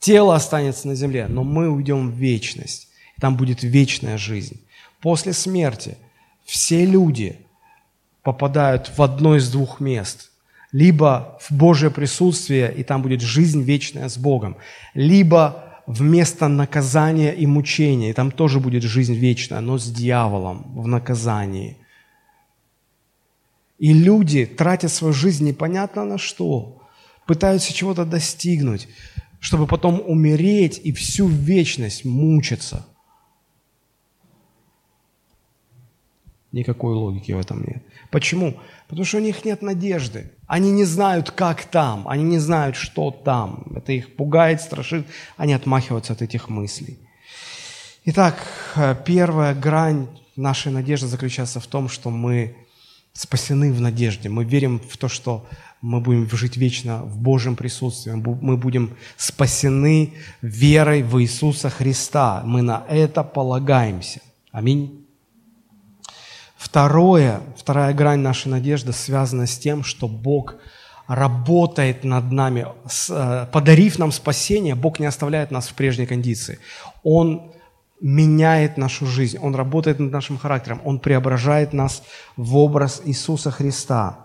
Тело 0.00 0.34
останется 0.34 0.88
на 0.88 0.96
земле, 0.96 1.28
но 1.28 1.44
мы 1.44 1.68
уйдем 1.68 2.10
в 2.10 2.14
вечность. 2.14 2.88
Там 3.20 3.36
будет 3.36 3.62
вечная 3.62 4.18
жизнь. 4.18 4.60
После 5.00 5.32
смерти 5.32 5.96
все 6.44 6.84
люди 6.84 7.40
попадают 8.22 8.92
в 8.96 9.02
одно 9.02 9.36
из 9.36 9.50
двух 9.50 9.80
мест. 9.80 10.30
Либо 10.72 11.38
в 11.40 11.52
Божье 11.52 11.90
присутствие, 11.90 12.72
и 12.72 12.84
там 12.84 13.02
будет 13.02 13.22
жизнь 13.22 13.62
вечная 13.62 14.08
с 14.08 14.16
Богом, 14.16 14.56
либо 14.94 15.64
в 15.86 16.02
место 16.02 16.46
наказания 16.46 17.32
и 17.32 17.46
мучения, 17.46 18.10
и 18.10 18.12
там 18.12 18.30
тоже 18.30 18.60
будет 18.60 18.84
жизнь 18.84 19.14
вечная, 19.14 19.60
но 19.60 19.78
с 19.78 19.90
дьяволом 19.90 20.72
в 20.80 20.86
наказании. 20.86 21.76
И 23.78 23.92
люди 23.92 24.46
тратят 24.46 24.92
свою 24.92 25.12
жизнь 25.12 25.44
непонятно 25.44 26.04
на 26.04 26.18
что, 26.18 26.82
пытаются 27.26 27.72
чего-то 27.72 28.04
достигнуть, 28.04 28.86
чтобы 29.40 29.66
потом 29.66 30.00
умереть 30.06 30.80
и 30.84 30.92
всю 30.92 31.26
вечность 31.26 32.04
мучиться. 32.04 32.86
Никакой 36.52 36.94
логики 36.94 37.32
в 37.32 37.38
этом 37.38 37.62
нет. 37.62 37.82
Почему? 38.10 38.56
Потому 38.88 39.04
что 39.04 39.18
у 39.18 39.20
них 39.20 39.44
нет 39.44 39.62
надежды. 39.62 40.32
Они 40.48 40.72
не 40.72 40.84
знают, 40.84 41.30
как 41.30 41.64
там, 41.64 42.08
они 42.08 42.24
не 42.24 42.38
знают, 42.38 42.74
что 42.74 43.12
там. 43.12 43.66
Это 43.76 43.92
их 43.92 44.16
пугает, 44.16 44.60
страшит, 44.60 45.06
они 45.36 45.52
отмахиваются 45.52 46.12
от 46.12 46.22
этих 46.22 46.48
мыслей. 46.48 46.98
Итак, 48.04 48.36
первая 49.04 49.54
грань 49.54 50.08
нашей 50.34 50.72
надежды 50.72 51.06
заключается 51.06 51.60
в 51.60 51.66
том, 51.68 51.88
что 51.88 52.10
мы 52.10 52.56
спасены 53.12 53.72
в 53.72 53.80
надежде. 53.80 54.28
Мы 54.28 54.44
верим 54.44 54.80
в 54.80 54.96
то, 54.96 55.08
что 55.08 55.46
мы 55.80 56.00
будем 56.00 56.28
жить 56.30 56.56
вечно 56.56 57.02
в 57.04 57.16
Божьем 57.16 57.54
присутствии. 57.54 58.12
Мы 58.12 58.56
будем 58.56 58.96
спасены 59.16 60.14
верой 60.42 61.02
в 61.02 61.22
Иисуса 61.22 61.70
Христа. 61.70 62.42
Мы 62.44 62.62
на 62.62 62.84
это 62.88 63.22
полагаемся. 63.22 64.20
Аминь. 64.50 64.99
Второе, 66.60 67.40
вторая 67.56 67.94
грань 67.94 68.20
нашей 68.20 68.48
надежды 68.48 68.92
связана 68.92 69.46
с 69.46 69.58
тем, 69.58 69.82
что 69.82 70.06
Бог 70.06 70.56
работает 71.06 72.04
над 72.04 72.30
нами, 72.32 72.66
э, 73.08 73.46
подарив 73.50 73.98
нам 73.98 74.12
спасение, 74.12 74.74
Бог 74.74 75.00
не 75.00 75.06
оставляет 75.06 75.50
нас 75.50 75.68
в 75.68 75.74
прежней 75.74 76.04
кондиции. 76.04 76.58
Он 77.02 77.50
меняет 78.02 78.76
нашу 78.76 79.06
жизнь, 79.06 79.38
Он 79.38 79.54
работает 79.54 80.00
над 80.00 80.12
нашим 80.12 80.36
характером, 80.36 80.82
Он 80.84 80.98
преображает 80.98 81.72
нас 81.72 82.02
в 82.36 82.54
образ 82.58 83.00
Иисуса 83.06 83.50
Христа. 83.50 84.18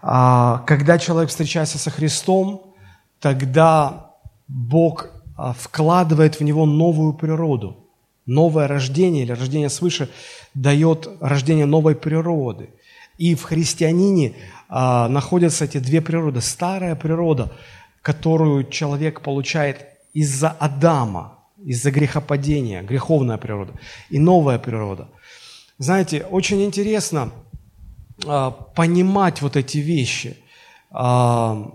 А, 0.00 0.64
когда 0.66 0.98
человек 0.98 1.28
встречается 1.28 1.78
со 1.78 1.90
Христом, 1.90 2.74
тогда 3.20 4.12
Бог 4.48 5.08
а, 5.36 5.52
вкладывает 5.52 6.40
в 6.40 6.42
него 6.42 6.64
новую 6.64 7.12
природу– 7.12 7.80
Новое 8.26 8.66
рождение 8.68 9.24
или 9.24 9.32
рождение 9.32 9.68
свыше 9.68 10.08
дает 10.54 11.08
рождение 11.20 11.66
новой 11.66 11.94
природы. 11.94 12.70
И 13.18 13.34
в 13.34 13.42
христианине 13.42 14.34
а, 14.68 15.08
находятся 15.08 15.66
эти 15.66 15.78
две 15.78 16.00
природы. 16.00 16.40
Старая 16.40 16.94
природа, 16.94 17.52
которую 18.00 18.68
человек 18.70 19.20
получает 19.20 19.86
из-за 20.14 20.50
Адама, 20.50 21.38
из-за 21.62 21.90
грехопадения, 21.90 22.82
греховная 22.82 23.36
природа, 23.36 23.72
и 24.08 24.18
новая 24.18 24.58
природа. 24.58 25.08
Знаете, 25.76 26.24
очень 26.30 26.64
интересно 26.64 27.30
а, 28.26 28.50
понимать 28.50 29.42
вот 29.42 29.56
эти 29.56 29.78
вещи. 29.78 30.38
А, 30.90 31.70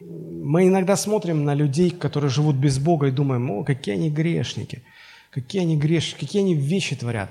мы 0.00 0.68
иногда 0.68 0.96
смотрим 0.96 1.44
на 1.44 1.54
людей, 1.54 1.90
которые 1.90 2.30
живут 2.30 2.56
без 2.56 2.78
Бога, 2.78 3.06
и 3.06 3.10
думаем, 3.10 3.50
о, 3.50 3.64
какие 3.64 3.94
они 3.94 4.10
грешники– 4.10 4.82
какие 5.32 5.62
они 5.62 5.76
грешат, 5.76 6.20
какие 6.20 6.42
они 6.42 6.54
вещи 6.54 6.94
творят. 6.94 7.30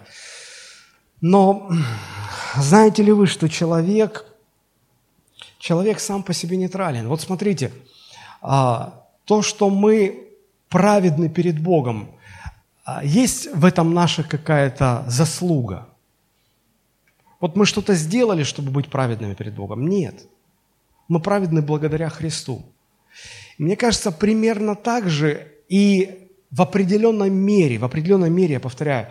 Но 1.21 1.69
знаете 2.55 3.03
ли 3.03 3.11
вы, 3.11 3.27
что 3.27 3.47
человек, 3.47 4.25
человек 5.59 5.99
сам 5.99 6.23
по 6.23 6.33
себе 6.33 6.57
нейтрален? 6.57 7.07
Вот 7.07 7.21
смотрите, 7.21 7.71
а, 8.41 9.05
то, 9.25 9.41
что 9.41 9.69
мы 9.69 10.27
праведны 10.67 11.29
перед 11.29 11.61
Богом, 11.61 12.11
а, 12.83 13.03
есть 13.03 13.53
в 13.53 13.65
этом 13.65 13.93
наша 13.93 14.23
какая-то 14.23 15.05
заслуга? 15.07 15.87
Вот 17.39 17.55
мы 17.55 17.65
что-то 17.65 17.93
сделали, 17.93 18.43
чтобы 18.43 18.71
быть 18.71 18.89
праведными 18.89 19.35
перед 19.35 19.53
Богом? 19.53 19.87
Нет. 19.87 20.27
Мы 21.07 21.19
праведны 21.19 21.61
благодаря 21.61 22.09
Христу. 22.09 22.65
Мне 23.57 23.75
кажется, 23.75 24.11
примерно 24.11 24.75
так 24.75 25.09
же 25.09 25.51
и 25.67 26.20
в 26.51 26.61
определенной 26.61 27.29
мере, 27.29 27.77
в 27.77 27.85
определенной 27.85 28.29
мере, 28.29 28.53
я 28.53 28.59
повторяю, 28.59 29.07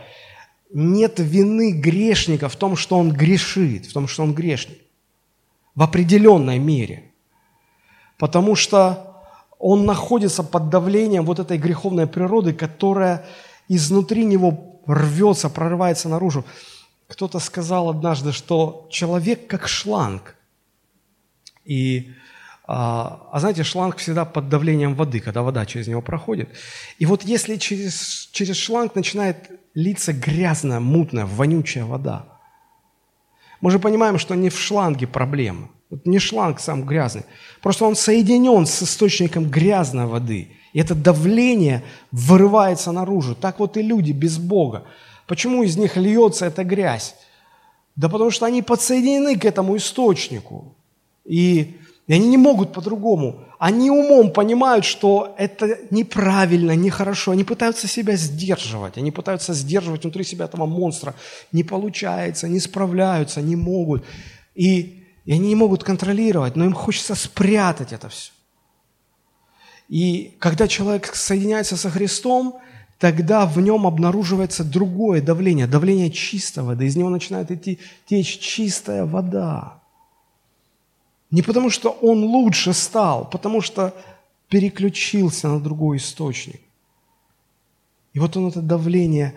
нет 0.72 1.18
вины 1.18 1.72
грешника 1.72 2.48
в 2.48 2.56
том, 2.56 2.76
что 2.76 2.98
он 2.98 3.12
грешит, 3.12 3.86
в 3.86 3.92
том, 3.92 4.06
что 4.06 4.22
он 4.22 4.34
грешник. 4.34 4.78
В 5.74 5.82
определенной 5.82 6.58
мере. 6.58 7.12
Потому 8.18 8.54
что 8.54 9.24
он 9.58 9.84
находится 9.84 10.42
под 10.42 10.68
давлением 10.68 11.24
вот 11.24 11.38
этой 11.38 11.58
греховной 11.58 12.06
природы, 12.06 12.52
которая 12.52 13.26
изнутри 13.68 14.24
него 14.24 14.80
рвется, 14.86 15.48
прорывается 15.48 16.08
наружу. 16.08 16.44
Кто-то 17.08 17.38
сказал 17.38 17.88
однажды, 17.88 18.32
что 18.32 18.86
человек 18.90 19.46
как 19.46 19.66
шланг. 19.66 20.36
И 21.64 22.12
а, 22.72 23.26
а 23.32 23.40
знаете, 23.40 23.64
шланг 23.64 23.96
всегда 23.96 24.24
под 24.24 24.48
давлением 24.48 24.94
воды, 24.94 25.18
когда 25.18 25.42
вода 25.42 25.66
через 25.66 25.88
него 25.88 26.02
проходит. 26.02 26.48
И 27.00 27.06
вот 27.06 27.24
если 27.24 27.56
через, 27.56 28.28
через 28.30 28.56
шланг 28.56 28.94
начинает 28.94 29.50
литься 29.74 30.12
грязная, 30.12 30.78
мутная, 30.78 31.26
вонючая 31.26 31.84
вода, 31.84 32.26
мы 33.60 33.72
же 33.72 33.80
понимаем, 33.80 34.20
что 34.20 34.36
не 34.36 34.50
в 34.50 34.60
шланге 34.60 35.08
проблема. 35.08 35.68
Вот 35.90 36.06
не 36.06 36.20
шланг 36.20 36.60
сам 36.60 36.84
грязный. 36.84 37.24
Просто 37.60 37.86
он 37.86 37.96
соединен 37.96 38.66
с 38.66 38.84
источником 38.84 39.50
грязной 39.50 40.06
воды. 40.06 40.52
И 40.72 40.78
это 40.78 40.94
давление 40.94 41.82
вырывается 42.12 42.92
наружу. 42.92 43.34
Так 43.34 43.58
вот 43.58 43.76
и 43.78 43.82
люди 43.82 44.12
без 44.12 44.38
Бога. 44.38 44.84
Почему 45.26 45.64
из 45.64 45.76
них 45.76 45.96
льется 45.96 46.46
эта 46.46 46.62
грязь? 46.62 47.16
Да 47.96 48.08
потому 48.08 48.30
что 48.30 48.46
они 48.46 48.62
подсоединены 48.62 49.36
к 49.36 49.44
этому 49.44 49.76
источнику. 49.76 50.76
И 51.24 51.76
и 52.10 52.12
они 52.12 52.26
не 52.26 52.38
могут 52.38 52.72
по-другому. 52.72 53.44
Они 53.60 53.88
умом 53.88 54.32
понимают, 54.32 54.84
что 54.84 55.32
это 55.38 55.78
неправильно, 55.90 56.74
нехорошо. 56.74 57.30
Они 57.30 57.44
пытаются 57.44 57.86
себя 57.86 58.16
сдерживать. 58.16 58.98
Они 58.98 59.12
пытаются 59.12 59.54
сдерживать 59.54 60.02
внутри 60.02 60.24
себя 60.24 60.46
этого 60.46 60.66
монстра. 60.66 61.14
Не 61.52 61.62
получается, 61.62 62.48
не 62.48 62.58
справляются, 62.58 63.40
не 63.40 63.54
могут. 63.54 64.04
И, 64.56 65.04
и 65.24 65.32
они 65.32 65.50
не 65.50 65.54
могут 65.54 65.84
контролировать, 65.84 66.56
но 66.56 66.64
им 66.64 66.72
хочется 66.72 67.14
спрятать 67.14 67.92
это 67.92 68.08
все. 68.08 68.32
И 69.88 70.34
когда 70.40 70.66
человек 70.66 71.14
соединяется 71.14 71.76
со 71.76 71.90
Христом, 71.90 72.58
тогда 72.98 73.46
в 73.46 73.60
нем 73.60 73.86
обнаруживается 73.86 74.64
другое 74.64 75.22
давление, 75.22 75.68
давление 75.68 76.10
чистой 76.10 76.64
воды. 76.64 76.86
Из 76.86 76.96
него 76.96 77.08
начинает 77.08 77.52
идти 77.52 77.78
течь 78.08 78.40
чистая 78.40 79.04
вода. 79.04 79.79
Не 81.30 81.42
потому, 81.42 81.70
что 81.70 81.90
он 81.90 82.24
лучше 82.24 82.72
стал, 82.72 83.28
потому 83.28 83.60
что 83.60 83.94
переключился 84.48 85.48
на 85.48 85.60
другой 85.60 85.98
источник. 85.98 86.60
И 88.12 88.18
вот 88.18 88.36
он 88.36 88.48
это 88.48 88.60
давление 88.60 89.34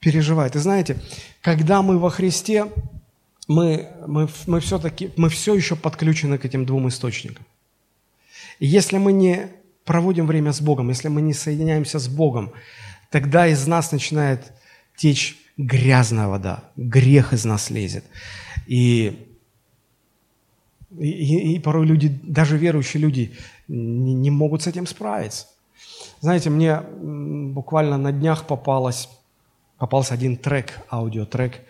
переживает. 0.00 0.56
И 0.56 0.58
знаете, 0.58 0.98
когда 1.42 1.82
мы 1.82 1.98
во 1.98 2.10
Христе, 2.10 2.72
мы, 3.48 3.88
мы, 4.06 4.28
мы 4.46 4.60
все-таки, 4.60 5.10
мы 5.16 5.28
все 5.28 5.54
еще 5.54 5.76
подключены 5.76 6.38
к 6.38 6.44
этим 6.44 6.64
двум 6.64 6.88
источникам. 6.88 7.44
И 8.58 8.66
если 8.66 8.96
мы 8.96 9.12
не 9.12 9.48
проводим 9.84 10.26
время 10.26 10.52
с 10.52 10.60
Богом, 10.60 10.88
если 10.88 11.08
мы 11.08 11.20
не 11.20 11.34
соединяемся 11.34 11.98
с 11.98 12.08
Богом, 12.08 12.52
тогда 13.10 13.46
из 13.46 13.66
нас 13.66 13.92
начинает 13.92 14.52
течь 14.96 15.36
грязная 15.58 16.28
вода, 16.28 16.64
грех 16.76 17.32
из 17.32 17.44
нас 17.44 17.70
лезет. 17.70 18.04
И 18.66 19.25
и, 20.98 21.54
и 21.54 21.58
порой 21.58 21.86
люди, 21.86 22.08
даже 22.22 22.56
верующие 22.56 23.00
люди, 23.00 23.32
не, 23.68 24.14
не 24.14 24.30
могут 24.30 24.62
с 24.62 24.66
этим 24.66 24.86
справиться. 24.86 25.46
Знаете, 26.20 26.50
мне 26.50 26.80
буквально 26.80 27.98
на 27.98 28.12
днях 28.12 28.46
попалась 28.46 29.08
попался 29.78 30.14
один 30.14 30.36
трек, 30.36 30.80
аудиотрек. 30.88 31.60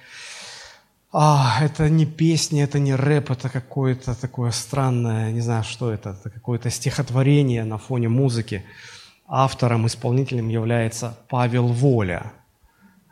А, 1.12 1.58
это 1.62 1.88
не 1.88 2.04
песня, 2.04 2.64
это 2.64 2.78
не 2.78 2.94
рэп, 2.94 3.30
это 3.30 3.48
какое-то 3.48 4.14
такое 4.20 4.50
странное, 4.50 5.32
не 5.32 5.40
знаю, 5.40 5.64
что 5.64 5.90
это, 5.92 6.10
это 6.10 6.30
какое-то 6.30 6.70
стихотворение 6.70 7.64
на 7.64 7.78
фоне 7.78 8.08
музыки. 8.08 8.64
Автором, 9.26 9.86
исполнителем 9.86 10.48
является 10.48 11.18
Павел 11.28 11.68
Воля, 11.68 12.32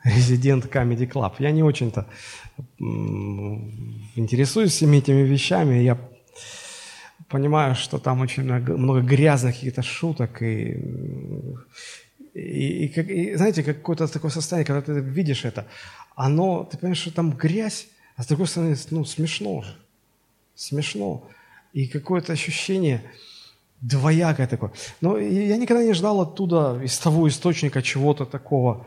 резидент 0.04 0.66
Comedy 0.66 1.10
Club. 1.10 1.34
Я 1.38 1.50
не 1.50 1.62
очень-то 1.62 2.06
интересуюсь 4.16 4.72
всеми 4.72 4.98
этими 4.98 5.22
вещами, 5.22 5.82
я 5.82 5.98
понимаю, 7.28 7.74
что 7.74 7.98
там 7.98 8.20
очень 8.20 8.44
много, 8.44 8.76
много 8.76 9.00
грязных 9.00 9.54
каких-то 9.54 9.82
шуток 9.82 10.42
и, 10.42 10.78
и, 12.34 12.86
и, 12.86 12.86
и 12.86 13.34
знаете, 13.34 13.62
какое-то 13.62 14.06
такое 14.06 14.30
состояние, 14.30 14.66
когда 14.66 14.82
ты 14.82 15.00
видишь 15.00 15.44
это, 15.44 15.66
оно, 16.14 16.64
ты 16.64 16.78
понимаешь, 16.78 17.00
что 17.00 17.10
там 17.10 17.32
грязь, 17.32 17.88
а 18.16 18.22
с 18.22 18.26
другой 18.26 18.46
стороны, 18.46 18.76
ну, 18.90 19.04
смешно 19.04 19.62
же, 19.62 19.74
смешно. 20.54 21.28
И 21.72 21.88
какое-то 21.88 22.32
ощущение 22.32 23.02
двоякое 23.80 24.46
такое. 24.46 24.70
Но 25.00 25.18
я 25.18 25.56
никогда 25.56 25.82
не 25.82 25.92
ждал 25.92 26.20
оттуда, 26.20 26.80
из 26.84 26.96
того 26.98 27.28
источника 27.28 27.82
чего-то 27.82 28.26
такого, 28.26 28.86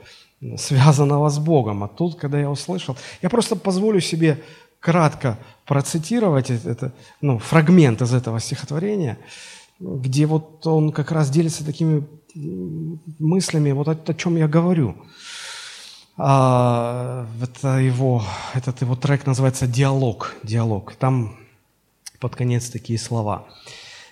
связанного 0.58 1.30
с 1.30 1.40
Богом. 1.40 1.84
А 1.84 1.88
тут, 1.88 2.16
когда 2.16 2.40
я 2.40 2.50
услышал, 2.50 2.96
я 3.22 3.30
просто 3.30 3.56
позволю 3.56 4.00
себе 4.00 4.42
кратко 4.80 5.38
процитировать 5.66 6.50
это, 6.50 6.94
ну, 7.22 7.40
фрагмент 7.40 8.02
из 8.02 8.14
этого 8.14 8.40
стихотворения, 8.40 9.18
где 9.80 10.26
вот 10.26 10.66
он 10.66 10.92
как 10.92 11.12
раз 11.12 11.30
делится 11.30 11.66
такими 11.66 12.08
мыслями, 13.20 13.72
вот 13.72 13.88
о, 13.88 13.92
о 13.92 14.14
чем 14.14 14.38
я 14.38 14.48
говорю. 14.48 14.96
А, 16.18 17.28
это 17.42 17.78
его, 17.78 18.24
этот 18.54 18.82
его 18.82 18.96
трек 18.96 19.26
называется 19.26 19.68
«Диалог». 19.68 20.36
«Диалог». 20.44 20.96
Там 20.96 21.38
под 22.20 22.36
конец 22.36 22.70
такие 22.70 22.98
слова. 22.98 23.48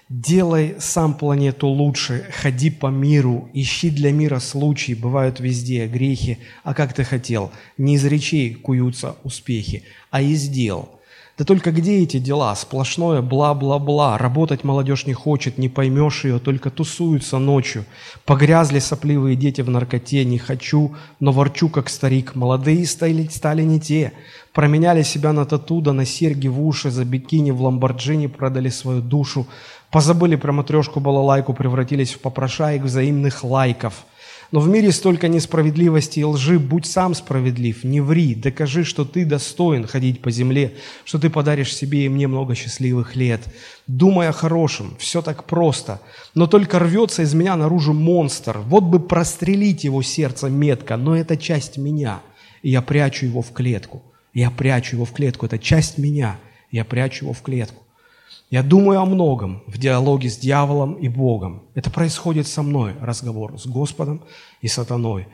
Делай 0.07 0.75
сам 0.77 1.15
планету 1.15 1.67
лучше, 1.67 2.27
ходи 2.31 2.69
по 2.69 2.87
миру, 2.87 3.49
ищи 3.53 3.89
для 3.89 4.11
мира 4.11 4.37
случаи, 4.37 4.93
бывают 4.93 5.39
везде 5.39 5.87
грехи, 5.87 6.37
а 6.63 6.75
как 6.75 6.93
ты 6.93 7.03
хотел, 7.03 7.51
не 7.79 7.95
из 7.95 8.05
речей 8.05 8.53
куются 8.53 9.15
успехи, 9.23 9.81
а 10.11 10.21
из 10.21 10.47
дел. 10.47 10.95
Да 11.37 11.43
только 11.43 11.71
где 11.71 12.01
эти 12.01 12.17
дела? 12.17 12.55
Сплошное 12.55 13.21
бла-бла-бла. 13.21 14.17
Работать 14.17 14.63
молодежь 14.63 15.05
не 15.05 15.11
хочет, 15.11 15.57
не 15.57 15.67
поймешь 15.67 16.23
ее, 16.23 16.39
только 16.39 16.69
тусуются 16.69 17.39
ночью. 17.39 17.83
Погрязли 18.23 18.79
сопливые 18.79 19.35
дети 19.35 19.59
в 19.59 19.69
наркоте, 19.69 20.23
не 20.23 20.37
хочу, 20.37 20.95
но 21.19 21.33
ворчу, 21.33 21.67
как 21.67 21.89
старик. 21.89 22.35
Молодые 22.35 22.85
стали, 22.85 23.27
стали 23.27 23.63
не 23.63 23.81
те. 23.81 24.13
Променяли 24.53 25.03
себя 25.03 25.33
на 25.33 25.45
тату, 25.45 25.81
да 25.81 25.91
на 25.91 26.05
серьги 26.05 26.47
в 26.47 26.65
уши, 26.65 26.89
за 26.89 27.03
бикини 27.03 27.51
в 27.51 27.61
ламборджини 27.61 28.27
продали 28.27 28.69
свою 28.69 29.01
душу. 29.01 29.45
Позабыли 29.91 30.36
про 30.36 30.51
матрешку-балалайку, 30.51 31.53
превратились 31.53 32.13
в 32.13 32.19
попрошаек 32.19 32.83
взаимных 32.83 33.43
лайков– 33.43 34.05
но 34.51 34.59
в 34.59 34.69
мире 34.69 34.91
столько 34.91 35.27
несправедливости 35.27 36.19
и 36.19 36.23
лжи. 36.23 36.59
Будь 36.59 36.86
сам 36.86 37.13
справедлив, 37.13 37.83
не 37.83 38.01
ври, 38.01 38.36
докажи, 38.36 38.83
что 38.83 39.05
ты 39.05 39.25
достоин 39.25 39.88
ходить 39.88 40.21
по 40.21 40.31
земле, 40.31 40.75
что 41.03 41.19
ты 41.19 41.29
подаришь 41.29 41.75
себе 41.75 42.05
и 42.05 42.09
мне 42.09 42.27
много 42.27 42.55
счастливых 42.55 43.15
лет. 43.15 43.41
Думай 43.88 44.29
о 44.29 44.31
хорошем, 44.31 44.95
все 44.99 45.21
так 45.21 45.45
просто. 45.45 45.99
Но 46.36 46.47
только 46.47 46.79
рвется 46.79 47.23
из 47.23 47.33
меня 47.33 47.55
наружу 47.55 47.93
монстр. 47.93 48.59
Вот 48.59 48.83
бы 48.83 48.99
прострелить 48.99 49.83
его 49.83 50.01
сердце 50.01 50.49
метко, 50.49 50.97
но 50.97 51.15
это 51.17 51.38
часть 51.38 51.77
меня, 51.77 52.21
и 52.61 52.69
я 52.69 52.81
прячу 52.81 53.25
его 53.25 53.41
в 53.41 53.51
клетку. 53.51 54.03
Я 54.33 54.51
прячу 54.51 54.97
его 54.97 55.05
в 55.05 55.11
клетку, 55.11 55.45
это 55.45 55.57
часть 55.57 55.97
меня, 55.97 56.38
я 56.71 56.86
прячу 56.86 57.25
его 57.25 57.33
в 57.33 57.41
клетку. 57.41 57.84
Я 58.55 58.63
думаю 58.63 59.01
о 59.01 59.05
многом 59.05 59.63
в 59.67 59.77
диалоге 59.77 60.29
с 60.29 60.37
дьяволом 60.37 60.93
и 60.93 61.09
Богом. 61.09 61.63
Это 61.73 61.91
происходит 61.91 62.47
со 62.47 62.63
мной, 62.63 62.95
разговор 63.01 63.59
с 63.59 63.67
Господом 63.67 64.23
и 64.61 64.69
сатаной. 64.69 65.27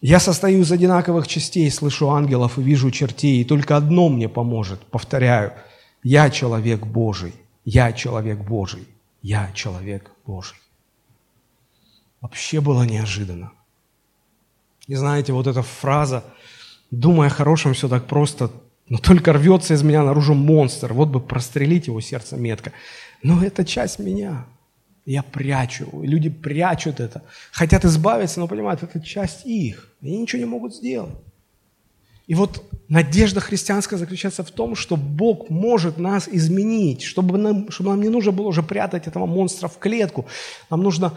Я 0.00 0.18
состою 0.18 0.62
из 0.62 0.72
одинаковых 0.72 1.28
частей, 1.28 1.70
слышу 1.70 2.10
ангелов 2.10 2.58
и 2.58 2.62
вижу 2.62 2.90
чертей, 2.90 3.40
и 3.40 3.44
только 3.44 3.76
одно 3.76 4.08
мне 4.08 4.28
поможет. 4.28 4.80
Повторяю, 4.86 5.52
я 6.02 6.28
человек 6.28 6.84
Божий, 6.84 7.34
я 7.64 7.92
человек 7.92 8.40
Божий, 8.40 8.88
я 9.22 9.52
человек 9.54 10.10
Божий. 10.26 10.58
Вообще 12.20 12.60
было 12.60 12.82
неожиданно. 12.82 13.52
И 14.88 14.96
знаете, 14.96 15.32
вот 15.32 15.46
эта 15.46 15.62
фраза, 15.62 16.24
думая 16.90 17.28
о 17.28 17.30
хорошем, 17.32 17.74
все 17.74 17.88
так 17.88 18.08
просто, 18.08 18.50
но 18.88 18.98
только 18.98 19.32
рвется 19.32 19.74
из 19.74 19.82
меня 19.82 20.02
наружу 20.02 20.34
монстр. 20.34 20.92
Вот 20.92 21.08
бы 21.08 21.20
прострелить 21.20 21.88
его 21.88 22.00
сердце 22.00 22.36
метко. 22.36 22.72
Но 23.22 23.42
это 23.42 23.64
часть 23.64 23.98
меня. 23.98 24.46
Я 25.04 25.22
прячу. 25.22 25.88
Люди 26.02 26.30
прячут 26.30 27.00
это. 27.00 27.22
Хотят 27.52 27.84
избавиться, 27.84 28.40
но 28.40 28.48
понимают, 28.48 28.82
это 28.82 29.00
часть 29.00 29.46
их. 29.46 29.92
Они 30.02 30.18
ничего 30.18 30.40
не 30.40 30.46
могут 30.46 30.74
сделать. 30.74 31.14
И 32.26 32.34
вот 32.34 32.64
надежда 32.88 33.40
христианская 33.40 33.98
заключается 33.98 34.42
в 34.42 34.50
том, 34.50 34.74
что 34.74 34.96
Бог 34.96 35.48
может 35.48 35.98
нас 35.98 36.28
изменить, 36.28 37.02
чтобы 37.02 37.38
нам, 37.38 37.70
чтобы 37.70 37.90
нам 37.90 38.00
не 38.00 38.08
нужно 38.08 38.32
было 38.32 38.48
уже 38.48 38.64
прятать 38.64 39.06
этого 39.06 39.26
монстра 39.26 39.68
в 39.68 39.78
клетку. 39.78 40.26
Нам 40.70 40.82
нужно 40.82 41.16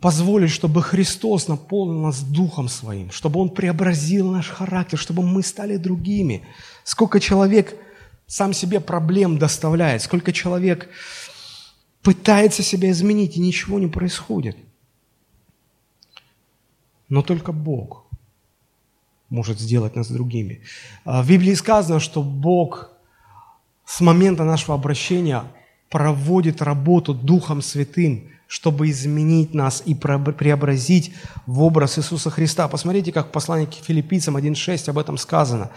позволить, 0.00 0.50
чтобы 0.50 0.82
Христос 0.82 1.48
наполнил 1.48 2.02
нас 2.02 2.22
Духом 2.22 2.68
Своим, 2.68 3.10
чтобы 3.10 3.40
Он 3.40 3.50
преобразил 3.50 4.30
наш 4.30 4.48
характер, 4.48 4.98
чтобы 4.98 5.22
мы 5.22 5.42
стали 5.42 5.76
другими. 5.76 6.42
Сколько 6.84 7.20
человек 7.20 7.76
сам 8.26 8.52
себе 8.52 8.80
проблем 8.80 9.38
доставляет, 9.38 10.02
сколько 10.02 10.32
человек 10.32 10.88
пытается 12.02 12.62
себя 12.62 12.90
изменить, 12.90 13.36
и 13.36 13.40
ничего 13.40 13.78
не 13.78 13.88
происходит. 13.88 14.56
Но 17.08 17.22
только 17.22 17.52
Бог 17.52 18.06
может 19.28 19.60
сделать 19.60 19.96
нас 19.96 20.10
другими. 20.10 20.62
А 21.04 21.22
в 21.22 21.28
Библии 21.28 21.54
сказано, 21.54 22.00
что 22.00 22.22
Бог 22.22 22.90
с 23.84 24.00
момента 24.00 24.44
нашего 24.44 24.74
обращения 24.74 25.44
проводит 25.90 26.62
работу 26.62 27.12
Духом 27.12 27.62
Святым, 27.62 28.30
чтобы 28.50 28.90
изменить 28.90 29.54
нас 29.54 29.80
и 29.86 29.94
преобразить 29.94 31.14
в 31.46 31.62
образ 31.62 32.00
Иисуса 32.00 32.30
Христа. 32.30 32.66
Посмотрите, 32.66 33.12
как 33.12 33.28
в 33.28 33.30
послании 33.30 33.66
к 33.66 33.74
филиппийцам 33.74 34.36
1.6 34.36 34.90
об 34.90 34.98
этом 34.98 35.18
сказано. 35.18 35.70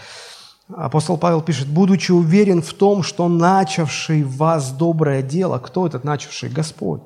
Апостол 0.76 1.20
Павел 1.20 1.44
пишет, 1.44 1.68
«Будучи 1.68 2.12
уверен 2.12 2.64
в 2.64 2.74
том, 2.74 3.04
что 3.04 3.30
начавший 3.30 4.24
в 4.24 4.38
вас 4.38 4.72
доброе 4.72 5.22
дело, 5.22 5.60
кто 5.60 5.86
этот 5.86 6.04
начавший? 6.04 6.50
Господь, 6.50 7.02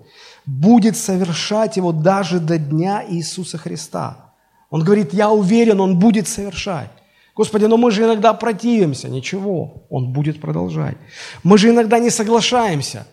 будет 0.46 0.96
совершать 0.96 1.76
его 1.76 1.92
даже 1.92 2.40
до 2.40 2.58
дня 2.58 3.04
Иисуса 3.06 3.58
Христа». 3.58 4.16
Он 4.70 4.86
говорит, 4.86 5.14
я 5.14 5.30
уверен, 5.30 5.82
он 5.82 6.00
будет 6.00 6.30
совершать. 6.30 6.92
Господи, 7.36 7.66
но 7.66 7.76
мы 7.76 7.92
же 7.92 8.04
иногда 8.04 8.34
противимся. 8.34 9.10
Ничего, 9.10 9.86
он 9.90 10.14
будет 10.14 10.40
продолжать. 10.40 10.98
Мы 11.44 11.58
же 11.58 11.72
иногда 11.72 12.00
не 12.00 12.10
соглашаемся. 12.10 13.06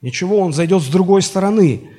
Ничего, 0.00 0.38
он 0.38 0.52
зайдет 0.52 0.82
с 0.82 0.88
другой 0.88 1.22
стороны. 1.22 1.90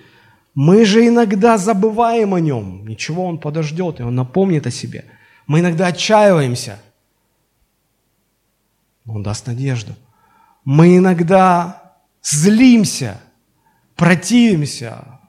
Мы 0.55 0.85
же 0.85 1.07
иногда 1.07 1.57
забываем 1.57 2.33
о 2.33 2.39
нем. 2.39 2.87
Ничего, 2.87 3.25
он 3.25 3.37
подождет, 3.37 3.99
и 3.99 4.03
он 4.03 4.15
напомнит 4.15 4.67
о 4.67 4.71
себе. 4.71 5.05
Мы 5.47 5.59
иногда 5.59 5.87
отчаиваемся– 5.87 6.79
он 9.05 9.23
даст 9.23 9.47
надежду. 9.47 9.95
Мы 10.63 10.97
иногда 10.97 11.95
злимся, 12.21 13.19
противимся, 13.95 15.19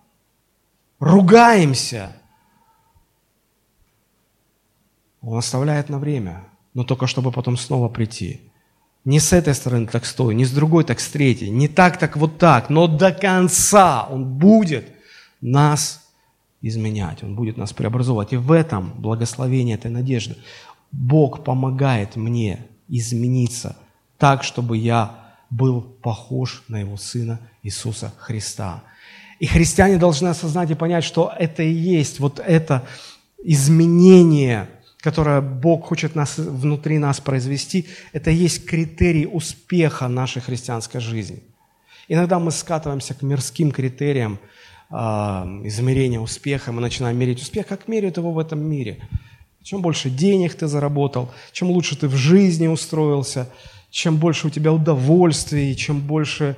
ругаемся. 0.99 2.15
Он 5.21 5.39
оставляет 5.39 5.89
на 5.89 5.99
время, 5.99 6.45
но 6.75 6.85
только 6.85 7.07
чтобы 7.07 7.33
потом 7.33 7.57
снова 7.57 7.89
прийти. 7.89 8.52
Не 9.05 9.19
с 9.19 9.33
этой 9.33 9.55
стороны 9.55 9.87
так 9.87 10.07
стой, 10.07 10.35
не 10.35 10.45
с 10.45 10.53
другой 10.53 10.85
так 10.85 11.01
с 11.01 11.09
третьей, 11.09 11.51
не 11.51 11.67
так 11.69 11.99
так 11.99 12.17
вот 12.17 12.39
так, 12.39 12.71
но 12.71 12.87
до 12.87 13.13
конца 13.13 14.05
Он 14.05 14.25
будет 14.25 14.87
нас 15.41 16.03
изменять, 16.61 17.23
Он 17.25 17.35
будет 17.35 17.57
нас 17.57 17.73
преобразовывать. 17.73 18.33
И 18.33 18.37
в 18.37 18.53
этом 18.53 18.93
благословение 18.97 19.75
этой 19.75 19.91
надежды. 19.91 20.37
Бог 20.93 21.43
помогает 21.43 22.17
мне 22.17 22.67
измениться 22.89 23.77
так, 24.19 24.45
чтобы 24.45 24.77
я 24.77 25.35
был 25.51 25.81
похож 25.81 26.63
на 26.69 26.79
Его 26.81 26.97
Сына 26.97 27.41
Иисуса 27.63 28.13
Христа. 28.19 28.83
И 29.39 29.47
христиане 29.47 29.99
должны 29.99 30.29
осознать 30.29 30.71
и 30.71 30.75
понять, 30.75 31.03
что 31.03 31.33
это 31.37 31.65
и 31.65 31.73
есть 31.73 32.21
вот 32.21 32.39
это 32.39 32.87
изменение, 33.43 34.69
которое 35.03 35.41
Бог 35.41 35.85
хочет 35.85 36.15
нас, 36.15 36.39
внутри 36.39 36.99
нас 36.99 37.21
произвести, 37.21 37.87
это 38.13 38.31
есть 38.31 38.65
критерий 38.65 39.27
успеха 39.27 40.09
нашей 40.09 40.41
христианской 40.41 41.01
жизни. 41.01 41.41
Иногда 42.09 42.39
мы 42.39 42.51
скатываемся 42.51 43.15
к 43.15 43.23
мирским 43.23 43.71
критериям 43.71 44.39
э, 44.91 44.95
измерения 45.65 46.21
успеха, 46.21 46.73
мы 46.73 46.81
начинаем 46.81 47.19
мерить 47.19 47.43
успех, 47.43 47.67
как 47.67 47.89
меряют 47.89 48.17
его 48.17 48.33
в 48.33 48.39
этом 48.39 48.61
мире– 48.61 48.99
чем 49.63 49.81
больше 49.81 50.11
денег 50.11 50.55
ты 50.55 50.67
заработал, 50.67 51.31
чем 51.53 51.71
лучше 51.71 51.97
ты 51.97 52.09
в 52.09 52.17
жизни 52.17 52.67
устроился, 52.67 53.49
чем 53.91 54.17
больше 54.17 54.49
у 54.49 54.51
тебя 54.51 54.73
удовольствий, 54.73 55.77
чем 55.77 56.01
больше 56.01 56.57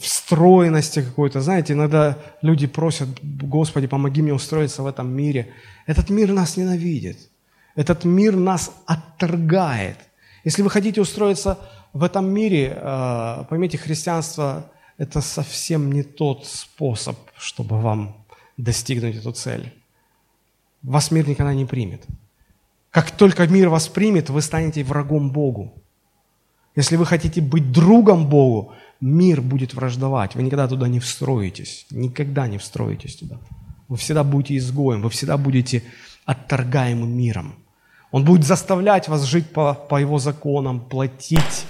встроенности 0.00 1.02
какой-то. 1.02 1.40
Знаете, 1.40 1.72
иногда 1.72 2.18
люди 2.42 2.66
просят, 2.66 3.08
Господи, 3.22 3.86
помоги 3.86 4.20
мне 4.20 4.34
устроиться 4.34 4.82
в 4.82 4.86
этом 4.86 5.10
мире. 5.10 5.52
Этот 5.86 6.10
мир 6.10 6.32
нас 6.32 6.56
ненавидит. 6.56 7.18
Этот 7.74 8.04
мир 8.04 8.36
нас 8.36 8.72
отторгает. 8.86 9.96
Если 10.44 10.62
вы 10.62 10.70
хотите 10.70 11.00
устроиться 11.00 11.58
в 11.92 12.02
этом 12.02 12.28
мире, 12.28 12.76
э, 12.76 13.44
поймите, 13.48 13.78
христианство– 13.78 14.70
это 14.98 15.20
совсем 15.20 15.92
не 15.92 16.02
тот 16.02 16.46
способ, 16.46 17.16
чтобы 17.36 17.80
вам 17.80 18.24
достигнуть 18.56 19.16
эту 19.16 19.32
цель. 19.32 19.72
Вас 20.82 21.10
мир 21.10 21.28
никогда 21.28 21.54
не 21.54 21.64
примет. 21.64 22.04
Как 22.90 23.10
только 23.10 23.46
мир 23.46 23.68
вас 23.68 23.88
примет, 23.88 24.30
вы 24.30 24.42
станете 24.42 24.84
врагом 24.84 25.30
Богу. 25.30 25.72
Если 26.76 26.96
вы 26.96 27.06
хотите 27.06 27.40
быть 27.40 27.72
другом 27.72 28.28
Богу, 28.28 28.74
мир 29.00 29.40
будет 29.40 29.74
враждовать. 29.74 30.34
Вы 30.34 30.42
никогда 30.42 30.68
туда 30.68 30.88
не 30.88 31.00
встроитесь. 31.00 31.86
Никогда 31.90 32.46
не 32.46 32.58
встроитесь 32.58 33.16
туда. 33.16 33.38
Вы 33.88 33.96
всегда 33.96 34.24
будете 34.24 34.56
изгоем, 34.56 35.02
вы 35.02 35.10
всегда 35.10 35.36
будете 35.36 35.82
отторгаемым 36.24 37.10
миром. 37.10 37.54
Он 38.10 38.24
будет 38.24 38.44
заставлять 38.44 39.08
вас 39.08 39.22
жить 39.22 39.50
по, 39.50 39.74
по 39.74 39.96
его 39.96 40.18
законам, 40.18 40.80
платить 40.80 41.66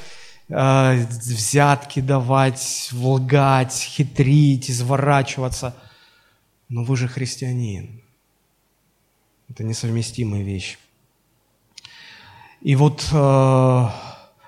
э, 0.48 1.06
взятки 1.06 2.00
давать, 2.00 2.90
лгать, 2.92 3.74
хитрить, 3.74 4.70
изворачиваться. 4.70 5.76
Но 6.68 6.84
вы 6.84 6.96
же 6.96 7.06
христианин. 7.06 8.02
Это 9.48 9.64
несовместимые 9.64 10.42
вещи. 10.42 10.78
И 12.60 12.74
вот 12.74 13.06
э, 13.12 13.88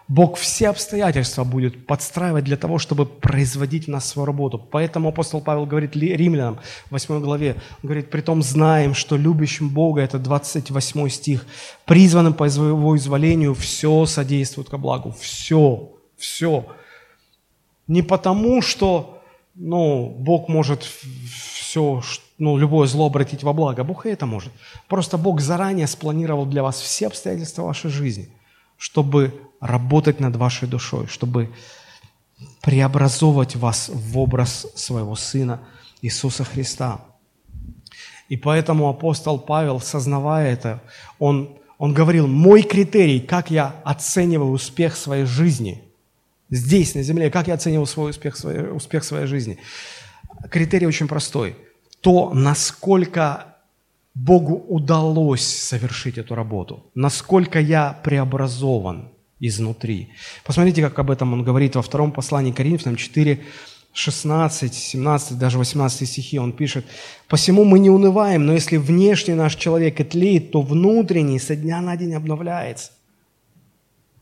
Бог 0.06 0.36
все 0.36 0.68
обстоятельства 0.68 1.44
будет 1.44 1.86
подстраивать 1.86 2.44
для 2.44 2.56
того, 2.56 2.78
чтобы 2.78 3.06
производить 3.06 3.86
в 3.86 3.90
нас 3.90 4.06
свою 4.06 4.26
работу. 4.26 4.58
Поэтому 4.58 5.08
апостол 5.08 5.40
Павел 5.40 5.64
говорит 5.64 5.96
римлянам 5.96 6.58
в 6.86 6.92
8 6.92 7.20
главе, 7.20 7.56
он 7.82 7.88
говорит, 7.88 8.10
«Притом 8.10 8.42
знаем, 8.42 8.94
что 8.94 9.16
любящим 9.16 9.70
Бога, 9.70 10.02
это 10.02 10.18
28 10.18 11.08
стих, 11.08 11.46
призванным 11.86 12.34
по 12.34 12.44
его 12.44 12.96
изволению 12.96 13.54
все 13.54 14.04
содействует 14.04 14.68
ко 14.68 14.76
благу». 14.76 15.14
Все, 15.18 15.90
все. 16.18 16.66
Не 17.86 18.02
потому, 18.02 18.60
что 18.60 19.22
ну, 19.54 20.14
Бог 20.18 20.48
может 20.48 20.82
все, 20.82 22.02
ну, 22.38 22.56
любое 22.56 22.86
зло 22.86 23.06
обратить 23.06 23.42
во 23.42 23.52
благо. 23.52 23.84
Бог 23.84 24.06
и 24.06 24.10
это 24.10 24.26
может. 24.26 24.52
Просто 24.88 25.16
Бог 25.16 25.40
заранее 25.40 25.86
спланировал 25.86 26.46
для 26.46 26.62
вас 26.62 26.80
все 26.80 27.06
обстоятельства 27.06 27.62
вашей 27.62 27.90
жизни, 27.90 28.28
чтобы 28.84 29.32
работать 29.60 30.20
над 30.20 30.36
вашей 30.36 30.68
душой, 30.68 31.06
чтобы 31.06 31.50
преобразовывать 32.60 33.56
вас 33.56 33.88
в 33.90 34.18
образ 34.18 34.66
своего 34.74 35.16
Сына 35.16 35.60
Иисуса 36.02 36.44
Христа. 36.44 37.00
И 38.28 38.36
поэтому 38.36 38.90
апостол 38.90 39.38
Павел, 39.38 39.80
сознавая 39.80 40.52
это, 40.52 40.82
он, 41.18 41.56
он 41.78 41.94
говорил, 41.94 42.26
мой 42.26 42.62
критерий, 42.62 43.20
как 43.20 43.50
я 43.50 43.74
оцениваю 43.84 44.50
успех 44.50 44.96
своей 44.96 45.24
жизни, 45.24 45.82
здесь, 46.50 46.94
на 46.94 47.02
земле, 47.02 47.30
как 47.30 47.48
я 47.48 47.54
оцениваю 47.54 47.86
свой 47.86 48.10
успех, 48.10 48.36
свой, 48.36 48.70
успех 48.70 49.02
своей 49.02 49.26
жизни. 49.26 49.56
Критерий 50.50 50.86
очень 50.86 51.08
простой. 51.08 51.56
То, 52.02 52.34
насколько 52.34 53.53
Богу 54.14 54.54
удалось 54.68 55.44
совершить 55.44 56.18
эту 56.18 56.34
работу, 56.34 56.90
насколько 56.94 57.60
я 57.60 58.00
преобразован– 58.04 59.10
изнутри. 59.40 60.10
Посмотрите, 60.44 60.82
как 60.82 60.98
об 60.98 61.10
этом 61.10 61.32
он 61.32 61.44
говорит 61.44 61.76
во 61.76 61.82
втором 61.82 62.12
послании 62.12 62.52
Коринфянам 62.52 62.96
4, 62.96 63.40
16, 63.92 64.74
17, 64.74 65.38
даже 65.38 65.58
18 65.58 66.08
стихи 66.08 66.38
он 66.38 66.52
пишет, 66.52 66.84
«Посему 67.28 67.64
мы 67.64 67.78
не 67.78 67.90
унываем, 67.90 68.46
но 68.46 68.52
если 68.52 68.76
внешний 68.76 69.34
наш 69.34 69.54
человек 69.56 70.00
и 70.00 70.04
тлеет, 70.04 70.50
то 70.50 70.62
внутренний 70.62 71.38
со 71.38 71.54
дня 71.56 71.80
на 71.80 71.96
день 71.96 72.14
обновляется». 72.14 72.92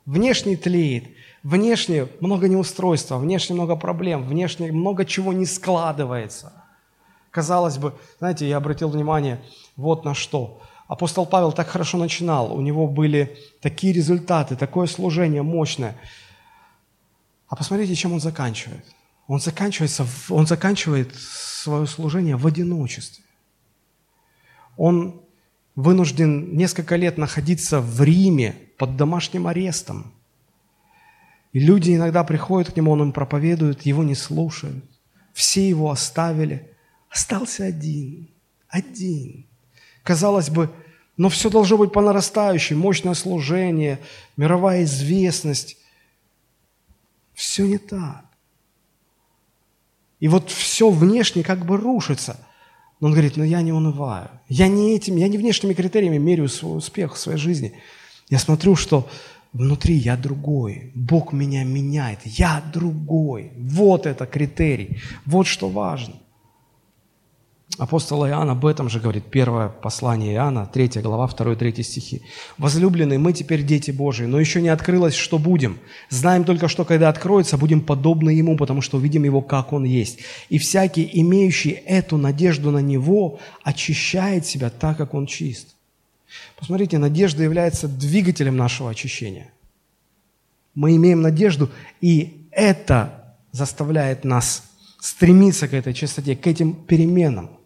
Внешний 0.04 0.56
тлеет, 0.56 1.04
внешне 1.42 2.08
много 2.20 2.48
неустройства, 2.48 3.18
внешне 3.18 3.54
много 3.54 3.76
проблем, 3.76 4.24
внешне 4.24 4.72
много 4.72 5.04
чего 5.04 5.32
не 5.32 5.46
складывается. 5.46 6.61
Казалось 7.32 7.78
бы, 7.78 7.94
знаете, 8.20 8.48
я 8.48 8.58
обратил 8.58 8.88
внимание 8.90 9.42
вот 9.76 10.04
на 10.04 10.14
что– 10.14 10.62
Апостол 10.92 11.24
Павел 11.24 11.52
так 11.52 11.68
хорошо 11.68 11.96
начинал, 11.96 12.54
у 12.54 12.60
него 12.60 12.86
были 12.86 13.38
такие 13.62 13.94
результаты, 13.94 14.56
такое 14.56 14.86
служение 14.86 15.40
мощное. 15.40 15.96
А 17.48 17.56
посмотрите, 17.56 17.94
чем 17.94 18.12
он 18.12 18.20
заканчивает. 18.20 18.84
Он, 19.26 19.40
заканчивается, 19.40 20.06
он 20.28 20.46
заканчивает 20.46 21.14
свое 21.14 21.86
служение 21.86 22.36
в 22.36 22.46
одиночестве. 22.46 23.24
Он 24.76 25.22
вынужден 25.76 26.54
несколько 26.54 26.96
лет 26.96 27.16
находиться 27.16 27.80
в 27.80 28.02
Риме 28.02 28.54
под 28.76 28.98
домашним 28.98 29.46
арестом. 29.46 30.12
И 31.54 31.58
люди 31.58 31.96
иногда 31.96 32.22
приходят 32.22 32.70
к 32.70 32.76
нему, 32.76 32.90
он 32.90 33.00
им 33.00 33.12
проповедует, 33.12 33.86
его 33.86 34.04
не 34.04 34.14
слушают. 34.14 34.84
Все 35.32 35.66
его 35.66 35.90
оставили. 35.90 36.71
Остался 37.12 37.66
один. 37.66 38.28
Один. 38.68 39.44
Казалось 40.02 40.48
бы, 40.48 40.70
но 41.18 41.28
все 41.28 41.50
должно 41.50 41.76
быть 41.76 41.92
по 41.92 42.00
нарастающей, 42.00 42.74
мощное 42.74 43.12
служение, 43.12 44.00
мировая 44.38 44.84
известность. 44.84 45.76
Все 47.34 47.66
не 47.66 47.76
так. 47.76 48.24
И 50.20 50.28
вот 50.28 50.50
все 50.50 50.88
внешне 50.88 51.42
как 51.42 51.66
бы 51.66 51.76
рушится. 51.76 52.38
Но 52.98 53.08
он 53.08 53.12
говорит, 53.12 53.36
но 53.36 53.44
я 53.44 53.60
не 53.60 53.72
унываю. 53.72 54.30
Я 54.48 54.68
не 54.68 54.94
этим, 54.94 55.16
я 55.16 55.28
не 55.28 55.36
внешними 55.36 55.74
критериями 55.74 56.18
меряю 56.18 56.48
свой 56.48 56.78
успех 56.78 57.14
в 57.14 57.18
своей 57.18 57.38
жизни. 57.38 57.74
Я 58.30 58.38
смотрю, 58.38 58.74
что 58.74 59.06
внутри 59.52 59.96
я 59.96 60.16
другой. 60.16 60.92
Бог 60.94 61.32
меня 61.34 61.62
меняет. 61.64 62.20
Я 62.24 62.62
другой. 62.72 63.52
Вот 63.58 64.06
это 64.06 64.24
критерий. 64.24 65.02
Вот 65.26 65.46
что 65.46 65.68
важно. 65.68 66.21
Апостол 67.78 68.26
Иоанн 68.26 68.50
об 68.50 68.66
этом 68.66 68.90
же 68.90 69.00
говорит, 69.00 69.24
первое 69.30 69.70
послание 69.70 70.34
Иоанна, 70.34 70.66
3 70.66 71.00
глава, 71.00 71.26
2-3 71.26 71.82
стихи. 71.82 72.22
«Возлюбленные, 72.58 73.18
мы 73.18 73.32
теперь 73.32 73.62
дети 73.62 73.90
Божии, 73.90 74.26
но 74.26 74.38
еще 74.38 74.60
не 74.60 74.68
открылось, 74.68 75.14
что 75.14 75.38
будем. 75.38 75.78
Знаем 76.10 76.44
только, 76.44 76.68
что 76.68 76.84
когда 76.84 77.08
откроется, 77.08 77.56
будем 77.56 77.80
подобны 77.80 78.28
Ему, 78.28 78.58
потому 78.58 78.82
что 78.82 78.98
увидим 78.98 79.24
Его, 79.24 79.40
как 79.40 79.72
Он 79.72 79.84
есть. 79.84 80.18
И 80.50 80.58
всякий, 80.58 81.08
имеющий 81.14 81.70
эту 81.70 82.18
надежду 82.18 82.70
на 82.70 82.80
Него, 82.80 83.40
очищает 83.64 84.44
себя 84.44 84.68
так, 84.68 84.98
как 84.98 85.14
Он 85.14 85.26
чист». 85.26 85.74
Посмотрите, 86.58 86.98
надежда 86.98 87.42
является 87.42 87.88
двигателем 87.88 88.56
нашего 88.56 88.90
очищения. 88.90 89.50
Мы 90.74 90.96
имеем 90.96 91.22
надежду, 91.22 91.70
и 92.02 92.46
это 92.50 93.34
заставляет 93.50 94.24
нас 94.24 94.64
стремиться 95.00 95.68
к 95.68 95.72
этой 95.72 95.94
чистоте, 95.94 96.36
к 96.36 96.46
этим 96.46 96.74
переменам– 96.74 97.50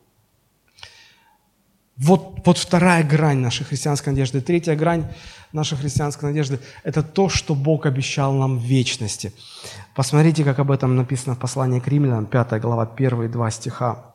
вот, 1.99 2.41
вот 2.45 2.59
вторая 2.59 3.03
грань 3.03 3.39
нашей 3.39 3.65
христианской 3.65 4.13
надежды. 4.13 4.41
Третья 4.41 4.77
грань 4.77 5.07
нашей 5.53 5.79
христианской 5.79 6.29
надежды– 6.29 6.61
это 6.85 7.03
то, 7.03 7.29
что 7.29 7.55
Бог 7.55 7.87
обещал 7.87 8.35
нам 8.35 8.59
в 8.59 8.63
вечности. 8.63 9.33
Посмотрите, 9.95 10.45
как 10.45 10.59
об 10.59 10.71
этом 10.71 10.95
написано 10.95 11.35
в 11.35 11.39
послании 11.39 11.81
к 11.81 11.89
римлянам, 11.89 12.27
5 12.27 12.61
глава, 12.61 12.91
1 12.97 13.23
и 13.23 13.29
2 13.29 13.51
стиха. 13.51 14.15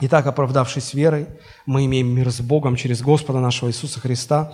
«Итак, 0.00 0.26
оправдавшись 0.26 0.94
верой, 0.94 1.26
мы 1.66 1.86
имеем 1.86 2.08
мир 2.08 2.30
с 2.30 2.40
Богом 2.40 2.76
через 2.76 3.02
Господа 3.02 3.40
нашего 3.40 3.70
Иисуса 3.70 4.00
Христа, 4.00 4.52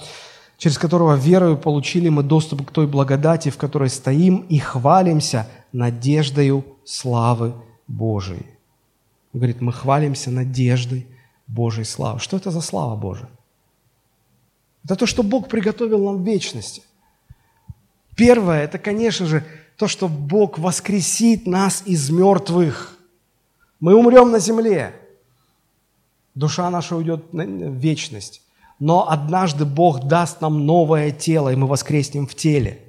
через 0.57 0.79
которого 0.79 1.15
верою 1.15 1.57
получили 1.57 2.09
мы 2.09 2.23
доступ 2.23 2.69
к 2.69 2.71
той 2.71 2.87
благодати, 2.87 3.51
в 3.51 3.57
которой 3.57 3.91
стоим 3.91 4.39
и 4.49 4.59
хвалимся 4.59 5.49
надеждою 5.73 6.65
славы 6.85 7.55
Божией». 7.89 8.47
Он 9.33 9.41
говорит, 9.41 9.61
мы 9.61 9.73
хвалимся 9.73 10.31
надеждой 10.31 11.07
Божьей 11.47 11.85
славы. 11.85 12.21
Что 12.21 12.37
это 12.37 12.51
за 12.51 12.61
слава 12.61 12.97
Божия? 12.97 13.29
Это 14.85 14.97
то, 14.97 15.07
что 15.07 15.23
Бог 15.23 15.49
приготовил 15.49 16.05
нам 16.05 16.23
в 16.23 16.27
вечности. 16.27 16.83
Первое, 18.15 18.63
это, 18.63 18.79
конечно 18.79 19.27
же, 19.27 19.45
то, 19.77 19.89
что 19.89 20.09
Бог 20.09 20.59
воскресит 20.59 21.47
нас 21.47 21.83
из 21.87 22.09
мертвых. 22.11 22.97
Мы 23.81 23.95
умрем 23.95 24.31
на 24.31 24.39
земле. 24.39 24.95
Душа 26.35 26.71
наша 26.71 26.97
уйдет 26.97 27.25
в 27.33 27.75
вечность. 27.75 28.43
Но 28.79 29.09
однажды 29.11 29.65
Бог 29.65 30.05
даст 30.05 30.41
нам 30.41 30.67
новое 30.67 31.11
тело, 31.11 31.53
и 31.53 31.57
мы 31.57 31.67
воскреснем 31.67 32.27
в 32.27 32.35
теле. 32.35 32.81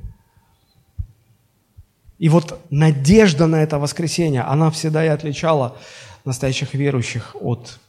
И 2.20 2.30
вот 2.30 2.60
надежда 2.70 3.47
на 3.47 3.58
это 3.58 3.80
воскресение, 3.80 4.41
она 4.41 4.72
всегда 4.72 5.05
и 5.05 5.08
отличала 5.08 5.78
настоящих 6.26 6.74
верующих 6.74 7.36
от 7.39 7.80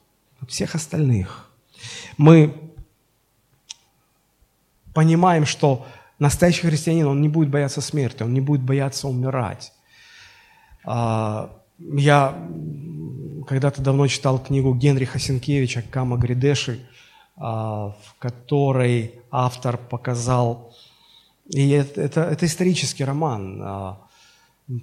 всех 0.49 0.75
остальных. 0.75 1.51
Мы 2.17 2.55
понимаем, 4.95 5.47
что 5.47 5.87
настоящий 6.19 6.67
христианин, 6.67 7.07
он 7.07 7.21
не 7.21 7.29
будет 7.29 7.51
бояться 7.51 7.81
смерти, 7.81 8.23
он 8.23 8.35
не 8.35 8.41
будет 8.41 8.63
бояться 8.63 9.09
умирать. 9.09 9.73
А, 10.85 11.51
я 11.79 12.37
когда-то 13.47 13.83
давно 13.83 14.07
читал 14.09 14.39
книгу 14.39 14.75
Генриха 14.75 15.19
Сенкевича 15.19 15.83
«Кама 15.91 16.17
Гридеши», 16.17 16.81
а, 17.37 17.95
в 18.03 18.19
которой 18.19 19.15
автор 19.31 19.79
показал, 19.79 20.75
и 21.49 21.71
это, 21.71 22.01
это, 22.01 22.23
это 22.23 22.47
исторический 22.47 23.05
роман, 23.05 23.61
а, 23.63 24.08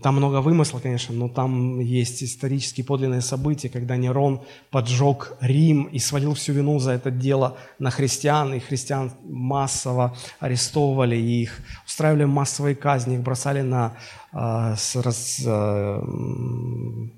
там 0.02 0.16
много 0.16 0.42
вымысла, 0.42 0.80
конечно, 0.80 1.14
но 1.14 1.30
там 1.30 1.80
есть 1.80 2.24
исторические 2.24 2.84
подлинные 2.84 3.22
события, 3.22 3.70
когда 3.70 3.96
Нерон 3.96 4.42
поджег 4.72 5.38
Рим 5.42 5.84
и 5.84 6.00
свалил 6.00 6.34
всю 6.34 6.54
вину 6.54 6.80
за 6.80 6.94
это 6.94 7.12
дело 7.12 7.58
на 7.78 7.92
христиан, 7.92 8.56
и 8.56 8.60
христиан 8.60 9.12
массово 9.24 10.18
арестовывали, 10.40 11.16
и 11.16 11.44
их 11.44 11.62
устраивали 11.86 12.26
массовые 12.26 12.76
казни, 12.76 13.14
их 13.14 13.22
бросали 13.22 13.62
на, 13.62 13.94
э, 14.34 14.76
э, 14.96 16.02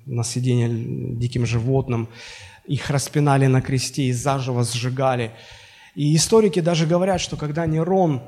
на 0.04 0.22
съедение 0.22 0.68
диким 1.16 1.46
животным, 1.46 2.06
их 2.66 2.90
распинали 2.90 3.46
на 3.46 3.62
кресте 3.62 4.02
и 4.02 4.12
заживо 4.12 4.62
сжигали. 4.62 5.30
И 5.94 6.14
историки 6.14 6.60
даже 6.60 6.84
говорят, 6.84 7.22
что 7.22 7.38
когда 7.38 7.64
Нерон 7.64 8.20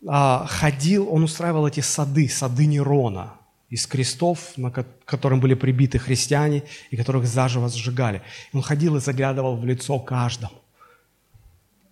э, 0.00 0.44
ходил, 0.46 1.12
он 1.12 1.24
устраивал 1.24 1.66
эти 1.66 1.80
сады, 1.80 2.26
сады 2.30 2.64
Нерона– 2.64 3.34
из 3.72 3.86
крестов, 3.86 4.52
на 4.58 4.70
которым 4.70 5.40
были 5.40 5.54
прибиты 5.54 5.98
христиане 5.98 6.62
и 6.90 6.96
которых 6.96 7.26
заживо 7.26 7.70
сжигали. 7.70 8.20
Он 8.52 8.60
ходил 8.60 8.96
и 8.96 9.00
заглядывал 9.00 9.56
в 9.56 9.64
лицо 9.64 9.98
каждому. 9.98 10.52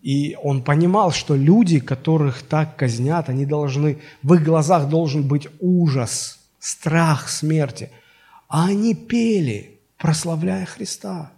И 0.03 0.37
он 0.43 0.63
понимал, 0.63 1.11
что 1.11 1.35
люди, 1.35 1.81
которых 1.81 2.43
так 2.43 2.77
казнят, 2.77 3.31
они 3.31 3.47
должны, 3.47 3.99
в 4.23 4.35
их 4.35 4.45
глазах 4.45 4.91
должен 4.91 5.27
быть 5.27 5.49
ужас, 5.59 6.41
страх 6.59 7.31
смерти. 7.31 7.91
А 8.47 8.67
они 8.67 8.95
пели, 8.95 9.81
прославляя 9.97 10.67
Христа. 10.67 11.33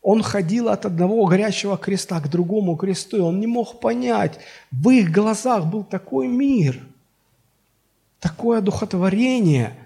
Он 0.00 0.22
ходил 0.22 0.68
от 0.68 0.86
одного 0.86 1.26
горящего 1.26 1.76
креста 1.76 2.20
к 2.20 2.30
другому 2.30 2.76
кресту, 2.76 3.16
и 3.16 3.20
он 3.20 3.40
не 3.40 3.48
мог 3.48 3.80
понять, 3.80 4.38
в 4.70 4.90
их 4.90 5.10
глазах 5.10 5.66
был 5.66 5.82
такой 5.82 6.28
мир– 6.28 6.86
такое 8.22 8.60
духотворение. 8.60 9.76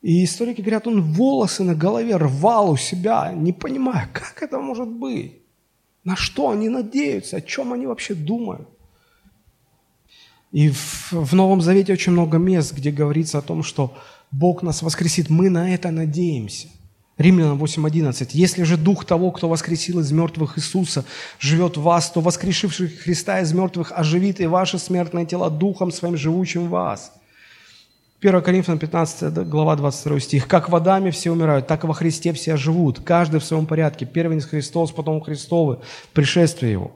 И 0.00 0.24
историки 0.24 0.60
говорят, 0.60 0.86
он 0.86 1.02
волосы 1.02 1.64
на 1.64 1.74
голове 1.74 2.16
рвал 2.16 2.70
у 2.70 2.76
себя, 2.76 3.32
не 3.34 3.52
понимая, 3.52 4.08
как 4.12 4.42
это 4.42 4.58
может 4.60 4.88
быть. 4.88 5.32
На 6.04 6.14
что 6.14 6.50
они 6.50 6.68
надеются, 6.68 7.38
о 7.38 7.40
чем 7.40 7.72
они 7.72 7.86
вообще 7.86 8.14
думают. 8.14 8.68
И 10.52 10.70
в, 10.70 11.12
в 11.12 11.34
Новом 11.34 11.60
Завете 11.60 11.92
очень 11.92 12.12
много 12.12 12.38
мест, 12.38 12.72
где 12.72 12.92
говорится 12.92 13.38
о 13.38 13.42
том, 13.42 13.64
что 13.64 13.96
Бог 14.30 14.62
нас 14.62 14.82
воскресит. 14.82 15.28
Мы 15.28 15.50
на 15.50 15.74
это 15.74 15.90
надеемся. 15.90 16.68
Римлянам 17.18 17.60
8.11. 17.60 18.28
«Если 18.32 18.62
же 18.62 18.76
Дух 18.76 19.04
того, 19.04 19.32
кто 19.32 19.48
воскресил 19.48 19.98
из 20.00 20.12
мертвых 20.12 20.56
Иисуса, 20.58 21.04
живет 21.40 21.76
в 21.76 21.82
вас, 21.82 22.10
то 22.10 22.20
воскрешивший 22.20 22.88
Христа 22.88 23.40
из 23.40 23.52
мертвых 23.52 23.90
оживит 23.90 24.40
и 24.40 24.46
ваши 24.46 24.78
смертные 24.78 25.26
тела 25.26 25.50
Духом 25.50 25.90
Своим 25.90 26.16
живучим 26.16 26.66
в 26.66 26.70
вас». 26.70 27.12
1 28.26 28.42
Коринфянам 28.42 28.80
15 28.80 29.48
глава 29.48 29.76
22 29.76 30.18
стих. 30.18 30.48
«Как 30.48 30.68
водами 30.68 31.10
все 31.10 31.30
умирают, 31.30 31.68
так 31.68 31.84
и 31.84 31.86
во 31.86 31.94
Христе 31.94 32.32
все 32.32 32.56
живут, 32.56 32.98
каждый 32.98 33.38
в 33.38 33.44
своем 33.44 33.66
порядке. 33.66 34.04
Первенец 34.04 34.46
Христос, 34.46 34.90
потом 34.90 35.20
Христовы, 35.20 35.78
пришествие 36.12 36.72
Его». 36.72 36.90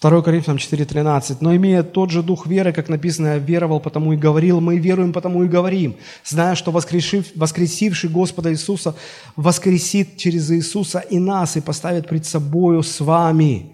2 0.00 0.22
Коринфянам 0.22 0.56
4.13. 0.56 1.36
«Но 1.40 1.54
имея 1.54 1.82
тот 1.82 2.08
же 2.08 2.22
дух 2.22 2.46
веры, 2.46 2.72
как 2.72 2.88
написано, 2.88 3.26
я 3.26 3.36
веровал, 3.36 3.78
потому 3.78 4.14
и 4.14 4.16
говорил, 4.16 4.62
мы 4.62 4.78
веруем, 4.78 5.12
потому 5.12 5.44
и 5.44 5.48
говорим, 5.48 5.96
зная, 6.24 6.54
что 6.54 6.70
воскрешив, 6.70 7.26
воскресивший 7.34 8.08
Господа 8.08 8.50
Иисуса 8.50 8.94
воскресит 9.36 10.16
через 10.16 10.50
Иисуса 10.50 11.00
и 11.00 11.18
нас, 11.18 11.58
и 11.58 11.60
поставит 11.60 12.08
пред 12.08 12.24
собою 12.24 12.82
с 12.82 13.00
вами». 13.00 13.66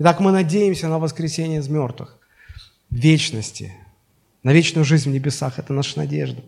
Итак, 0.00 0.18
мы 0.18 0.32
надеемся 0.32 0.88
на 0.88 0.98
воскресение 0.98 1.60
из 1.60 1.68
мертвых 1.68 2.18
вечности, 2.90 3.72
на 4.42 4.52
вечную 4.52 4.84
жизнь 4.84 5.10
в 5.10 5.12
небесах. 5.12 5.58
Это 5.58 5.72
наша 5.72 5.98
надежда. 5.98 6.42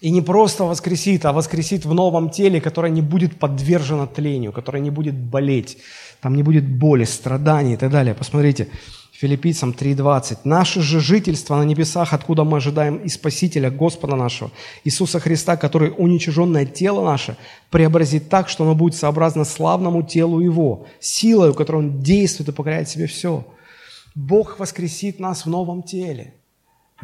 И 0.00 0.10
не 0.10 0.20
просто 0.20 0.64
воскресит, 0.64 1.24
а 1.24 1.32
воскресит 1.32 1.86
в 1.86 1.94
новом 1.94 2.28
теле, 2.28 2.60
которое 2.60 2.90
не 2.90 3.00
будет 3.00 3.38
подвержено 3.38 4.06
тлению, 4.06 4.52
которое 4.52 4.80
не 4.80 4.90
будет 4.90 5.14
болеть, 5.14 5.78
там 6.20 6.34
не 6.34 6.42
будет 6.42 6.68
боли, 6.68 7.04
страданий 7.04 7.74
и 7.74 7.76
так 7.78 7.90
далее. 7.90 8.14
Посмотрите, 8.14 8.68
Филиппийцам 9.12 9.70
3.20. 9.70 10.40
«Наше 10.44 10.82
же 10.82 11.00
жительство 11.00 11.56
на 11.56 11.62
небесах, 11.62 12.12
откуда 12.12 12.44
мы 12.44 12.58
ожидаем 12.58 12.96
и 12.96 13.08
Спасителя, 13.08 13.70
Господа 13.70 14.16
нашего, 14.16 14.50
Иисуса 14.82 15.20
Христа, 15.20 15.56
который 15.56 15.94
уничиженное 15.96 16.66
тело 16.66 17.02
наше 17.04 17.38
преобразит 17.70 18.28
так, 18.28 18.50
что 18.50 18.64
оно 18.64 18.74
будет 18.74 18.96
сообразно 18.96 19.44
славному 19.44 20.02
телу 20.02 20.40
Его, 20.40 20.86
силой, 21.00 21.54
которой 21.54 21.76
Он 21.76 22.00
действует 22.00 22.50
и 22.50 22.52
покоряет 22.52 22.88
себе 22.88 23.06
все». 23.06 23.46
Бог 24.14 24.58
воскресит 24.58 25.18
нас 25.18 25.46
в 25.46 25.48
новом 25.48 25.82
теле– 25.82 26.34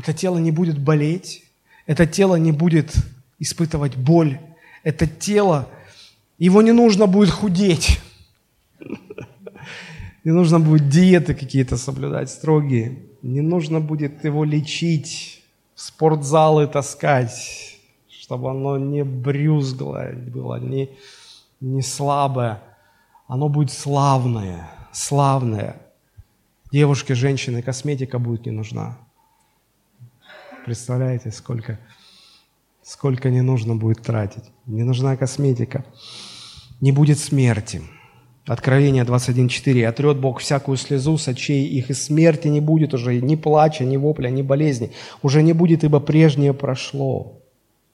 это 0.01 0.15
тело 0.15 0.39
не 0.39 0.51
будет 0.51 0.79
болеть, 0.79 1.45
это 1.85 2.07
тело 2.07 2.37
не 2.37 2.53
будет 2.53 2.95
испытывать 3.39 3.97
боль, 3.97 4.41
это 4.83 5.07
тело, 5.07 5.69
его 6.39 6.63
не 6.63 6.73
нужно 6.73 7.07
будет 7.07 7.29
худеть, 7.29 8.01
не 10.25 10.33
нужно 10.33 10.59
будет 10.59 10.89
диеты 10.89 11.35
какие-то 11.35 11.77
соблюдать 11.77 12.31
строгие, 12.31 13.03
не 13.21 13.43
нужно 13.43 13.81
будет 13.81 14.25
его 14.25 14.45
лечить, 14.45 15.43
в 15.75 15.83
спортзалы 15.83 16.67
таскать, 16.67 17.79
чтобы 18.09 18.51
оно 18.51 18.79
не 18.79 19.05
брюзглое 19.05 20.15
было, 20.15 20.59
не, 20.59 20.89
не 21.61 21.83
слабое. 21.83 22.63
Оно 23.27 23.51
будет 23.51 23.71
славное, 23.71 24.71
славное. 24.93 25.77
Девушке, 26.73 27.15
женщине 27.15 27.63
косметика 27.63 28.19
будет 28.19 28.47
не 28.47 28.53
нужна. 28.53 28.99
Представляете, 30.65 31.31
сколько, 31.31 31.79
сколько 32.83 33.31
не 33.31 33.41
нужно 33.41 33.77
будет 33.77 34.03
тратить. 34.03 34.45
Не 34.67 34.83
нужна 34.83 35.17
косметика. 35.17 35.85
Не 36.81 36.93
будет 36.93 37.19
смерти. 37.19 37.83
Откровение 38.47 39.05
21.4. 39.05 39.85
«Отрет 39.85 40.19
Бог 40.19 40.41
всякую 40.41 40.77
слезу 40.77 41.19
с 41.19 41.29
очей 41.29 41.67
их, 41.67 41.91
и 41.91 41.95
смерти 41.95 42.49
не 42.49 42.61
будет 42.61 42.95
уже, 42.95 43.21
ни 43.21 43.37
плача, 43.37 43.85
ни 43.85 43.97
вопля, 43.97 44.29
ни 44.29 44.43
болезни. 44.43 44.91
Уже 45.23 45.43
не 45.43 45.53
будет, 45.53 45.85
ибо 45.85 46.01
прежнее 46.01 46.53
прошло». 46.53 47.43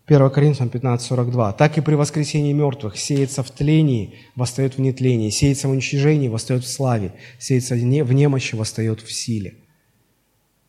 1 0.07 0.31
Коринфянам 0.31 0.71
15.42. 0.71 1.57
«Так 1.59 1.79
и 1.79 1.81
при 1.81 1.95
воскресении 1.95 2.53
мертвых 2.53 2.97
сеется 2.97 3.43
в 3.43 3.51
тлении, 3.51 4.15
восстает 4.37 4.77
в 4.77 4.81
нетлении, 4.81 5.31
сеется 5.31 5.69
в 5.69 5.73
уничижении, 5.73 6.29
восстает 6.29 6.65
в 6.65 6.73
славе, 6.73 7.13
сеется 7.39 7.75
в 7.75 8.13
немощи, 8.13 8.55
восстает 8.55 9.01
в 9.01 9.13
силе». 9.13 9.57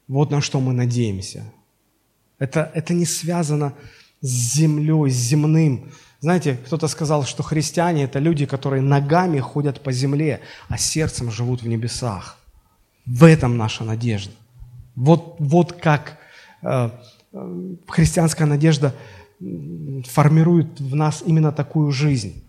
Вот 0.07 0.31
на 0.31 0.41
что 0.41 0.59
мы 0.59 0.73
надеемся. 0.73 1.43
Это, 2.39 2.71
это 2.73 2.93
не 2.93 3.05
связано 3.05 3.73
с 4.21 4.55
землей, 4.55 5.09
с 5.09 5.15
земным. 5.15 5.91
Знаете, 6.19 6.57
кто-то 6.65 6.87
сказал, 6.87 7.23
что 7.25 7.43
христиане– 7.43 8.03
это 8.05 8.19
люди, 8.19 8.45
которые 8.45 8.81
ногами 8.81 9.39
ходят 9.39 9.81
по 9.81 9.91
земле, 9.91 10.41
а 10.67 10.77
сердцем 10.77 11.31
живут 11.31 11.61
в 11.61 11.67
небесах. 11.67 12.37
В 13.05 13.23
этом 13.23 13.57
наша 13.57 13.83
надежда. 13.83 14.33
Вот, 14.95 15.35
вот 15.39 15.73
как 15.73 16.17
э, 16.63 16.89
э 17.33 17.75
христианская 17.87 18.45
надежда 18.45 18.93
формирует 20.05 20.79
в 20.79 20.95
нас 20.95 21.23
именно 21.25 21.51
такую 21.51 21.91
жизнь. 21.91 22.43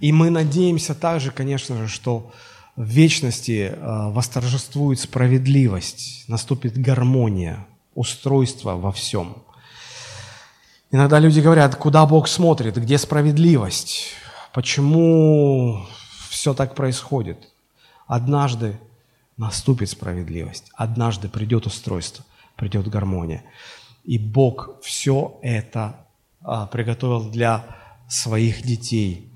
И 0.00 0.10
мы 0.10 0.30
надеемся 0.30 0.94
также, 0.94 1.30
конечно 1.30 1.76
же, 1.78 1.86
что 1.86 2.32
в 2.74 2.84
вечности 2.84 3.72
э, 3.72 4.10
восторжествует 4.10 4.98
справедливость, 4.98 6.24
наступит 6.26 6.76
гармония, 6.76 7.66
устройство 7.94 8.76
во 8.76 8.92
всем. 8.92 9.36
Иногда 10.90 11.18
люди 11.18 11.40
говорят, 11.40 11.76
куда 11.76 12.04
Бог 12.06 12.28
смотрит, 12.28 12.76
где 12.76 12.98
справедливость, 12.98 14.14
почему 14.52 15.86
все 16.28 16.54
так 16.54 16.74
происходит. 16.74 17.48
Однажды 18.06 18.78
наступит 19.36 19.90
справедливость, 19.90 20.70
однажды 20.74 21.28
придет 21.28 21.66
устройство, 21.66 22.24
придет 22.56 22.88
гармония. 22.88 23.42
И 24.04 24.18
Бог 24.18 24.80
все 24.82 25.38
это 25.42 26.06
а, 26.42 26.66
приготовил 26.66 27.30
для 27.30 27.64
своих 28.08 28.62
детей. 28.62 29.30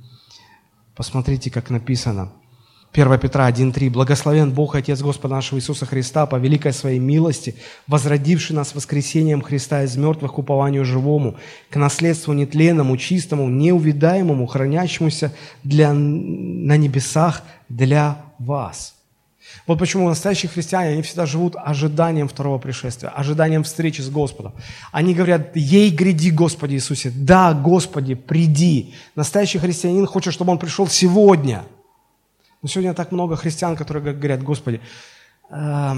Посмотрите, 0.95 1.51
как 1.51 1.71
написано– 1.71 2.33
1 2.93 3.19
Петра 3.19 3.51
1.3. 3.51 3.91
«Благословен 3.91 4.53
Бог, 4.53 4.75
Отец 4.75 5.01
Господа 5.03 5.35
нашего 5.35 5.59
Иисуса 5.59 5.85
Христа, 5.87 6.27
по 6.27 6.37
великой 6.37 6.73
Своей 6.73 6.99
милости, 6.99 7.55
возродивший 7.87 8.57
нас 8.57 8.75
воскресением 8.75 9.43
Христа 9.43 9.83
из 9.83 9.97
мертвых 9.97 10.33
к 10.33 10.39
упованию 10.39 10.85
живому, 10.85 11.37
к 11.69 11.77
наследству 11.77 12.33
нетленному, 12.33 12.97
чистому, 12.97 13.49
неувидаемому, 13.49 14.47
хранящемуся 14.47 15.33
для, 15.63 15.93
на 15.93 16.77
небесах 16.77 17.43
для 17.69 18.19
вас». 18.39 18.97
Вот 19.67 19.79
почему 19.79 20.09
настоящие 20.09 20.51
христиане, 20.51 20.93
они 20.93 21.03
всегда 21.03 21.27
живут 21.27 21.57
ожиданием 21.57 22.29
второго 22.29 22.59
пришествия, 22.59 23.11
ожиданием 23.11 23.65
встречи 23.65 24.01
с 24.01 24.09
Господом. 24.09 24.53
Они 24.93 25.15
говорят, 25.15 25.57
ей 25.57 25.91
гряди, 25.91 26.31
Господи 26.31 26.75
Иисусе. 26.75 27.11
Да, 27.15 27.53
Господи, 27.53 28.15
приди. 28.15 28.95
Настоящий 29.15 29.59
христианин 29.59 30.07
хочет, 30.07 30.33
чтобы 30.33 30.53
он 30.53 30.59
пришел 30.59 30.87
сегодня. 30.89 31.65
Но 32.63 32.69
сегодня 32.69 32.95
так 32.95 33.13
много 33.13 33.37
христиан, 33.37 33.77
которые 33.77 34.15
говорят, 34.15 34.43
Господи, 34.43 34.81
э, 35.51 35.93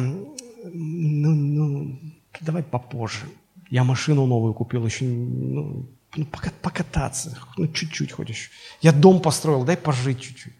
ну, 0.64 1.34
ну, 1.34 1.98
давай 2.40 2.62
попозже. 2.62 3.26
Я 3.70 3.84
машину 3.84 4.26
новую 4.26 4.54
купил, 4.54 4.86
еще 4.86 5.04
ну, 5.04 5.86
ну, 6.16 6.26
покататься, 6.62 7.38
ну, 7.56 7.68
чуть-чуть 7.68 8.12
хочешь. 8.12 8.50
Я 8.80 8.92
дом 8.92 9.20
построил, 9.20 9.64
дай 9.64 9.76
пожить 9.76 10.20
чуть-чуть. 10.20 10.54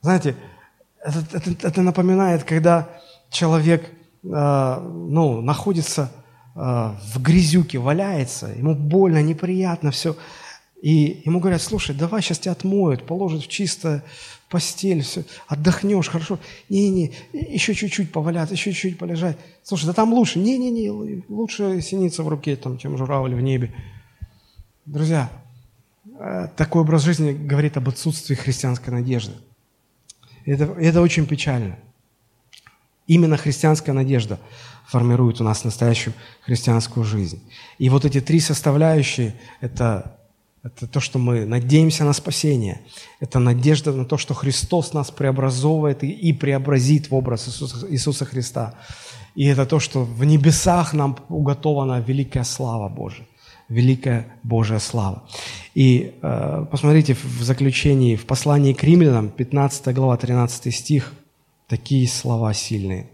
Знаете, 0.00 0.36
это, 1.04 1.36
это, 1.36 1.66
это 1.68 1.82
напоминает, 1.82 2.44
когда 2.44 2.88
человек 3.30 3.90
э, 4.22 4.28
ну, 4.28 5.40
находится 5.40 6.12
э, 6.54 6.58
в 6.58 7.20
грязюке, 7.20 7.78
валяется, 7.78 8.46
ему 8.48 8.74
больно, 8.74 9.22
неприятно 9.22 9.90
все. 9.90 10.16
И 10.82 11.22
ему 11.24 11.40
говорят, 11.40 11.60
слушай, 11.60 11.94
давай 11.94 12.22
сейчас 12.22 12.38
тебя 12.38 12.52
отмоют, 12.52 13.06
положат 13.06 13.42
в 13.42 13.48
чистое 13.48 14.02
постель, 14.48 15.02
все, 15.02 15.24
отдохнешь, 15.46 16.08
хорошо. 16.08 16.38
Не-не, 16.68 17.12
еще 17.32 17.74
чуть-чуть 17.74 18.10
поваляться, 18.10 18.54
еще 18.54 18.72
чуть-чуть 18.72 18.98
полежать. 18.98 19.36
Слушай, 19.62 19.86
да 19.86 19.92
там 19.92 20.12
лучше. 20.12 20.38
Не-не-не, 20.38 21.22
лучше 21.28 21.80
синица 21.82 22.22
в 22.22 22.28
руке, 22.28 22.56
там, 22.56 22.78
чем 22.78 22.96
журавль 22.96 23.34
в 23.34 23.40
небе. 23.40 23.72
Друзья, 24.86 25.30
э, 26.18 26.48
такой 26.56 26.82
образ 26.82 27.02
жизни 27.02 27.32
говорит 27.32 27.76
об 27.76 27.88
отсутствии 27.88 28.34
христианской 28.34 28.92
надежды. 28.92 29.34
Это, 30.46 30.64
это 30.64 31.00
очень 31.02 31.26
печально. 31.26 31.78
Именно 33.06 33.36
христианская 33.36 33.92
надежда 33.92 34.40
формирует 34.88 35.40
у 35.40 35.44
нас 35.44 35.62
настоящую 35.64 36.14
христианскую 36.42 37.04
жизнь. 37.04 37.40
И 37.78 37.88
вот 37.88 38.04
эти 38.04 38.20
три 38.20 38.40
составляющие– 38.40 39.34
это, 39.60 40.16
это 40.62 40.86
то, 40.86 41.00
что 41.00 41.18
мы 41.18 41.46
надеемся 41.46 42.04
на 42.04 42.12
спасение, 42.12 42.80
это 43.20 43.38
надежда 43.38 43.92
на 43.92 44.04
то, 44.04 44.18
что 44.18 44.34
Христос 44.34 44.92
нас 44.92 45.10
преобразовывает 45.10 46.02
и, 46.02 46.32
преобразит 46.32 47.10
в 47.10 47.14
образ 47.14 47.48
Иисуса, 47.48 47.86
Иисуса 47.90 48.24
Христа. 48.24 48.74
И 49.34 49.46
это 49.46 49.64
то, 49.64 49.80
что 49.80 50.04
в 50.04 50.24
небесах 50.24 50.92
нам 50.92 51.16
уготована 51.28 52.00
великая 52.00 52.44
слава 52.44 52.88
Божия 52.88 53.26
великая 53.70 54.26
Божья 54.42 54.78
слава. 54.78 55.22
И 55.74 56.18
э, 56.20 56.66
посмотрите 56.70 57.14
в 57.14 57.42
заключении, 57.42 58.16
в 58.16 58.26
послании 58.26 58.72
к 58.72 58.82
римлянам, 58.82 59.30
15 59.30 59.94
глава, 59.94 60.16
13 60.16 60.74
стих, 60.74 61.12
такие 61.68 62.06
слова 62.08 62.52
сильные. 62.52 63.06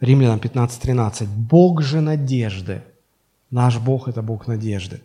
Римлянам 0.00 0.38
15, 0.38 0.80
13. 0.80 1.28
«Бог 1.28 1.82
же 1.82 2.00
надежды». 2.00 2.82
Наш 3.50 3.78
Бог– 3.78 4.08
это 4.08 4.20
Бог 4.20 4.46
надежды. 4.46 5.00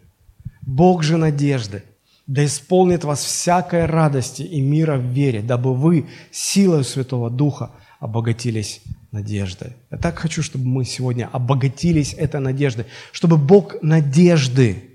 «Бог 0.61 1.03
же 1.03 1.17
надежды, 1.17 1.83
да 2.27 2.45
исполнит 2.45 3.03
вас 3.03 3.23
всякой 3.23 3.85
радости 3.85 4.43
и 4.43 4.61
мира 4.61 4.97
в 4.97 5.03
вере, 5.03 5.41
дабы 5.41 5.73
вы 5.73 6.07
силой 6.31 6.83
Святого 6.83 7.29
Духа 7.29 7.71
обогатились 7.99 8.81
надеждой. 9.11 9.73
Я 9.91 9.97
так 9.97 10.19
хочу, 10.19 10.43
чтобы 10.43 10.65
мы 10.65 10.85
сегодня 10.85 11.29
обогатились 11.31 12.13
этой 12.13 12.39
надеждой, 12.39 12.85
чтобы 13.11 13.37
Бог 13.37 13.81
надежды 13.81 14.89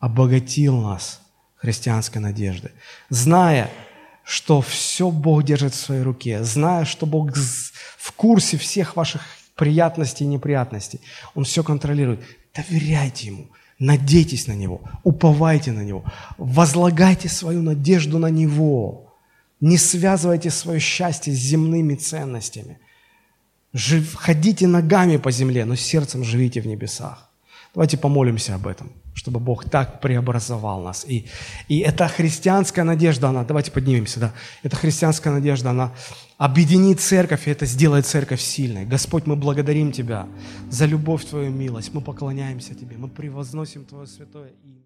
обогатил 0.00 0.80
нас 0.80 1.20
христианской 1.56 2.20
надеждой, 2.20 2.72
зная, 3.08 3.70
что 4.24 4.60
все 4.60 5.10
Бог 5.10 5.44
держит 5.44 5.74
в 5.74 5.80
своей 5.80 6.02
руке, 6.02 6.42
зная, 6.42 6.84
что 6.84 7.06
Бог 7.06 7.30
в 7.34 8.12
курсе 8.12 8.58
всех 8.58 8.96
ваших 8.96 9.22
приятностей 9.54 10.26
и 10.26 10.28
неприятностей. 10.28 11.00
Он 11.34 11.44
все 11.44 11.62
контролирует. 11.62 12.20
Доверяйте 12.54 13.28
Ему, 13.28 13.46
надейтесь 13.78 14.46
на 14.46 14.52
Него, 14.52 14.80
уповайте 15.02 15.72
на 15.72 15.82
Него, 15.84 16.04
возлагайте 16.38 17.28
свою 17.28 17.62
надежду 17.62 18.18
на 18.18 18.30
Него. 18.30 19.14
Не 19.60 19.78
связывайте 19.78 20.50
свое 20.50 20.80
счастье 20.80 21.32
с 21.32 21.36
земными 21.36 21.94
ценностями. 21.94 22.78
Жив, 23.72 24.14
ходите 24.14 24.66
ногами 24.66 25.16
по 25.16 25.30
земле, 25.30 25.64
но 25.64 25.74
сердцем 25.74 26.24
живите 26.24 26.60
в 26.60 26.66
небесах. 26.66 27.30
Давайте 27.74 27.96
помолимся 27.96 28.54
об 28.54 28.66
этом 28.66 28.92
чтобы 29.14 29.40
Бог 29.40 29.68
так 29.70 30.00
преобразовал 30.00 30.82
нас. 30.82 31.04
И, 31.08 31.26
и 31.68 31.78
эта 31.78 32.08
христианская 32.08 32.82
надежда, 32.82 33.28
она, 33.28 33.44
давайте 33.44 33.70
поднимемся, 33.70 34.20
да, 34.20 34.34
эта 34.62 34.76
христианская 34.76 35.30
надежда, 35.30 35.70
она 35.70 35.92
объединит 36.36 37.00
церковь, 37.00 37.46
и 37.46 37.50
это 37.50 37.64
сделает 37.64 38.06
церковь 38.06 38.40
сильной. 38.40 38.84
Господь, 38.84 39.26
мы 39.26 39.36
благодарим 39.36 39.92
Тебя 39.92 40.26
за 40.70 40.86
любовь 40.86 41.24
Твою, 41.24 41.50
милость, 41.50 41.94
мы 41.94 42.00
поклоняемся 42.00 42.74
Тебе, 42.74 42.96
мы 42.96 43.08
превозносим 43.08 43.84
Твое 43.84 44.06
святое 44.06 44.50
имя. 44.64 44.80